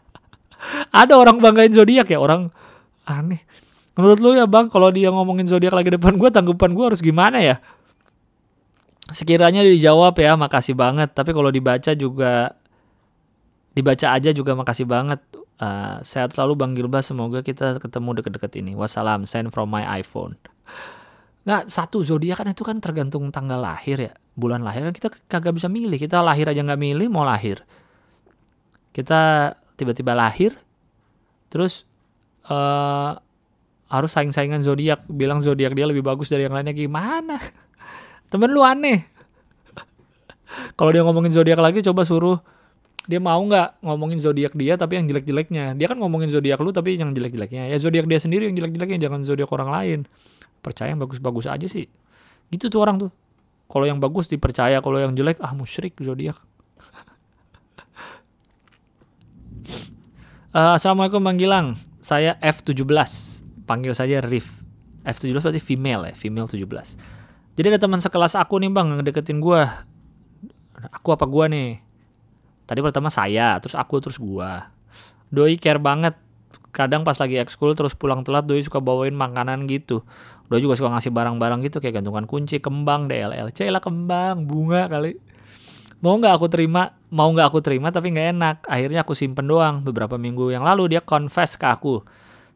Ada 1.02 1.18
orang 1.18 1.42
banggain 1.42 1.74
zodiak 1.74 2.12
ya, 2.12 2.22
orang 2.22 2.52
aneh. 3.08 3.42
Menurut 4.00 4.20
lu 4.24 4.32
ya 4.32 4.48
bang, 4.48 4.72
kalau 4.72 4.88
dia 4.88 5.12
ngomongin 5.12 5.44
zodiak 5.48 5.76
lagi 5.76 5.92
depan 5.92 6.16
gue, 6.16 6.30
tanggapan 6.32 6.72
gue 6.72 6.86
harus 6.88 7.02
gimana 7.04 7.44
ya? 7.44 7.60
Sekiranya 9.12 9.60
dijawab 9.68 10.16
ya, 10.16 10.40
makasih 10.40 10.80
banget. 10.80 11.12
Tapi 11.12 11.36
kalau 11.36 11.52
dibaca 11.52 11.92
juga, 11.92 12.56
dibaca 13.76 14.08
aja 14.16 14.32
juga 14.32 14.56
makasih 14.56 14.88
banget. 14.88 15.20
Uh, 15.62 16.02
sehat 16.02 16.34
selalu 16.34 16.58
Bang 16.58 16.72
Gilbas, 16.74 17.12
semoga 17.12 17.44
kita 17.44 17.78
ketemu 17.78 18.24
deket-deket 18.24 18.52
ini. 18.64 18.74
Wassalam, 18.74 19.28
send 19.28 19.52
from 19.52 19.68
my 19.68 19.84
iPhone. 20.00 20.40
Nggak, 21.44 21.68
satu 21.68 22.00
zodiak 22.02 22.42
kan 22.42 22.48
itu 22.50 22.64
kan 22.64 22.80
tergantung 22.80 23.28
tanggal 23.30 23.60
lahir 23.60 23.98
ya. 24.00 24.14
Bulan 24.34 24.64
lahir 24.64 24.88
kan 24.88 24.96
kita 24.96 25.12
kagak 25.28 25.60
bisa 25.60 25.68
milih. 25.68 26.00
Kita 26.00 26.24
lahir 26.24 26.48
aja 26.48 26.64
nggak 26.64 26.80
milih, 26.80 27.08
mau 27.12 27.28
lahir. 27.28 27.62
Kita 28.96 29.54
tiba-tiba 29.76 30.16
lahir, 30.16 30.56
terus 31.52 31.84
uh, 32.48 33.18
harus 33.92 34.16
saing-saingan 34.16 34.64
zodiak 34.64 35.04
bilang 35.12 35.44
zodiak 35.44 35.76
dia 35.76 35.84
lebih 35.84 36.00
bagus 36.00 36.32
dari 36.32 36.48
yang 36.48 36.56
lainnya 36.56 36.72
gimana? 36.72 37.36
Temen 38.32 38.48
lu 38.56 38.64
aneh. 38.64 39.04
Kalau 40.80 40.96
dia 40.96 41.04
ngomongin 41.04 41.36
zodiak 41.36 41.60
lagi 41.60 41.84
coba 41.84 42.08
suruh 42.08 42.40
dia 43.04 43.20
mau 43.20 43.42
nggak 43.44 43.84
ngomongin 43.84 44.24
zodiak 44.24 44.56
dia 44.56 44.80
tapi 44.80 44.96
yang 44.96 45.12
jelek-jeleknya? 45.12 45.76
Dia 45.76 45.92
kan 45.92 46.00
ngomongin 46.00 46.32
zodiak 46.32 46.64
lu 46.64 46.72
tapi 46.72 46.96
yang 46.96 47.12
jelek-jeleknya. 47.12 47.68
Ya 47.68 47.76
zodiak 47.76 48.08
dia 48.08 48.24
sendiri 48.24 48.48
yang 48.48 48.56
jelek-jeleknya 48.56 49.12
jangan 49.12 49.28
zodiak 49.28 49.52
orang 49.52 49.70
lain. 49.76 50.00
Percaya 50.64 50.96
yang 50.96 51.04
bagus-bagus 51.04 51.52
aja 51.52 51.68
sih. 51.68 51.92
Gitu 52.48 52.72
tuh 52.72 52.80
orang 52.80 52.96
tuh. 52.96 53.12
Kalau 53.68 53.84
yang 53.84 54.00
bagus 54.00 54.32
dipercaya 54.32 54.80
kalau 54.80 55.04
yang 55.04 55.12
jelek 55.12 55.36
ah 55.44 55.52
musyrik 55.52 56.00
zodiak. 56.00 56.40
Uh, 60.56 60.72
assalamualaikum 60.80 61.20
bang 61.20 61.36
Gilang. 61.36 61.68
Saya 62.00 62.40
F17 62.40 63.41
panggil 63.72 63.96
saja 63.96 64.20
Rif. 64.20 64.68
F17 65.08 65.40
berarti 65.40 65.64
female 65.64 66.12
ya, 66.12 66.14
female 66.14 66.52
17. 66.52 66.68
Jadi 67.56 67.66
ada 67.72 67.80
teman 67.80 68.04
sekelas 68.04 68.36
aku 68.36 68.60
nih 68.60 68.68
bang 68.68 68.92
yang 68.92 69.02
deketin 69.08 69.40
gue. 69.40 69.64
Aku 71.00 71.16
apa 71.16 71.24
gue 71.24 71.46
nih? 71.48 71.70
Tadi 72.68 72.80
pertama 72.84 73.08
saya, 73.08 73.56
terus 73.64 73.80
aku, 73.80 74.04
terus 74.04 74.20
gue. 74.20 74.52
Doi 75.32 75.56
care 75.56 75.80
banget. 75.80 76.20
Kadang 76.76 77.04
pas 77.08 77.16
lagi 77.16 77.40
ekskul 77.40 77.76
terus 77.76 77.96
pulang 77.96 78.24
telat 78.24 78.48
Doi 78.48 78.64
suka 78.64 78.84
bawain 78.84 79.16
makanan 79.16 79.68
gitu. 79.72 80.04
Doi 80.52 80.60
juga 80.60 80.76
suka 80.76 80.92
ngasih 80.92 81.12
barang-barang 81.16 81.64
gitu 81.64 81.80
kayak 81.80 82.04
gantungan 82.04 82.28
kunci, 82.28 82.60
kembang, 82.60 83.08
DLL. 83.08 83.56
Cila 83.56 83.80
kembang, 83.80 84.44
bunga 84.44 84.92
kali. 84.92 85.16
Mau 86.04 86.20
nggak 86.20 86.34
aku 86.36 86.48
terima? 86.52 86.92
Mau 87.12 87.28
nggak 87.32 87.48
aku 87.52 87.60
terima 87.64 87.92
tapi 87.92 88.12
nggak 88.12 88.28
enak. 88.36 88.56
Akhirnya 88.68 89.04
aku 89.04 89.16
simpen 89.16 89.48
doang. 89.48 89.84
Beberapa 89.84 90.20
minggu 90.20 90.52
yang 90.52 90.64
lalu 90.64 90.96
dia 90.98 91.02
confess 91.04 91.56
ke 91.56 91.68
aku 91.68 92.04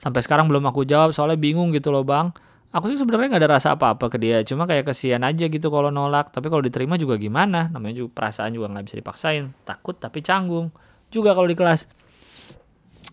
sampai 0.06 0.22
sekarang 0.22 0.46
belum 0.46 0.70
aku 0.70 0.86
jawab 0.86 1.18
soalnya 1.18 1.42
bingung 1.42 1.74
gitu 1.74 1.90
loh 1.90 2.06
bang 2.06 2.30
aku 2.70 2.94
sih 2.94 3.02
sebenarnya 3.02 3.34
nggak 3.34 3.42
ada 3.42 3.52
rasa 3.58 3.74
apa-apa 3.74 4.14
ke 4.14 4.22
dia 4.22 4.46
cuma 4.46 4.70
kayak 4.70 4.94
kesian 4.94 5.26
aja 5.26 5.50
gitu 5.50 5.74
kalau 5.74 5.90
nolak 5.90 6.30
tapi 6.30 6.54
kalau 6.54 6.62
diterima 6.62 7.02
juga 7.02 7.18
gimana 7.18 7.74
namanya 7.74 8.06
juga 8.06 8.14
perasaan 8.22 8.54
juga 8.54 8.70
nggak 8.70 8.86
bisa 8.86 8.96
dipaksain 9.02 9.50
takut 9.66 9.98
tapi 9.98 10.22
canggung 10.22 10.70
juga 11.10 11.34
kalau 11.34 11.50
di 11.50 11.58
kelas 11.58 11.90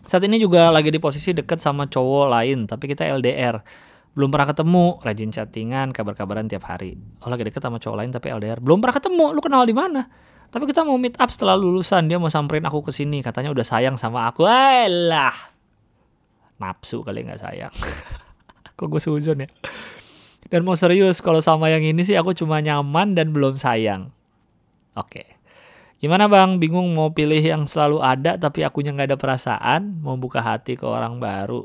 Saat 0.03 0.27
ini 0.27 0.35
juga 0.35 0.67
lagi 0.67 0.91
di 0.91 0.99
posisi 0.99 1.31
deket 1.31 1.63
sama 1.63 1.87
cowok 1.87 2.27
lain, 2.27 2.67
tapi 2.67 2.91
kita 2.91 3.07
LDR. 3.07 3.63
Belum 4.13 4.29
pernah 4.29 4.51
ketemu, 4.51 4.85
rajin 4.99 5.31
chattingan, 5.31 5.95
kabar-kabaran 5.95 6.45
tiap 6.51 6.67
hari. 6.67 6.99
Oh 7.23 7.31
lagi 7.31 7.47
deket 7.47 7.63
sama 7.63 7.79
cowok 7.79 7.97
lain 8.03 8.11
tapi 8.11 8.29
LDR. 8.29 8.59
Belum 8.59 8.83
pernah 8.83 8.99
ketemu, 8.99 9.25
lu 9.31 9.39
kenal 9.39 9.63
di 9.63 9.71
mana? 9.71 10.03
Tapi 10.51 10.69
kita 10.69 10.85
mau 10.85 10.99
meet 10.99 11.17
up 11.17 11.31
setelah 11.31 11.57
lulusan, 11.57 12.05
dia 12.11 12.19
mau 12.19 12.29
samperin 12.29 12.67
aku 12.67 12.83
ke 12.85 12.91
sini, 12.93 13.23
katanya 13.23 13.55
udah 13.55 13.65
sayang 13.65 13.95
sama 13.95 14.27
aku. 14.27 14.43
Alah. 14.45 15.52
Nafsu 16.63 17.03
kali 17.03 17.27
nggak 17.27 17.43
sayang. 17.43 17.73
Kok 18.79 18.87
gue 18.87 19.01
suzon 19.03 19.43
ya? 19.43 19.49
Dan 20.47 20.63
mau 20.63 20.79
serius, 20.79 21.19
kalau 21.19 21.43
sama 21.43 21.67
yang 21.67 21.83
ini 21.83 22.03
sih 22.07 22.15
aku 22.15 22.31
cuma 22.31 22.63
nyaman 22.63 23.15
dan 23.15 23.35
belum 23.35 23.59
sayang. 23.59 24.11
Oke. 24.95 25.33
Gimana 26.03 26.27
bang? 26.27 26.59
Bingung 26.59 26.91
mau 26.91 27.15
pilih 27.15 27.39
yang 27.39 27.63
selalu 27.63 28.03
ada 28.03 28.35
tapi 28.35 28.61
akunya 28.67 28.91
nggak 28.91 29.15
ada 29.15 29.19
perasaan, 29.19 30.03
mau 30.03 30.19
buka 30.19 30.43
hati 30.43 30.75
ke 30.75 30.83
orang 30.83 31.15
baru. 31.17 31.63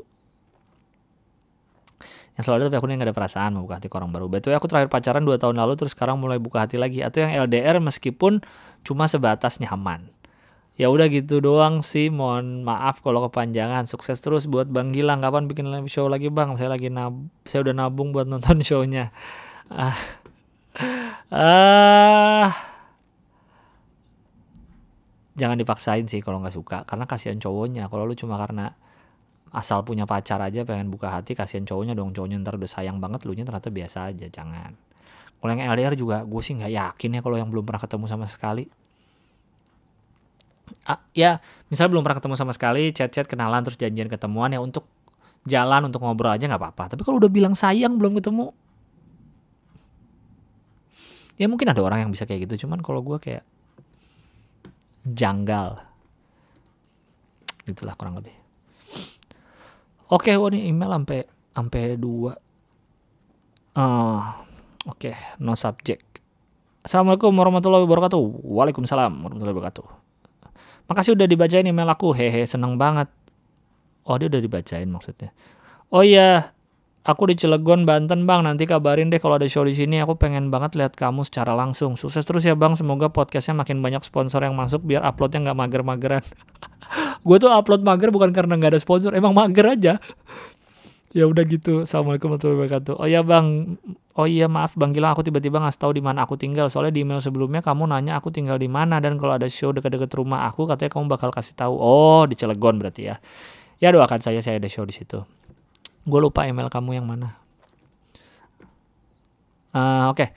Yang 2.39 2.43
selalu 2.47 2.57
ada 2.57 2.65
tapi 2.71 2.77
akunya 2.79 2.95
nggak 3.03 3.09
ada 3.11 3.17
perasaan, 3.19 3.49
mau 3.51 3.67
buka 3.67 3.83
hati 3.83 3.91
ke 3.91 3.95
orang 3.99 4.15
baru. 4.15 4.31
Betul 4.31 4.55
aku 4.55 4.71
terakhir 4.71 4.87
pacaran 4.87 5.27
2 5.27 5.35
tahun 5.43 5.59
lalu 5.59 5.75
terus 5.75 5.91
sekarang 5.91 6.23
mulai 6.23 6.39
buka 6.39 6.63
hati 6.63 6.79
lagi. 6.79 7.03
Atau 7.03 7.19
yang 7.19 7.35
LDR 7.51 7.83
meskipun 7.83 8.39
cuma 8.87 9.11
sebatas 9.11 9.59
nyaman. 9.59 10.07
Ya 10.79 10.87
udah 10.87 11.11
gitu 11.11 11.43
doang 11.43 11.83
sih. 11.83 12.07
Mohon 12.07 12.63
maaf 12.63 13.03
kalau 13.03 13.27
kepanjangan. 13.27 13.83
Sukses 13.83 14.23
terus 14.23 14.47
buat 14.47 14.71
Bang 14.71 14.95
Gilang. 14.95 15.19
Kapan 15.19 15.51
bikin 15.51 15.67
live 15.67 15.91
show 15.91 16.07
lagi 16.07 16.31
Bang? 16.31 16.55
Saya 16.55 16.71
lagi 16.71 16.87
nab 16.87 17.27
saya 17.43 17.67
udah 17.67 17.75
nabung 17.75 18.15
buat 18.15 18.25
nonton 18.31 18.63
shownya. 18.67 19.11
Ah. 19.67 19.99
Ah 21.29 22.69
jangan 25.39 25.55
dipaksain 25.55 26.03
sih 26.11 26.19
kalau 26.19 26.43
nggak 26.43 26.51
suka 26.51 26.83
karena 26.83 27.07
kasihan 27.07 27.39
cowoknya 27.39 27.87
kalau 27.87 28.03
lu 28.03 28.11
cuma 28.11 28.35
karena 28.35 28.75
asal 29.55 29.87
punya 29.87 30.03
pacar 30.03 30.43
aja 30.43 30.67
pengen 30.67 30.91
buka 30.91 31.09
hati 31.09 31.33
kasihan 31.33 31.63
cowoknya 31.63 31.95
dong 31.95 32.11
cowoknya 32.11 32.43
ntar 32.43 32.59
udah 32.59 32.67
sayang 32.69 32.99
banget 32.99 33.23
lu 33.23 33.33
nya 33.33 33.47
ternyata 33.47 33.71
biasa 33.71 34.11
aja 34.11 34.27
jangan 34.27 34.75
kalau 35.39 35.49
yang 35.55 35.71
LDR 35.71 35.95
juga 35.95 36.27
gue 36.27 36.41
sih 36.43 36.59
nggak 36.59 36.73
yakin 36.75 37.09
ya 37.17 37.21
kalau 37.23 37.39
yang 37.39 37.49
belum 37.49 37.63
pernah 37.63 37.81
ketemu 37.81 38.05
sama 38.11 38.27
sekali 38.27 38.67
ya 41.13 41.37
misalnya 41.69 41.91
belum 41.93 42.03
pernah 42.05 42.17
ketemu 42.17 42.35
sama 42.39 42.53
sekali 42.55 42.89
chat-chat 42.89 43.29
kenalan 43.29 43.61
terus 43.61 43.77
janjian 43.77 44.09
ketemuan 44.09 44.49
ya 44.49 44.63
untuk 44.63 44.89
jalan 45.45 45.87
untuk 45.87 46.01
ngobrol 46.01 46.33
aja 46.33 46.49
nggak 46.49 46.61
apa-apa 46.61 46.95
tapi 46.97 47.01
kalau 47.05 47.21
udah 47.21 47.31
bilang 47.31 47.53
sayang 47.53 47.95
belum 47.95 48.17
ketemu 48.17 48.49
ya 51.39 51.45
mungkin 51.47 51.71
ada 51.71 51.79
orang 51.79 52.07
yang 52.07 52.11
bisa 52.11 52.25
kayak 52.25 52.49
gitu 52.49 52.65
cuman 52.65 52.81
kalau 52.81 52.99
gue 53.05 53.17
kayak 53.21 53.45
janggal. 55.05 55.79
Itulah 57.69 57.93
kurang 57.95 58.17
lebih. 58.19 58.33
Oke, 60.09 60.33
oh 60.33 60.49
ini 60.49 60.73
email 60.73 60.89
sampai 60.89 61.21
sampai 61.53 61.81
dua. 61.95 62.33
Uh, 63.77 64.25
Oke, 64.89 65.13
okay, 65.13 65.15
no 65.37 65.53
subject. 65.53 66.23
Assalamualaikum 66.81 67.29
warahmatullahi 67.35 67.85
wabarakatuh. 67.85 68.41
Waalaikumsalam 68.41 69.21
warahmatullahi 69.21 69.55
wabarakatuh. 69.55 70.08
Makasih 70.89 71.13
udah 71.13 71.27
dibacain 71.29 71.65
email 71.65 71.89
aku. 71.89 72.11
Hehe, 72.17 72.43
seneng 72.49 72.75
banget. 72.75 73.07
Oh, 74.03 74.17
dia 74.17 74.25
udah 74.25 74.41
dibacain 74.41 74.89
maksudnya. 74.89 75.29
Oh 75.93 76.01
iya, 76.01 76.53
Aku 77.07 77.25
di 77.25 77.39
Cilegon, 77.39 77.87
Banten, 77.87 78.27
Bang. 78.27 78.43
Nanti 78.43 78.67
kabarin 78.67 79.07
deh 79.07 79.17
kalau 79.23 79.39
ada 79.39 79.47
show 79.47 79.63
di 79.63 79.71
sini. 79.71 79.97
Aku 80.03 80.19
pengen 80.19 80.51
banget 80.51 80.75
lihat 80.75 80.93
kamu 80.99 81.23
secara 81.23 81.55
langsung. 81.55 81.95
Sukses 81.95 82.27
terus 82.27 82.43
ya, 82.43 82.59
Bang. 82.59 82.75
Semoga 82.75 83.07
podcastnya 83.07 83.55
makin 83.55 83.79
banyak 83.79 84.03
sponsor 84.03 84.43
yang 84.43 84.53
masuk 84.53 84.83
biar 84.83 85.01
uploadnya 85.07 85.49
nggak 85.49 85.57
mager-mageran. 85.57 86.23
gue 87.27 87.37
tuh 87.39 87.49
upload 87.49 87.81
mager 87.81 88.11
bukan 88.11 88.35
karena 88.35 88.59
nggak 88.59 88.75
ada 88.75 88.81
sponsor, 88.81 89.15
emang 89.15 89.31
mager 89.31 89.65
aja. 89.73 89.93
Ya 91.13 91.25
udah 91.25 91.43
gitu. 91.45 91.83
Assalamualaikum 91.85 92.29
warahmatullahi 92.33 92.59
wabarakatuh. 92.65 92.93
Oh 93.01 93.07
iya, 93.09 93.21
Bang. 93.25 93.77
Oh 94.19 94.27
iya, 94.27 94.51
maaf 94.51 94.75
Bang 94.75 94.91
Gilang, 94.91 95.15
aku 95.15 95.23
tiba-tiba 95.23 95.63
ngasih 95.63 95.79
tahu 95.79 95.91
di 95.95 96.03
mana 96.03 96.27
aku 96.27 96.35
tinggal. 96.35 96.67
Soalnya 96.67 96.91
di 96.91 97.07
email 97.07 97.23
sebelumnya 97.23 97.63
kamu 97.63 97.87
nanya 97.87 98.19
aku 98.19 98.29
tinggal 98.35 98.59
di 98.59 98.67
mana 98.67 98.99
dan 98.99 99.15
kalau 99.15 99.39
ada 99.39 99.47
show 99.47 99.71
dekat-dekat 99.71 100.11
rumah 100.11 100.43
aku 100.43 100.67
katanya 100.67 100.91
kamu 100.91 101.05
bakal 101.07 101.29
kasih 101.31 101.55
tahu. 101.55 101.73
Oh, 101.79 102.27
di 102.27 102.35
Cilegon 102.35 102.77
berarti 102.83 103.09
ya. 103.09 103.15
Ya 103.79 103.95
doakan 103.95 104.19
saya 104.19 104.43
saya 104.43 104.59
ada 104.59 104.67
show 104.67 104.83
di 104.83 104.91
situ. 104.91 105.23
Gue 106.03 106.19
lupa 106.19 106.43
email 106.43 106.67
kamu 106.67 106.99
yang 106.99 107.07
mana. 107.07 107.39
Uh, 109.69 110.09
Oke, 110.09 110.25
okay. 110.25 110.29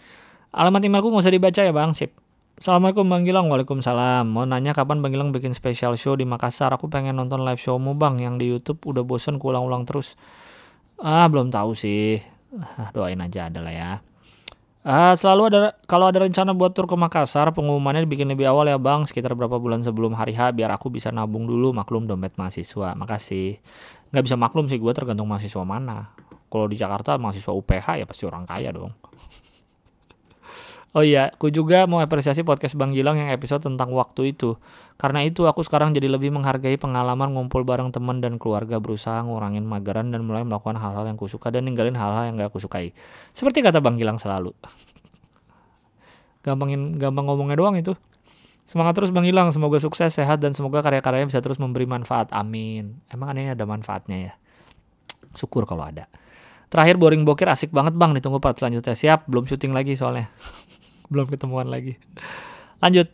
alamat 0.53 0.85
emailku 0.85 1.09
nggak 1.09 1.25
usah 1.25 1.33
dibaca 1.33 1.61
ya 1.65 1.73
bang, 1.73 1.97
sip. 1.97 2.13
Assalamualaikum 2.53 3.09
Bang 3.09 3.25
Gilang, 3.25 3.49
Waalaikumsalam. 3.49 4.29
Mau 4.29 4.45
nanya 4.45 4.77
kapan 4.77 5.01
Bang 5.01 5.17
Gilang 5.17 5.33
bikin 5.33 5.57
special 5.57 5.97
show 5.97 6.15
di 6.15 6.29
Makassar? 6.29 6.69
Aku 6.71 6.93
pengen 6.93 7.17
nonton 7.17 7.41
live 7.43 7.57
showmu 7.57 7.97
Bang, 7.97 8.21
yang 8.21 8.37
di 8.37 8.53
YouTube 8.53 8.79
udah 8.85 9.03
bosen 9.03 9.41
kulang-ulang 9.41 9.89
terus. 9.89 10.21
Ah, 11.03 11.27
belum 11.27 11.51
tahu 11.51 11.75
sih. 11.75 12.23
Ah, 12.55 12.95
doain 12.95 13.19
aja 13.19 13.51
ada 13.51 13.59
lah 13.59 13.75
ya. 13.75 13.93
Uh, 14.83 15.15
selalu 15.15 15.43
ada 15.51 15.59
kalau 15.87 16.11
ada 16.11 16.23
rencana 16.23 16.55
buat 16.55 16.75
tur 16.75 16.91
ke 16.91 16.95
Makassar, 16.99 17.51
pengumumannya 17.55 18.03
dibikin 18.03 18.27
lebih 18.27 18.51
awal 18.51 18.67
ya 18.67 18.79
Bang, 18.83 19.07
sekitar 19.07 19.31
berapa 19.39 19.55
bulan 19.55 19.79
sebelum 19.87 20.11
hari 20.19 20.35
H 20.35 20.51
biar 20.51 20.75
aku 20.75 20.91
bisa 20.91 21.15
nabung 21.15 21.47
dulu 21.47 21.71
maklum 21.71 22.07
dompet 22.07 22.35
mahasiswa. 22.39 22.95
Makasih. 22.95 23.59
Nggak 24.15 24.25
bisa 24.27 24.37
maklum 24.39 24.67
sih 24.71 24.79
gue 24.79 24.93
tergantung 24.95 25.27
mahasiswa 25.27 25.63
mana. 25.67 26.15
Kalau 26.47 26.67
di 26.71 26.79
Jakarta 26.79 27.19
mahasiswa 27.19 27.51
UPH 27.51 27.87
ya 28.03 28.07
pasti 28.07 28.23
orang 28.27 28.47
kaya 28.47 28.71
dong. 28.71 28.95
Oh 30.93 31.01
iya, 31.01 31.33
aku 31.33 31.49
juga 31.49 31.89
mau 31.89 32.05
apresiasi 32.05 32.45
podcast 32.45 32.77
Bang 32.77 32.93
Gilang 32.93 33.17
yang 33.17 33.33
episode 33.33 33.65
tentang 33.65 33.97
waktu 33.97 34.37
itu. 34.37 34.61
Karena 35.01 35.25
itu 35.25 35.49
aku 35.49 35.65
sekarang 35.65 35.97
jadi 35.97 36.05
lebih 36.05 36.29
menghargai 36.37 36.77
pengalaman 36.77 37.33
ngumpul 37.33 37.65
bareng 37.65 37.89
teman 37.97 38.21
dan 38.21 38.37
keluarga 38.37 38.77
berusaha 38.77 39.25
ngurangin 39.25 39.65
mageran 39.65 40.13
dan 40.13 40.21
mulai 40.29 40.45
melakukan 40.45 40.77
hal-hal 40.77 41.09
yang 41.09 41.17
kusuka 41.17 41.49
dan 41.49 41.65
ninggalin 41.65 41.97
hal-hal 41.97 42.29
yang 42.29 42.37
gak 42.37 42.53
kusukai. 42.53 42.93
Seperti 43.33 43.65
kata 43.65 43.81
Bang 43.81 43.97
Gilang 43.97 44.21
selalu. 44.21 44.53
Gampangin, 46.45 47.01
gampang 47.01 47.25
ngomongnya 47.25 47.57
doang 47.57 47.81
itu. 47.81 47.97
Semangat 48.69 48.93
terus 48.93 49.17
Bang 49.17 49.25
Gilang, 49.25 49.49
semoga 49.49 49.81
sukses, 49.81 50.13
sehat, 50.13 50.45
dan 50.45 50.53
semoga 50.53 50.85
karya-karyanya 50.85 51.33
bisa 51.33 51.41
terus 51.41 51.57
memberi 51.57 51.89
manfaat. 51.89 52.29
Amin. 52.37 53.01
Emang 53.09 53.33
ini 53.33 53.49
ada 53.49 53.65
manfaatnya 53.65 54.29
ya? 54.29 54.33
Syukur 55.33 55.65
kalau 55.65 55.89
ada. 55.89 56.05
Terakhir 56.69 57.01
boring 57.01 57.25
bokir 57.25 57.49
asik 57.49 57.73
banget 57.73 57.97
bang, 57.97 58.13
ditunggu 58.13 58.45
part 58.45 58.61
selanjutnya. 58.61 58.93
Siap, 58.93 59.25
belum 59.25 59.49
syuting 59.49 59.73
lagi 59.73 59.97
soalnya 59.97 60.29
belum 61.09 61.27
ketemuan 61.31 61.67
lagi. 61.71 61.99
Lanjut. 62.83 63.09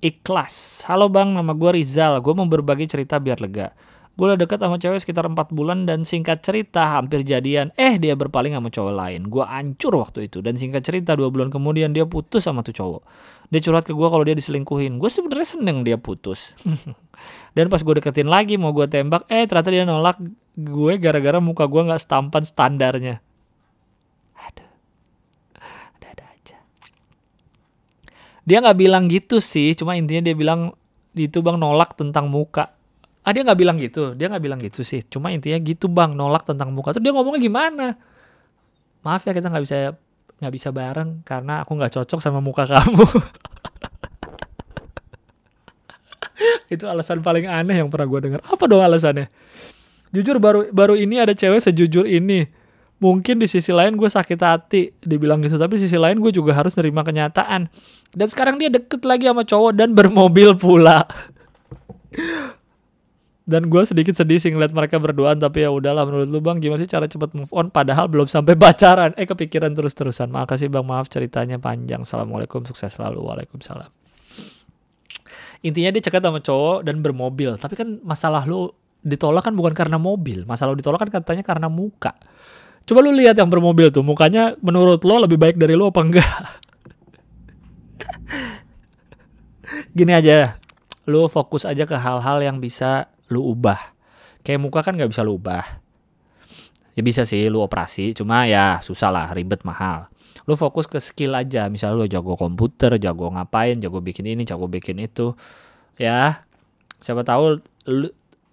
Ikhlas. 0.00 0.88
Halo 0.88 1.12
bang, 1.12 1.36
nama 1.36 1.52
gue 1.52 1.70
Rizal. 1.76 2.24
Gue 2.24 2.32
mau 2.32 2.48
berbagi 2.48 2.88
cerita 2.88 3.20
biar 3.20 3.36
lega. 3.44 3.76
Gue 4.16 4.32
udah 4.32 4.40
deket 4.40 4.60
sama 4.60 4.76
cewek 4.76 5.00
sekitar 5.00 5.24
4 5.28 5.52
bulan 5.52 5.88
dan 5.88 6.04
singkat 6.04 6.44
cerita 6.44 6.88
hampir 6.92 7.24
jadian. 7.24 7.72
Eh 7.76 7.96
dia 7.96 8.16
berpaling 8.16 8.52
sama 8.52 8.72
cowok 8.72 8.92
lain. 8.96 9.28
Gue 9.28 9.44
ancur 9.44 9.96
waktu 9.96 10.28
itu. 10.28 10.44
Dan 10.44 10.60
singkat 10.60 10.84
cerita 10.84 11.16
2 11.16 11.28
bulan 11.32 11.48
kemudian 11.52 11.92
dia 11.92 12.08
putus 12.08 12.44
sama 12.44 12.60
tuh 12.60 12.76
cowok. 12.76 13.02
Dia 13.48 13.60
curhat 13.64 13.88
ke 13.88 13.96
gue 13.96 14.08
kalau 14.08 14.24
dia 14.24 14.36
diselingkuhin. 14.36 15.00
Gue 15.00 15.08
sebenarnya 15.08 15.48
seneng 15.56 15.88
dia 15.88 15.96
putus. 15.96 16.52
dan 17.56 17.72
pas 17.72 17.80
gue 17.80 17.94
deketin 17.96 18.28
lagi 18.28 18.60
mau 18.60 18.76
gue 18.76 18.88
tembak. 18.88 19.24
Eh 19.28 19.48
ternyata 19.48 19.68
dia 19.68 19.84
nolak 19.88 20.20
gue 20.56 20.92
gara-gara 21.00 21.40
muka 21.40 21.64
gue 21.64 21.80
gak 21.80 22.04
setampan 22.04 22.44
standarnya. 22.44 23.24
Dia 28.50 28.58
nggak 28.58 28.78
bilang 28.82 29.06
gitu 29.06 29.38
sih 29.38 29.78
cuma 29.78 29.94
intinya 29.94 30.26
dia 30.26 30.34
bilang 30.34 30.74
itu 31.14 31.38
bang 31.38 31.54
nolak 31.54 31.94
tentang 31.94 32.26
muka. 32.26 32.74
Ah 33.22 33.30
dia 33.30 33.46
nggak 33.46 33.58
bilang 33.58 33.78
gitu 33.78 34.18
dia 34.18 34.26
nggak 34.26 34.42
bilang 34.42 34.58
gitu 34.58 34.82
sih. 34.82 35.06
Cuma 35.06 35.30
intinya 35.30 35.58
gitu 35.62 35.86
bang 35.86 36.18
nolak 36.18 36.42
tentang 36.46 36.74
muka. 36.74 36.90
Terus 36.94 37.04
dia 37.06 37.14
ngomongnya 37.14 37.42
gimana? 37.42 37.86
Maaf 39.06 39.22
ya 39.22 39.30
kita 39.30 39.54
nggak 39.54 39.62
bisa 39.62 39.94
nggak 40.42 40.52
bisa 40.56 40.68
bareng 40.74 41.22
karena 41.22 41.62
aku 41.62 41.78
nggak 41.78 41.94
cocok 41.94 42.18
sama 42.18 42.42
muka 42.42 42.66
kamu. 42.66 43.06
Itu 46.74 46.90
alasan 46.90 47.22
paling 47.22 47.46
aneh 47.46 47.82
yang 47.82 47.90
pernah 47.90 48.06
gue 48.06 48.20
dengar 48.30 48.40
apa 48.46 48.64
dong 48.66 48.82
alasannya? 48.82 49.30
Jujur 50.10 50.42
baru 50.42 50.74
baru 50.74 50.98
ini 50.98 51.22
ada 51.22 51.38
cewek 51.38 51.62
sejujur 51.62 52.06
ini 52.06 52.46
mungkin 53.00 53.40
di 53.40 53.48
sisi 53.48 53.72
lain 53.72 53.96
gue 53.96 54.06
sakit 54.06 54.40
hati 54.44 54.92
dibilang 55.00 55.40
gitu 55.40 55.56
tapi 55.56 55.80
di 55.80 55.88
sisi 55.88 55.96
lain 55.96 56.20
gue 56.20 56.30
juga 56.30 56.52
harus 56.52 56.76
nerima 56.76 57.00
kenyataan. 57.00 57.66
Dan 58.12 58.26
sekarang 58.28 58.60
dia 58.60 58.68
deket 58.68 59.02
lagi 59.08 59.26
sama 59.26 59.42
cowok 59.42 59.72
dan 59.74 59.96
bermobil 59.96 60.54
pula. 60.54 61.08
Dan 63.50 63.66
gue 63.66 63.82
sedikit 63.82 64.14
sedih 64.14 64.38
sih 64.38 64.52
ngeliat 64.54 64.70
mereka 64.70 65.00
berduaan 65.02 65.40
tapi 65.40 65.66
ya 65.66 65.74
udahlah 65.74 66.06
menurut 66.06 66.28
lu 66.30 66.38
bang 66.38 66.62
gimana 66.62 66.78
sih 66.78 66.86
cara 66.86 67.08
cepat 67.10 67.34
move 67.34 67.50
on? 67.50 67.72
Padahal 67.72 68.06
belum 68.06 68.28
sampai 68.30 68.54
pacaran. 68.54 69.10
Eh 69.18 69.26
kepikiran 69.26 69.74
terus 69.74 69.96
terusan 69.96 70.30
makasih 70.30 70.70
bang 70.70 70.86
maaf 70.86 71.10
ceritanya 71.10 71.58
panjang. 71.58 72.06
Assalamualaikum 72.06 72.62
sukses 72.68 72.94
selalu. 72.94 73.18
Waalaikumsalam. 73.26 73.90
Intinya 75.66 75.90
dia 75.90 76.02
cekat 76.04 76.22
sama 76.22 76.38
cowok 76.38 76.86
dan 76.86 77.02
bermobil. 77.02 77.56
Tapi 77.58 77.74
kan 77.74 77.98
masalah 78.06 78.46
lu 78.46 78.70
ditolak 79.02 79.42
kan 79.42 79.56
bukan 79.56 79.72
karena 79.74 79.98
mobil. 79.98 80.46
Masalah 80.46 80.76
lu 80.76 80.78
ditolak 80.78 81.02
kan 81.08 81.10
katanya 81.10 81.42
karena 81.42 81.66
muka 81.66 82.14
Coba 82.90 83.06
lu 83.06 83.14
lihat 83.14 83.38
yang 83.38 83.46
bermobil 83.46 83.94
tuh, 83.94 84.02
mukanya 84.02 84.58
menurut 84.58 85.06
lo 85.06 85.22
lebih 85.22 85.38
baik 85.38 85.54
dari 85.54 85.78
lo 85.78 85.94
apa 85.94 86.02
enggak? 86.02 86.26
Gini 89.96 90.10
aja, 90.10 90.58
lu 91.06 91.30
fokus 91.30 91.62
aja 91.62 91.86
ke 91.86 91.94
hal-hal 91.94 92.42
yang 92.42 92.58
bisa 92.58 93.06
lu 93.30 93.54
ubah. 93.54 93.78
kayak 94.40 94.58
muka 94.58 94.80
kan 94.80 94.96
nggak 94.96 95.12
bisa 95.12 95.20
lu 95.20 95.36
ubah 95.36 95.80
ya 96.96 97.02
bisa 97.04 97.22
sih 97.24 97.46
lu 97.48 97.62
operasi 97.62 98.16
cuma 98.16 98.44
ya 98.44 98.82
susah 98.82 99.10
lah 99.12 99.26
ribet 99.32 99.62
mahal 99.62 100.10
lu 100.48 100.58
fokus 100.58 100.90
ke 100.90 100.98
skill 100.98 101.36
aja 101.36 101.70
misalnya 101.70 102.02
lu 102.02 102.06
jago 102.10 102.34
komputer 102.34 102.98
jago 102.98 103.30
ngapain 103.30 103.78
jago 103.78 104.02
bikin 104.02 104.26
ini 104.26 104.42
jago 104.42 104.66
bikin 104.66 104.98
itu 104.98 105.36
ya 106.00 106.42
siapa 106.98 107.22
tahu 107.22 107.62
lu 107.88 108.08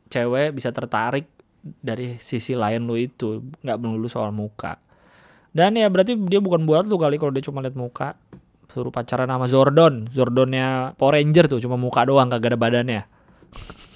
cewek 0.08 0.56
bisa 0.56 0.72
tertarik 0.72 1.28
dari 1.62 2.20
sisi 2.22 2.54
lain 2.54 2.88
lu 2.88 2.96
itu 2.98 3.44
nggak 3.64 3.78
melulu 3.82 4.08
soal 4.08 4.32
muka 4.32 4.80
dan 5.52 5.74
ya 5.74 5.90
berarti 5.90 6.16
dia 6.28 6.38
bukan 6.44 6.64
buat 6.68 6.86
lu 6.86 6.96
kali 7.00 7.18
kalau 7.18 7.34
dia 7.34 7.44
cuma 7.44 7.64
lihat 7.66 7.76
muka 7.76 8.16
suruh 8.72 8.92
pacaran 8.92 9.32
sama 9.32 9.48
Zordon 9.50 10.12
Zordonnya 10.12 10.94
Power 11.00 11.18
Ranger 11.18 11.50
tuh 11.50 11.60
cuma 11.64 11.80
muka 11.80 12.06
doang 12.06 12.30
kagak 12.30 12.54
ada 12.54 12.60
badannya 12.60 13.02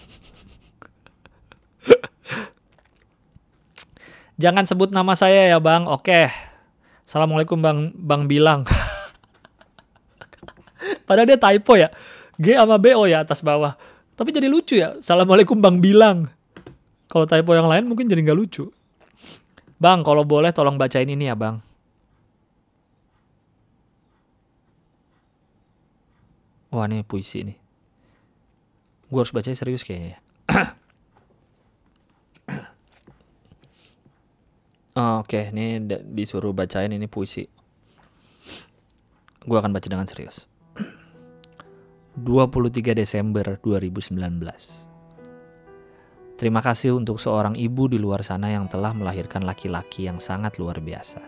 Jangan 4.42 4.66
sebut 4.66 4.90
nama 4.90 5.14
saya 5.14 5.54
ya 5.54 5.62
bang. 5.62 5.86
Oke. 5.86 6.34
Assalamualaikum 7.06 7.62
bang 7.62 7.94
bang 7.94 8.26
bilang. 8.26 8.66
Padahal 11.06 11.30
dia 11.30 11.38
typo 11.38 11.78
ya. 11.78 11.94
G 12.42 12.58
sama 12.58 12.82
B 12.82 12.98
O 12.98 13.06
ya 13.06 13.22
atas 13.22 13.46
bawah. 13.46 13.78
Tapi 14.18 14.34
jadi 14.34 14.50
lucu 14.50 14.82
ya. 14.82 14.98
Assalamualaikum 14.98 15.62
bang 15.62 15.78
bilang. 15.78 16.18
Kalau 17.12 17.28
typo 17.28 17.52
yang 17.52 17.68
lain 17.68 17.92
mungkin 17.92 18.08
jadi 18.08 18.24
nggak 18.24 18.40
lucu. 18.40 18.72
Bang, 19.76 20.00
kalau 20.00 20.24
boleh 20.24 20.56
tolong 20.56 20.80
bacain 20.80 21.12
ini 21.12 21.28
ya 21.28 21.36
bang. 21.36 21.60
Wah 26.72 26.88
ini 26.88 27.04
puisi 27.04 27.44
nih. 27.44 27.58
Gue 29.12 29.20
harus 29.20 29.36
baca 29.36 29.52
serius 29.52 29.84
kayaknya. 29.84 30.24
Oh, 34.96 35.20
Oke, 35.28 35.36
okay. 35.36 35.44
ini 35.52 35.84
disuruh 36.16 36.56
bacain 36.56 36.96
ini 36.96 37.12
puisi. 37.12 37.44
Gue 39.44 39.58
akan 39.60 39.76
baca 39.76 39.88
dengan 39.92 40.08
serius. 40.08 40.48
23 42.16 42.96
Desember 42.96 43.60
2019. 43.60 44.91
Terima 46.42 46.58
kasih 46.66 46.98
untuk 46.98 47.22
seorang 47.22 47.54
ibu 47.54 47.86
di 47.86 48.02
luar 48.02 48.26
sana 48.26 48.50
yang 48.50 48.66
telah 48.66 48.98
melahirkan 48.98 49.46
laki-laki 49.46 50.10
yang 50.10 50.18
sangat 50.18 50.58
luar 50.58 50.82
biasa. 50.82 51.22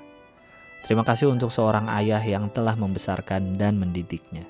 Terima 0.89 1.05
kasih 1.05 1.29
untuk 1.29 1.53
seorang 1.53 1.85
ayah 2.01 2.17
yang 2.17 2.49
telah 2.49 2.73
membesarkan 2.73 3.61
dan 3.61 3.77
mendidiknya. 3.77 4.41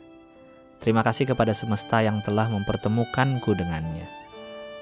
Terima 0.80 1.04
kasih 1.04 1.28
kepada 1.28 1.52
semesta 1.52 2.00
yang 2.00 2.24
telah 2.24 2.48
mempertemukanku 2.48 3.52
dengannya. 3.60 4.08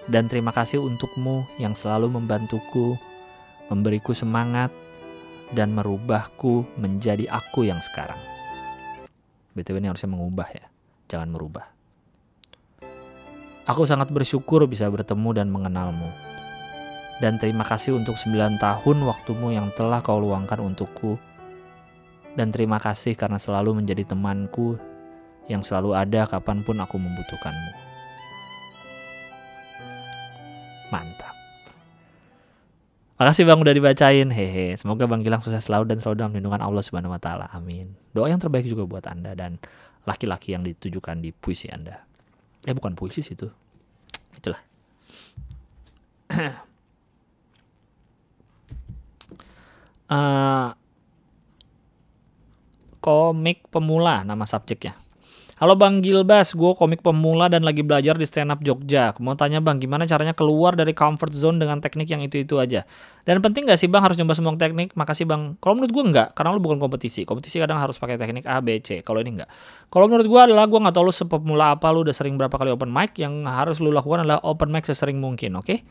Dan 0.06 0.30
terima 0.30 0.54
kasih 0.54 0.86
untukmu 0.86 1.50
yang 1.58 1.74
selalu 1.74 2.14
membantuku 2.14 2.94
memberiku 3.74 4.12
semangat, 4.12 4.70
dan 5.56 5.72
merubahku 5.72 6.68
menjadi 6.76 7.32
aku 7.32 7.68
yang 7.68 7.80
sekarang. 7.80 8.20
BTW 9.56 9.80
ini 9.80 9.88
harusnya 9.88 10.12
mengubah 10.12 10.48
ya, 10.52 10.66
jangan 11.08 11.32
merubah. 11.32 11.81
Aku 13.70 13.86
sangat 13.86 14.10
bersyukur 14.10 14.66
bisa 14.66 14.90
bertemu 14.90 15.30
dan 15.38 15.48
mengenalmu. 15.54 16.10
Dan 17.22 17.38
terima 17.38 17.62
kasih 17.62 17.94
untuk 17.94 18.18
9 18.18 18.58
tahun 18.58 18.98
waktumu 19.06 19.54
yang 19.54 19.70
telah 19.78 20.02
kau 20.02 20.18
luangkan 20.18 20.58
untukku. 20.58 21.22
Dan 22.34 22.50
terima 22.50 22.82
kasih 22.82 23.14
karena 23.14 23.38
selalu 23.38 23.78
menjadi 23.78 24.02
temanku 24.10 24.82
yang 25.46 25.62
selalu 25.62 25.94
ada 25.94 26.26
kapan 26.26 26.66
pun 26.66 26.82
aku 26.82 26.98
membutuhkanmu. 26.98 27.72
Mantap. 30.90 31.36
Makasih 33.22 33.46
Bang 33.46 33.62
udah 33.62 33.78
dibacain. 33.78 34.28
Hehe. 34.34 34.74
Semoga 34.82 35.06
Bang 35.06 35.22
Gilang 35.22 35.46
sukses 35.46 35.62
selalu 35.62 35.94
dan 35.94 36.02
selalu 36.02 36.16
dalam 36.18 36.34
lindungan 36.34 36.62
Allah 36.66 36.82
Subhanahu 36.82 37.14
wa 37.14 37.22
taala. 37.22 37.46
Amin. 37.54 37.94
Doa 38.18 38.34
yang 38.34 38.42
terbaik 38.42 38.66
juga 38.66 38.90
buat 38.90 39.06
Anda 39.06 39.38
dan 39.38 39.62
laki-laki 40.10 40.58
yang 40.58 40.66
ditujukan 40.66 41.22
di 41.22 41.30
puisi 41.30 41.70
Anda. 41.70 42.11
Eh 42.70 42.74
bukan 42.78 42.94
puisi 42.94 43.26
sih 43.26 43.34
itu. 43.34 43.50
Itulah. 44.38 44.62
uh, 50.10 50.78
komik 53.06 53.66
pemula 53.74 54.22
nama 54.22 54.46
subjeknya. 54.46 55.01
Halo 55.62 55.78
Bang 55.78 56.02
Gilbas, 56.02 56.58
gue 56.58 56.74
komik 56.74 57.06
pemula 57.06 57.46
dan 57.46 57.62
lagi 57.62 57.86
belajar 57.86 58.18
di 58.18 58.26
stand 58.26 58.50
up 58.50 58.66
Jogja. 58.66 59.14
Mau 59.22 59.38
tanya 59.38 59.62
Bang, 59.62 59.78
gimana 59.78 60.10
caranya 60.10 60.34
keluar 60.34 60.74
dari 60.74 60.90
comfort 60.90 61.30
zone 61.30 61.62
dengan 61.62 61.78
teknik 61.78 62.10
yang 62.10 62.26
itu-itu 62.26 62.58
aja? 62.58 62.82
Dan 63.30 63.46
penting 63.46 63.70
gak 63.70 63.78
sih 63.78 63.86
Bang 63.86 64.02
harus 64.02 64.18
nyoba 64.18 64.34
semua 64.34 64.58
teknik? 64.58 64.98
Makasih 64.98 65.30
Bang. 65.30 65.62
Kalau 65.62 65.78
menurut 65.78 65.94
gue 65.94 66.02
enggak, 66.10 66.34
karena 66.34 66.58
lu 66.58 66.66
bukan 66.66 66.82
kompetisi. 66.82 67.30
Kompetisi 67.30 67.62
kadang 67.62 67.78
harus 67.78 68.02
pakai 68.02 68.18
teknik 68.18 68.50
A, 68.50 68.58
B, 68.58 68.82
C. 68.82 69.06
Kalau 69.06 69.22
ini 69.22 69.38
enggak. 69.38 69.54
Kalau 69.94 70.10
menurut 70.10 70.26
gue 70.26 70.42
adalah 70.50 70.66
gue 70.66 70.82
gak 70.82 70.98
tau 70.98 71.06
lu 71.06 71.14
sepemula 71.14 71.78
apa, 71.78 71.94
lu 71.94 72.10
udah 72.10 72.16
sering 72.18 72.42
berapa 72.42 72.58
kali 72.58 72.74
open 72.74 72.90
mic. 72.90 73.22
Yang 73.22 73.46
harus 73.46 73.78
lu 73.78 73.94
lakukan 73.94 74.26
adalah 74.26 74.42
open 74.42 74.74
mic 74.74 74.90
sesering 74.90 75.22
mungkin, 75.22 75.62
oke? 75.62 75.70
Okay? 75.70 75.86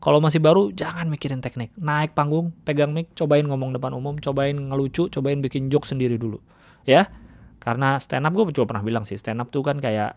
Kalau 0.00 0.24
masih 0.24 0.40
baru, 0.40 0.72
jangan 0.72 1.12
mikirin 1.12 1.44
teknik. 1.44 1.76
Naik 1.76 2.16
panggung, 2.16 2.56
pegang 2.64 2.96
mic, 2.96 3.12
cobain 3.12 3.44
ngomong 3.44 3.76
depan 3.76 3.92
umum, 3.92 4.16
cobain 4.16 4.56
ngelucu, 4.56 5.12
cobain 5.12 5.44
bikin 5.44 5.68
joke 5.68 5.84
sendiri 5.84 6.16
dulu. 6.16 6.40
Ya, 6.88 7.12
karena 7.60 8.00
stand 8.00 8.24
up 8.24 8.32
gue 8.32 8.48
juga 8.56 8.72
pernah 8.72 8.84
bilang 8.84 9.04
sih, 9.04 9.20
stand 9.20 9.38
up 9.44 9.52
tuh 9.52 9.60
kan 9.60 9.76
kayak 9.78 10.16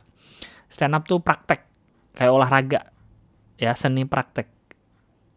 stand 0.72 0.96
up 0.96 1.04
tuh 1.04 1.20
praktek, 1.20 1.68
kayak 2.16 2.32
olahraga. 2.32 2.82
Ya, 3.60 3.78
seni 3.78 4.08
praktek. 4.08 4.50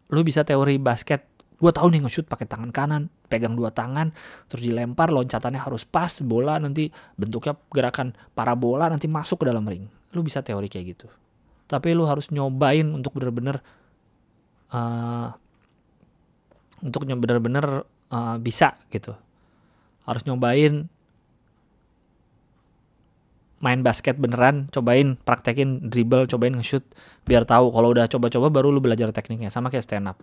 Lu 0.09 0.25
bisa 0.25 0.41
teori 0.41 0.81
basket, 0.81 1.27
gue 1.59 1.71
tahu 1.71 1.93
nih 1.93 2.01
nge-shoot 2.01 2.25
pakai 2.25 2.47
tangan 2.49 2.71
kanan, 2.73 3.11
pegang 3.29 3.53
dua 3.53 3.69
tangan, 3.69 4.15
terus 4.49 4.63
dilempar, 4.65 5.11
loncatannya 5.13 5.61
harus 5.61 5.83
pas, 5.85 6.09
bola 6.23 6.57
nanti 6.57 6.89
bentuknya 7.19 7.53
gerakan 7.69 8.15
parabola 8.33 8.89
nanti 8.89 9.05
masuk 9.05 9.43
ke 9.43 9.45
dalam 9.51 9.67
ring. 9.67 9.85
Lu 10.15 10.23
bisa 10.23 10.41
teori 10.41 10.65
kayak 10.71 10.85
gitu. 10.97 11.07
Tapi 11.67 11.91
lu 11.91 12.07
harus 12.07 12.31
nyobain 12.31 12.87
untuk 12.87 13.19
bener-bener 13.19 13.59
uh, 14.71 15.29
untuk 16.79 17.03
bener-bener 17.03 17.83
uh, 18.09 18.37
bisa 18.39 18.79
gitu. 18.87 19.11
Harus 20.07 20.23
nyobain 20.23 20.87
main 23.57 23.81
basket 23.81 24.21
beneran, 24.21 24.69
cobain 24.69 25.17
praktekin 25.25 25.89
dribble, 25.89 26.29
cobain 26.29 26.53
nge-shoot 26.53 26.85
biar 27.25 27.41
tahu 27.41 27.73
kalau 27.73 27.89
udah 27.89 28.05
coba-coba 28.05 28.53
baru 28.53 28.69
lu 28.69 28.79
belajar 28.79 29.09
tekniknya 29.09 29.49
sama 29.49 29.73
kayak 29.73 29.85
stand 29.85 30.05
up. 30.05 30.21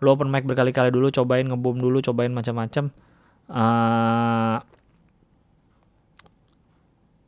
Lu 0.00 0.08
open 0.10 0.32
mic 0.32 0.48
berkali-kali 0.48 0.88
dulu, 0.88 1.12
cobain 1.12 1.46
ngebom 1.46 1.78
dulu, 1.78 2.00
cobain 2.00 2.32
macam-macam. 2.32 2.90
Uh, 3.52 4.56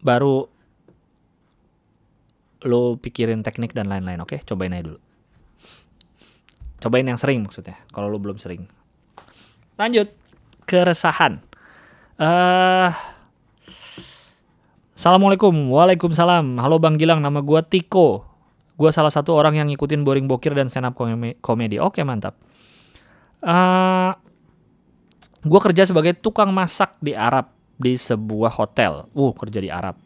baru 0.00 0.48
lu 2.64 2.96
pikirin 2.96 3.44
teknik 3.44 3.76
dan 3.76 3.92
lain-lain, 3.92 4.24
oke? 4.24 4.34
Okay? 4.34 4.40
Cobain 4.48 4.72
aja 4.72 4.90
dulu. 4.90 5.00
Cobain 6.80 7.04
yang 7.04 7.20
sering 7.20 7.44
maksudnya, 7.44 7.76
kalau 7.92 8.08
lu 8.08 8.16
belum 8.16 8.40
sering. 8.40 8.64
Lanjut, 9.76 10.08
keresahan. 10.64 11.44
Eh 12.16 12.24
uh, 12.24 13.13
Assalamualaikum, 15.04 15.68
waalaikumsalam. 15.68 16.56
Halo 16.64 16.80
Bang 16.80 16.96
Gilang, 16.96 17.20
nama 17.20 17.44
gue 17.44 17.60
Tiko. 17.68 18.24
Gue 18.72 18.88
salah 18.88 19.12
satu 19.12 19.36
orang 19.36 19.52
yang 19.52 19.68
ngikutin 19.68 20.00
Boring 20.00 20.24
Bokir 20.24 20.56
dan 20.56 20.72
stand 20.72 20.88
up 20.88 20.96
komedi. 21.44 21.76
Oke, 21.76 22.00
mantap. 22.08 22.40
Uh, 23.44 23.52
eh, 23.52 24.12
gue 25.44 25.60
kerja 25.60 25.84
sebagai 25.84 26.16
tukang 26.16 26.56
masak 26.56 26.96
di 27.04 27.12
Arab 27.12 27.52
di 27.76 28.00
sebuah 28.00 28.56
hotel. 28.56 29.04
Uh, 29.12 29.28
kerja 29.36 29.60
di 29.60 29.68
Arab. 29.68 30.00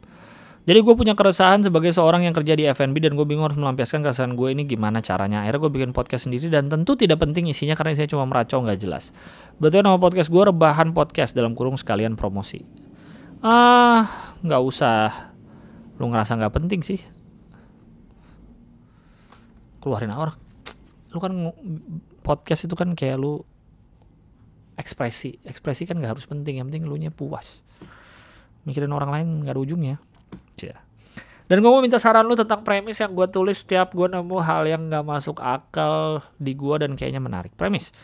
Jadi 0.66 0.82
gue 0.82 0.94
punya 0.98 1.14
keresahan 1.14 1.62
sebagai 1.62 1.94
seorang 1.94 2.26
yang 2.26 2.34
kerja 2.34 2.58
di 2.58 2.66
F&B 2.66 2.98
dan 2.98 3.14
gue 3.14 3.22
bingung 3.22 3.46
harus 3.46 3.54
melampiaskan 3.54 4.02
keresahan 4.02 4.34
gue 4.34 4.50
ini 4.50 4.66
gimana 4.66 4.98
caranya. 4.98 5.46
Akhirnya 5.46 5.62
gue 5.62 5.72
bikin 5.78 5.90
podcast 5.94 6.26
sendiri 6.26 6.50
dan 6.50 6.66
tentu 6.66 6.98
tidak 6.98 7.22
penting 7.22 7.46
isinya 7.46 7.78
karena 7.78 7.94
saya 7.94 8.10
cuma 8.10 8.26
meracau 8.26 8.66
nggak 8.66 8.82
jelas. 8.82 9.14
Betul 9.62 9.86
nama 9.86 9.94
podcast 9.94 10.26
gue 10.26 10.42
rebahan 10.42 10.90
podcast 10.90 11.38
dalam 11.38 11.54
kurung 11.54 11.78
sekalian 11.78 12.18
promosi 12.18 12.87
ah 13.42 14.34
nggak 14.42 14.62
usah. 14.62 15.34
Lu 15.98 16.06
ngerasa 16.10 16.38
nggak 16.38 16.54
penting 16.54 16.80
sih. 16.82 17.00
Keluarin 19.78 20.14
orang 20.14 20.36
lu 21.08 21.18
kan 21.24 21.32
podcast 22.20 22.68
itu 22.68 22.74
kan 22.76 22.92
kayak 22.92 23.16
lu 23.16 23.40
ekspresi. 24.78 25.40
Ekspresi 25.42 25.88
kan 25.88 25.98
nggak 25.98 26.18
harus 26.18 26.26
penting 26.28 26.60
yang 26.60 26.68
penting 26.70 26.86
lu 26.86 26.94
nya 27.00 27.10
puas. 27.10 27.66
Mikirin 28.68 28.92
orang 28.92 29.10
lain 29.10 29.26
nggak 29.42 29.54
ada 29.56 29.62
ujungnya. 29.62 29.96
Cia. 30.58 30.76
dan 31.48 31.64
gue 31.64 31.70
mau 31.70 31.80
minta 31.80 31.96
saran 31.96 32.28
lu 32.28 32.36
tentang 32.36 32.60
premis 32.60 33.00
yang 33.00 33.16
gue 33.16 33.24
tulis 33.32 33.64
setiap 33.64 33.96
gue 33.96 34.04
nemu 34.04 34.36
hal 34.44 34.68
yang 34.68 34.92
nggak 34.92 35.00
masuk 35.00 35.40
akal 35.40 36.20
di 36.36 36.52
gue 36.52 36.76
dan 36.76 36.92
kayaknya 36.92 37.24
menarik. 37.24 37.56
Premis. 37.56 37.96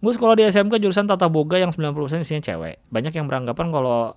Gue 0.00 0.12
sekolah 0.16 0.32
di 0.32 0.48
SMK 0.48 0.80
jurusan 0.80 1.04
tata 1.04 1.28
boga 1.28 1.60
yang 1.60 1.68
90% 1.76 2.24
isinya 2.24 2.40
cewek. 2.40 2.80
Banyak 2.88 3.12
yang 3.12 3.28
beranggapan 3.28 3.68
kalau 3.68 4.16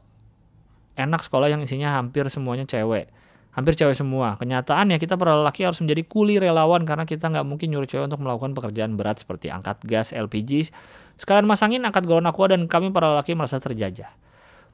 enak 1.00 1.24
sekolah 1.24 1.48
yang 1.48 1.64
isinya 1.64 1.96
hampir 1.96 2.28
semuanya 2.28 2.68
cewek. 2.68 3.08
hampir 3.50 3.74
cewek 3.76 3.98
semua. 3.98 4.38
Kenyataannya 4.38 5.02
kita 5.02 5.18
para 5.18 5.36
lelaki 5.36 5.66
harus 5.66 5.82
menjadi 5.82 6.06
kuli 6.06 6.38
relawan 6.38 6.86
karena 6.86 7.04
kita 7.04 7.28
nggak 7.28 7.44
mungkin 7.44 7.74
nyuruh 7.74 7.90
cewek 7.90 8.08
untuk 8.08 8.22
melakukan 8.22 8.54
pekerjaan 8.54 8.94
berat 8.94 9.20
seperti 9.20 9.50
angkat 9.50 9.84
gas, 9.90 10.14
LPG, 10.14 10.70
sekalian 11.18 11.50
masangin 11.50 11.82
angkat 11.84 12.06
galon 12.06 12.30
aqua 12.30 12.54
dan 12.54 12.70
kami 12.70 12.94
para 12.94 13.18
lelaki 13.18 13.34
merasa 13.34 13.58
terjajah. 13.58 14.08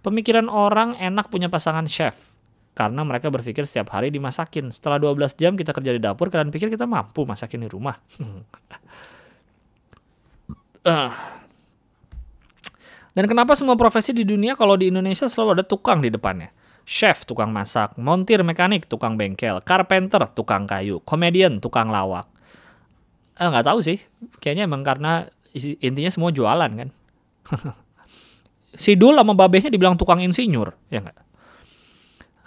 Pemikiran 0.03 0.51
orang 0.51 0.99
enak 1.01 1.31
punya 1.33 1.49
pasangan 1.49 1.87
chef 1.89 2.35
karena 2.75 3.01
mereka 3.07 3.31
berpikir 3.31 3.63
setiap 3.63 3.95
hari 3.95 4.11
dimasakin. 4.11 4.69
Setelah 4.69 4.99
12 4.99 5.39
jam 5.39 5.55
kita 5.55 5.71
kerja 5.71 5.95
di 5.95 6.01
dapur, 6.03 6.27
kalian 6.27 6.51
pikir 6.51 6.67
kita 6.67 6.83
mampu 6.85 7.23
masakin 7.23 7.65
di 7.65 7.69
rumah. 7.71 7.95
uh. 10.85 11.11
Dan 13.15 13.31
kenapa 13.31 13.55
semua 13.55 13.79
profesi 13.79 14.11
di 14.11 14.27
dunia 14.27 14.59
kalau 14.59 14.75
di 14.75 14.91
Indonesia 14.91 15.31
selalu 15.31 15.61
ada 15.61 15.63
tukang 15.63 16.03
di 16.03 16.11
depannya? 16.11 16.51
Chef, 16.83 17.23
tukang 17.23 17.49
masak, 17.49 17.95
montir 17.97 18.43
mekanik, 18.43 18.85
tukang 18.85 19.15
bengkel, 19.15 19.63
carpenter, 19.63 20.27
tukang 20.35 20.67
kayu, 20.67 21.01
komedian, 21.01 21.63
tukang 21.63 21.89
lawak. 21.89 22.27
Eh, 23.39 23.47
nggak 23.47 23.65
tahu 23.65 23.79
sih, 23.81 23.97
kayaknya 24.43 24.67
emang 24.69 24.83
karena 24.83 25.25
intinya 25.55 26.11
semua 26.11 26.29
jualan 26.35 26.71
kan. 26.75 26.89
si 28.83 28.99
Dul 28.99 29.15
sama 29.15 29.33
babehnya 29.33 29.71
dibilang 29.71 29.95
tukang 29.95 30.19
insinyur, 30.19 30.75
ya 30.91 31.01
nggak? 31.01 31.19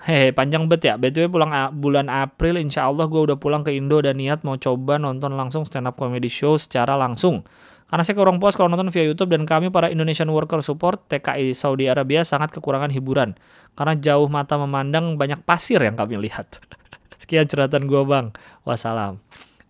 Hehe, 0.07 0.31
panjang 0.31 0.71
bet 0.71 0.87
ya. 0.87 0.95
BTW 0.95 1.27
pulang 1.27 1.51
bulan 1.75 2.07
April, 2.07 2.63
insya 2.63 2.87
Allah 2.87 3.11
gue 3.11 3.19
udah 3.19 3.37
pulang 3.37 3.67
ke 3.67 3.75
Indo 3.75 3.99
dan 3.99 4.17
niat 4.23 4.47
mau 4.47 4.55
coba 4.55 4.97
nonton 4.97 5.35
langsung 5.35 5.67
stand 5.67 5.91
up 5.91 5.99
comedy 5.99 6.31
show 6.31 6.55
secara 6.55 6.95
langsung. 6.95 7.43
Karena 7.89 8.05
saya 8.05 8.21
kurang 8.21 8.37
puas 8.37 8.53
kalau 8.53 8.69
nonton 8.69 8.93
via 8.93 9.01
YouTube 9.01 9.33
dan 9.33 9.49
kami 9.49 9.73
para 9.73 9.89
Indonesian 9.89 10.29
Worker 10.29 10.61
Support 10.61 11.09
TKI 11.09 11.57
Saudi 11.57 11.89
Arabia 11.89 12.21
sangat 12.21 12.53
kekurangan 12.53 12.93
hiburan. 12.93 13.33
Karena 13.73 13.97
jauh 13.97 14.29
mata 14.29 14.61
memandang 14.61 15.17
banyak 15.17 15.41
pasir 15.41 15.81
yang 15.81 15.97
kami 15.97 16.21
lihat. 16.21 16.61
Sekian 17.23 17.49
ceratan 17.49 17.89
gua 17.89 18.05
bang. 18.05 18.27
Wassalam. 18.69 19.17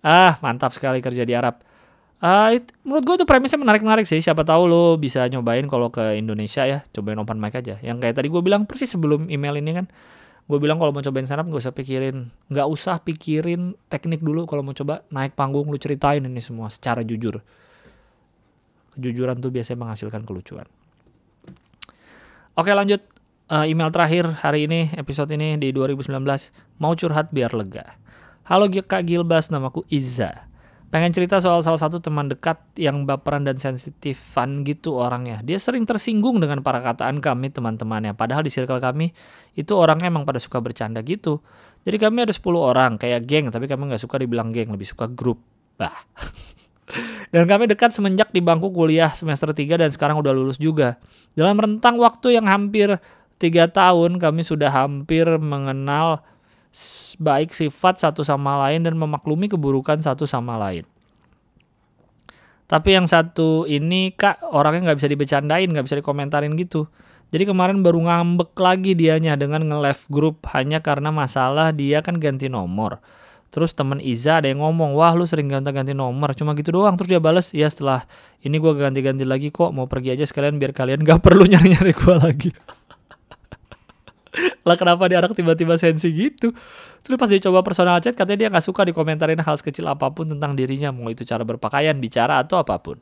Ah 0.03 0.35
mantap 0.43 0.75
sekali 0.75 0.99
kerja 0.99 1.23
di 1.23 1.31
Arab. 1.31 1.63
Uh, 2.19 2.59
it, 2.59 2.75
menurut 2.83 3.07
gue 3.07 3.17
tuh 3.23 3.29
premisnya 3.31 3.63
menarik-menarik 3.63 4.03
sih. 4.03 4.19
Siapa 4.19 4.43
tahu 4.43 4.67
lo 4.67 4.99
bisa 4.99 5.23
nyobain 5.31 5.63
kalau 5.71 5.87
ke 5.87 6.19
Indonesia 6.19 6.67
ya, 6.67 6.83
cobain 6.91 7.15
open 7.23 7.39
mic 7.39 7.55
aja. 7.55 7.79
Yang 7.79 8.03
kayak 8.03 8.15
tadi 8.19 8.27
gue 8.27 8.43
bilang 8.43 8.67
persis 8.67 8.91
sebelum 8.91 9.31
email 9.31 9.55
ini 9.63 9.79
kan, 9.79 9.87
gue 10.51 10.59
bilang 10.59 10.83
kalau 10.83 10.91
mau 10.91 10.99
cobain 10.99 11.23
stand 11.23 11.47
up 11.47 11.47
gak 11.47 11.63
usah 11.63 11.71
pikirin, 11.71 12.27
nggak 12.51 12.67
usah 12.67 12.99
pikirin 13.07 13.79
teknik 13.87 14.19
dulu. 14.19 14.51
Kalau 14.51 14.67
mau 14.67 14.75
coba 14.75 15.07
naik 15.15 15.39
panggung 15.39 15.71
lu 15.71 15.79
ceritain 15.79 16.19
ini 16.19 16.43
semua 16.43 16.67
secara 16.75 17.07
jujur 17.07 17.39
kejujuran 18.99 19.39
tuh 19.39 19.55
biasanya 19.55 19.87
menghasilkan 19.87 20.27
kelucuan. 20.27 20.67
Oke 22.59 22.75
lanjut 22.75 22.99
uh, 23.55 23.63
email 23.63 23.95
terakhir 23.95 24.27
hari 24.43 24.67
ini 24.67 24.91
episode 24.99 25.31
ini 25.31 25.55
di 25.55 25.71
2019 25.71 26.11
mau 26.83 26.93
curhat 26.99 27.31
biar 27.31 27.55
lega. 27.55 27.95
Halo 28.51 28.67
Kak 28.67 29.07
Gilbas 29.07 29.55
namaku 29.55 29.87
Iza. 29.87 30.49
Pengen 30.89 31.13
cerita 31.13 31.37
soal 31.37 31.61
salah 31.61 31.77
satu 31.77 32.01
teman 32.01 32.33
dekat 32.33 32.57
yang 32.81 33.05
baperan 33.05 33.45
dan 33.45 33.61
sensitifan 33.61 34.65
gitu 34.65 34.97
orangnya. 34.97 35.45
Dia 35.45 35.61
sering 35.61 35.85
tersinggung 35.85 36.41
dengan 36.41 36.65
para 36.65 36.81
kataan 36.81 37.21
kami 37.21 37.53
teman-temannya. 37.53 38.17
Padahal 38.17 38.41
di 38.41 38.49
circle 38.49 38.81
kami 38.81 39.13
itu 39.53 39.77
orangnya 39.77 40.09
emang 40.09 40.25
pada 40.25 40.41
suka 40.41 40.65
bercanda 40.65 41.05
gitu. 41.05 41.45
Jadi 41.85 41.97
kami 42.01 42.25
ada 42.25 42.33
10 42.33 42.41
orang 42.57 42.97
kayak 42.97 43.29
geng 43.29 43.53
tapi 43.53 43.69
kami 43.69 43.93
nggak 43.93 44.01
suka 44.01 44.17
dibilang 44.17 44.49
geng, 44.49 44.73
lebih 44.73 44.89
suka 44.89 45.13
grup. 45.13 45.45
Bah. 45.77 45.93
Dan 47.29 47.45
kami 47.45 47.69
dekat 47.69 47.93
semenjak 47.93 48.33
di 48.33 48.41
bangku 48.41 48.73
kuliah 48.73 49.13
semester 49.13 49.53
3 49.53 49.81
dan 49.81 49.91
sekarang 49.93 50.17
udah 50.21 50.33
lulus 50.33 50.57
juga. 50.57 50.97
Dalam 51.37 51.61
rentang 51.61 52.01
waktu 52.01 52.41
yang 52.41 52.49
hampir 52.49 52.97
3 53.37 53.69
tahun 53.69 54.17
kami 54.17 54.43
sudah 54.43 54.73
hampir 54.73 55.29
mengenal 55.37 56.25
baik 57.21 57.53
sifat 57.53 58.01
satu 58.01 58.25
sama 58.25 58.57
lain 58.69 58.85
dan 58.85 58.97
memaklumi 58.97 59.49
keburukan 59.49 60.01
satu 60.01 60.25
sama 60.25 60.57
lain. 60.57 60.85
Tapi 62.69 63.01
yang 63.01 63.09
satu 63.09 63.65
ini 63.65 64.13
kak 64.13 64.45
orangnya 64.45 64.93
nggak 64.93 64.99
bisa 65.01 65.09
dibecandain, 65.09 65.69
nggak 65.73 65.89
bisa 65.89 65.97
dikomentarin 66.01 66.53
gitu. 66.61 66.85
Jadi 67.29 67.49
kemarin 67.49 67.81
baru 67.81 68.09
ngambek 68.09 68.57
lagi 68.57 68.93
dianya 68.97 69.37
dengan 69.37 69.65
nge-left 69.69 70.09
grup 70.09 70.45
hanya 70.53 70.81
karena 70.81 71.13
masalah 71.13 71.73
dia 71.73 72.01
kan 72.01 72.17
ganti 72.21 72.49
nomor. 72.49 73.01
Terus 73.49 73.73
temen 73.73 73.97
Iza 73.97 74.45
ada 74.45 74.49
yang 74.53 74.61
ngomong, 74.61 74.93
wah 74.93 75.17
lu 75.17 75.25
sering 75.25 75.49
ganti-ganti 75.49 75.97
nomor, 75.97 76.37
cuma 76.37 76.53
gitu 76.53 76.69
doang. 76.77 77.01
Terus 77.01 77.09
dia 77.09 77.21
bales, 77.21 77.57
ya 77.57 77.69
setelah 77.73 78.05
ini 78.45 78.61
gue 78.61 78.73
ganti-ganti 78.77 79.25
lagi 79.25 79.49
kok, 79.49 79.73
mau 79.73 79.89
pergi 79.89 80.13
aja 80.13 80.29
sekalian 80.29 80.61
biar 80.61 80.77
kalian 80.77 81.01
gak 81.01 81.21
perlu 81.27 81.49
nyari-nyari 81.49 81.93
gue 81.97 82.15
lagi. 82.21 82.51
lah 84.69 84.77
kenapa 84.77 85.09
dia 85.09 85.25
anak 85.25 85.33
tiba-tiba 85.33 85.81
sensi 85.81 86.13
gitu? 86.13 86.53
Terus 87.01 87.17
pas 87.17 87.33
dia 87.33 87.41
coba 87.41 87.65
personal 87.65 88.05
chat, 88.05 88.13
katanya 88.13 88.39
dia 88.45 88.49
gak 88.53 88.65
suka 88.69 88.85
dikomentarin 88.85 89.41
hal 89.41 89.57
sekecil 89.57 89.89
apa 89.89 90.13
pun 90.13 90.29
tentang 90.29 90.53
dirinya, 90.53 90.93
mau 90.93 91.09
itu 91.09 91.25
cara 91.25 91.41
berpakaian, 91.41 91.97
bicara, 91.97 92.45
atau 92.45 92.61
apa 92.61 92.77
pun. 92.85 93.01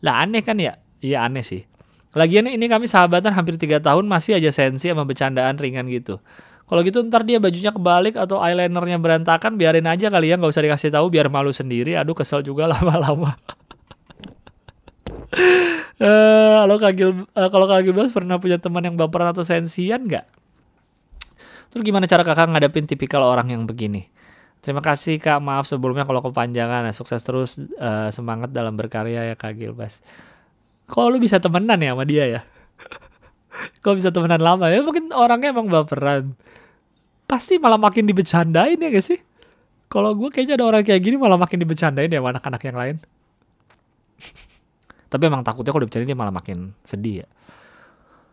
Lah 0.00 0.24
aneh 0.24 0.40
kan 0.40 0.56
ya? 0.56 0.80
Iya 1.04 1.28
aneh 1.28 1.44
sih. 1.44 1.68
Lagian 2.12 2.44
ini 2.44 2.68
kami 2.68 2.84
sahabatan 2.88 3.32
hampir 3.32 3.56
3 3.56 3.80
tahun 3.80 4.04
masih 4.04 4.36
aja 4.36 4.52
sensi 4.52 4.92
sama 4.92 5.08
bercandaan 5.08 5.56
ringan 5.56 5.88
gitu. 5.88 6.20
Kalau 6.72 6.88
gitu 6.88 7.04
ntar 7.04 7.20
dia 7.28 7.36
bajunya 7.36 7.68
kebalik 7.68 8.16
atau 8.16 8.40
eyelinernya 8.40 8.96
berantakan, 8.96 9.60
biarin 9.60 9.84
aja 9.84 10.08
kali 10.08 10.32
ya, 10.32 10.40
nggak 10.40 10.56
usah 10.56 10.64
dikasih 10.64 10.88
tahu 10.88 11.12
biar 11.12 11.28
malu 11.28 11.52
sendiri. 11.52 12.00
Aduh 12.00 12.16
kesel 12.16 12.40
juga 12.40 12.64
lama-lama. 12.72 13.36
uh, 16.00 16.64
kalau 16.64 16.76
kagil 16.80 17.28
uh, 17.36 17.48
kalau 17.52 17.68
kagil 17.68 17.92
bos 17.92 18.08
pernah 18.08 18.40
punya 18.40 18.56
teman 18.56 18.88
yang 18.88 18.96
baperan 18.96 19.36
atau 19.36 19.44
sensian 19.44 20.08
nggak? 20.08 20.24
Terus 21.76 21.82
gimana 21.84 22.08
cara 22.08 22.24
kakak 22.24 22.56
ngadepin 22.56 22.88
tipikal 22.88 23.20
orang 23.20 23.52
yang 23.52 23.68
begini? 23.68 24.08
Terima 24.64 24.80
kasih 24.80 25.20
kak, 25.20 25.44
maaf 25.44 25.68
sebelumnya 25.68 26.08
kalau 26.08 26.24
kepanjangan. 26.24 26.88
Sukses 26.96 27.20
terus, 27.20 27.60
uh, 27.76 28.08
semangat 28.08 28.48
dalam 28.48 28.80
berkarya 28.80 29.28
ya 29.28 29.36
kak 29.36 29.60
Gilbas. 29.60 30.00
Kok 30.88 31.04
lu 31.12 31.20
bisa 31.20 31.36
temenan 31.36 31.76
ya 31.84 31.92
sama 31.92 32.08
dia 32.08 32.24
ya? 32.32 32.40
Kok 33.84 33.92
bisa 34.00 34.08
temenan 34.08 34.40
lama 34.40 34.72
ya? 34.72 34.80
Mungkin 34.80 35.12
orangnya 35.12 35.52
emang 35.52 35.68
baperan 35.68 36.32
pasti 37.28 37.56
malah 37.56 37.80
makin 37.80 38.04
dibecandain 38.04 38.76
ya 38.76 38.88
gak 38.92 39.06
sih? 39.06 39.20
Kalau 39.92 40.16
gue 40.16 40.32
kayaknya 40.32 40.56
ada 40.56 40.66
orang 40.68 40.84
kayak 40.84 41.00
gini 41.04 41.16
malah 41.20 41.36
makin 41.36 41.60
dibecandain 41.60 42.08
ya 42.08 42.20
sama 42.20 42.32
anak-anak 42.32 42.62
yang 42.64 42.76
lain. 42.76 42.96
Tapi 45.12 45.22
emang 45.28 45.44
takutnya 45.44 45.72
kalau 45.72 45.84
dibecandain 45.84 46.08
dia 46.08 46.18
malah 46.18 46.32
makin 46.32 46.72
sedih 46.86 47.24
ya. 47.24 47.28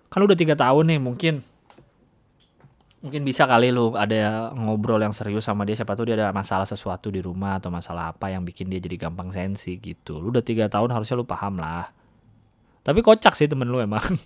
Kan 0.08 0.24
udah 0.24 0.38
tiga 0.40 0.56
tahun 0.56 0.96
nih 0.96 1.00
mungkin 1.04 1.44
mungkin 3.00 3.24
bisa 3.24 3.48
kali 3.48 3.72
lu 3.72 3.96
ada 3.96 4.52
ngobrol 4.52 5.00
yang 5.00 5.16
serius 5.16 5.48
sama 5.48 5.64
dia 5.64 5.80
siapa 5.80 5.96
tuh 5.96 6.12
dia 6.12 6.20
ada 6.20 6.36
masalah 6.36 6.68
sesuatu 6.68 7.08
di 7.08 7.24
rumah 7.24 7.56
atau 7.56 7.72
masalah 7.72 8.12
apa 8.12 8.28
yang 8.28 8.44
bikin 8.44 8.68
dia 8.68 8.84
jadi 8.84 9.08
gampang 9.08 9.32
sensi 9.32 9.80
gitu 9.80 10.20
lu 10.20 10.36
udah 10.36 10.44
tiga 10.44 10.68
tahun 10.68 10.92
harusnya 10.92 11.16
lu 11.16 11.24
paham 11.24 11.64
lah 11.64 11.96
tapi 12.84 13.00
kocak 13.00 13.40
sih 13.40 13.48
temen 13.48 13.72
lu 13.72 13.80
emang 13.80 14.04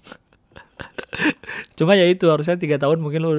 cuma 1.78 1.93
ya 1.93 2.09
itu 2.09 2.26
harusnya 2.26 2.57
tiga 2.57 2.82
tahun 2.82 2.97
mungkin 2.97 3.22
lu 3.22 3.32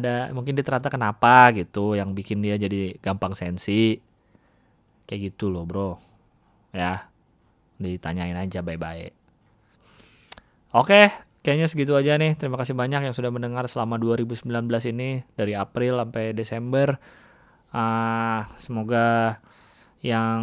ada 0.00 0.32
mungkin 0.32 0.56
dia 0.56 0.64
ternyata 0.64 0.88
kenapa 0.88 1.52
gitu 1.52 1.98
yang 1.98 2.16
bikin 2.16 2.40
dia 2.40 2.56
jadi 2.56 2.96
gampang 3.02 3.36
sensi. 3.36 4.00
Kayak 5.04 5.34
gitu 5.34 5.52
loh 5.52 5.68
bro. 5.68 6.00
Ya 6.72 7.12
ditanyain 7.82 8.38
aja 8.38 8.62
baik-baik. 8.62 9.12
Oke 10.72 11.12
kayaknya 11.42 11.66
segitu 11.68 11.92
aja 11.98 12.16
nih. 12.16 12.38
Terima 12.38 12.56
kasih 12.56 12.72
banyak 12.72 13.10
yang 13.10 13.14
sudah 13.14 13.28
mendengar 13.34 13.66
selama 13.66 13.98
2019 13.98 14.46
ini 14.94 15.26
dari 15.34 15.52
April 15.58 15.98
sampai 16.00 16.32
Desember. 16.32 16.96
Uh, 17.72 18.44
semoga 18.60 19.40
yang 20.04 20.42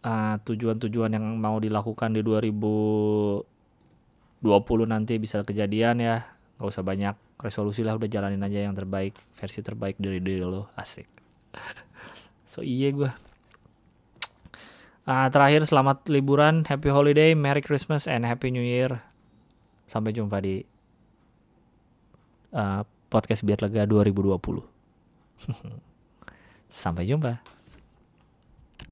tujuan 0.00 0.40
tujuan-tujuan 0.80 1.12
yang 1.12 1.26
mau 1.36 1.60
dilakukan 1.60 2.16
di 2.16 2.24
2020 2.24 3.44
nanti 4.88 5.20
bisa 5.20 5.44
kejadian 5.44 6.00
ya. 6.00 6.24
Gak 6.56 6.68
usah 6.72 6.84
banyak 6.84 7.29
resolusi 7.40 7.80
lah 7.80 7.96
udah 7.96 8.08
jalanin 8.08 8.44
aja 8.44 8.68
yang 8.68 8.76
terbaik 8.76 9.16
versi 9.34 9.64
terbaik 9.64 9.96
dari 9.96 10.20
diri 10.20 10.44
lo 10.44 10.68
asik. 10.76 11.08
So 12.50 12.60
iya 12.60 12.92
gue 12.92 13.10
uh, 15.08 15.28
terakhir 15.32 15.64
selamat 15.64 16.06
liburan 16.12 16.68
happy 16.68 16.92
holiday 16.92 17.32
merry 17.32 17.64
christmas 17.64 18.04
and 18.04 18.28
happy 18.28 18.52
new 18.52 18.62
year. 18.62 19.00
Sampai 19.88 20.14
jumpa 20.14 20.38
di 20.38 20.62
uh, 22.54 22.86
podcast 23.10 23.42
biar 23.42 23.58
lega 23.58 23.88
2020 23.90 24.38
sampai 26.70 27.02
jumpa 27.10 27.42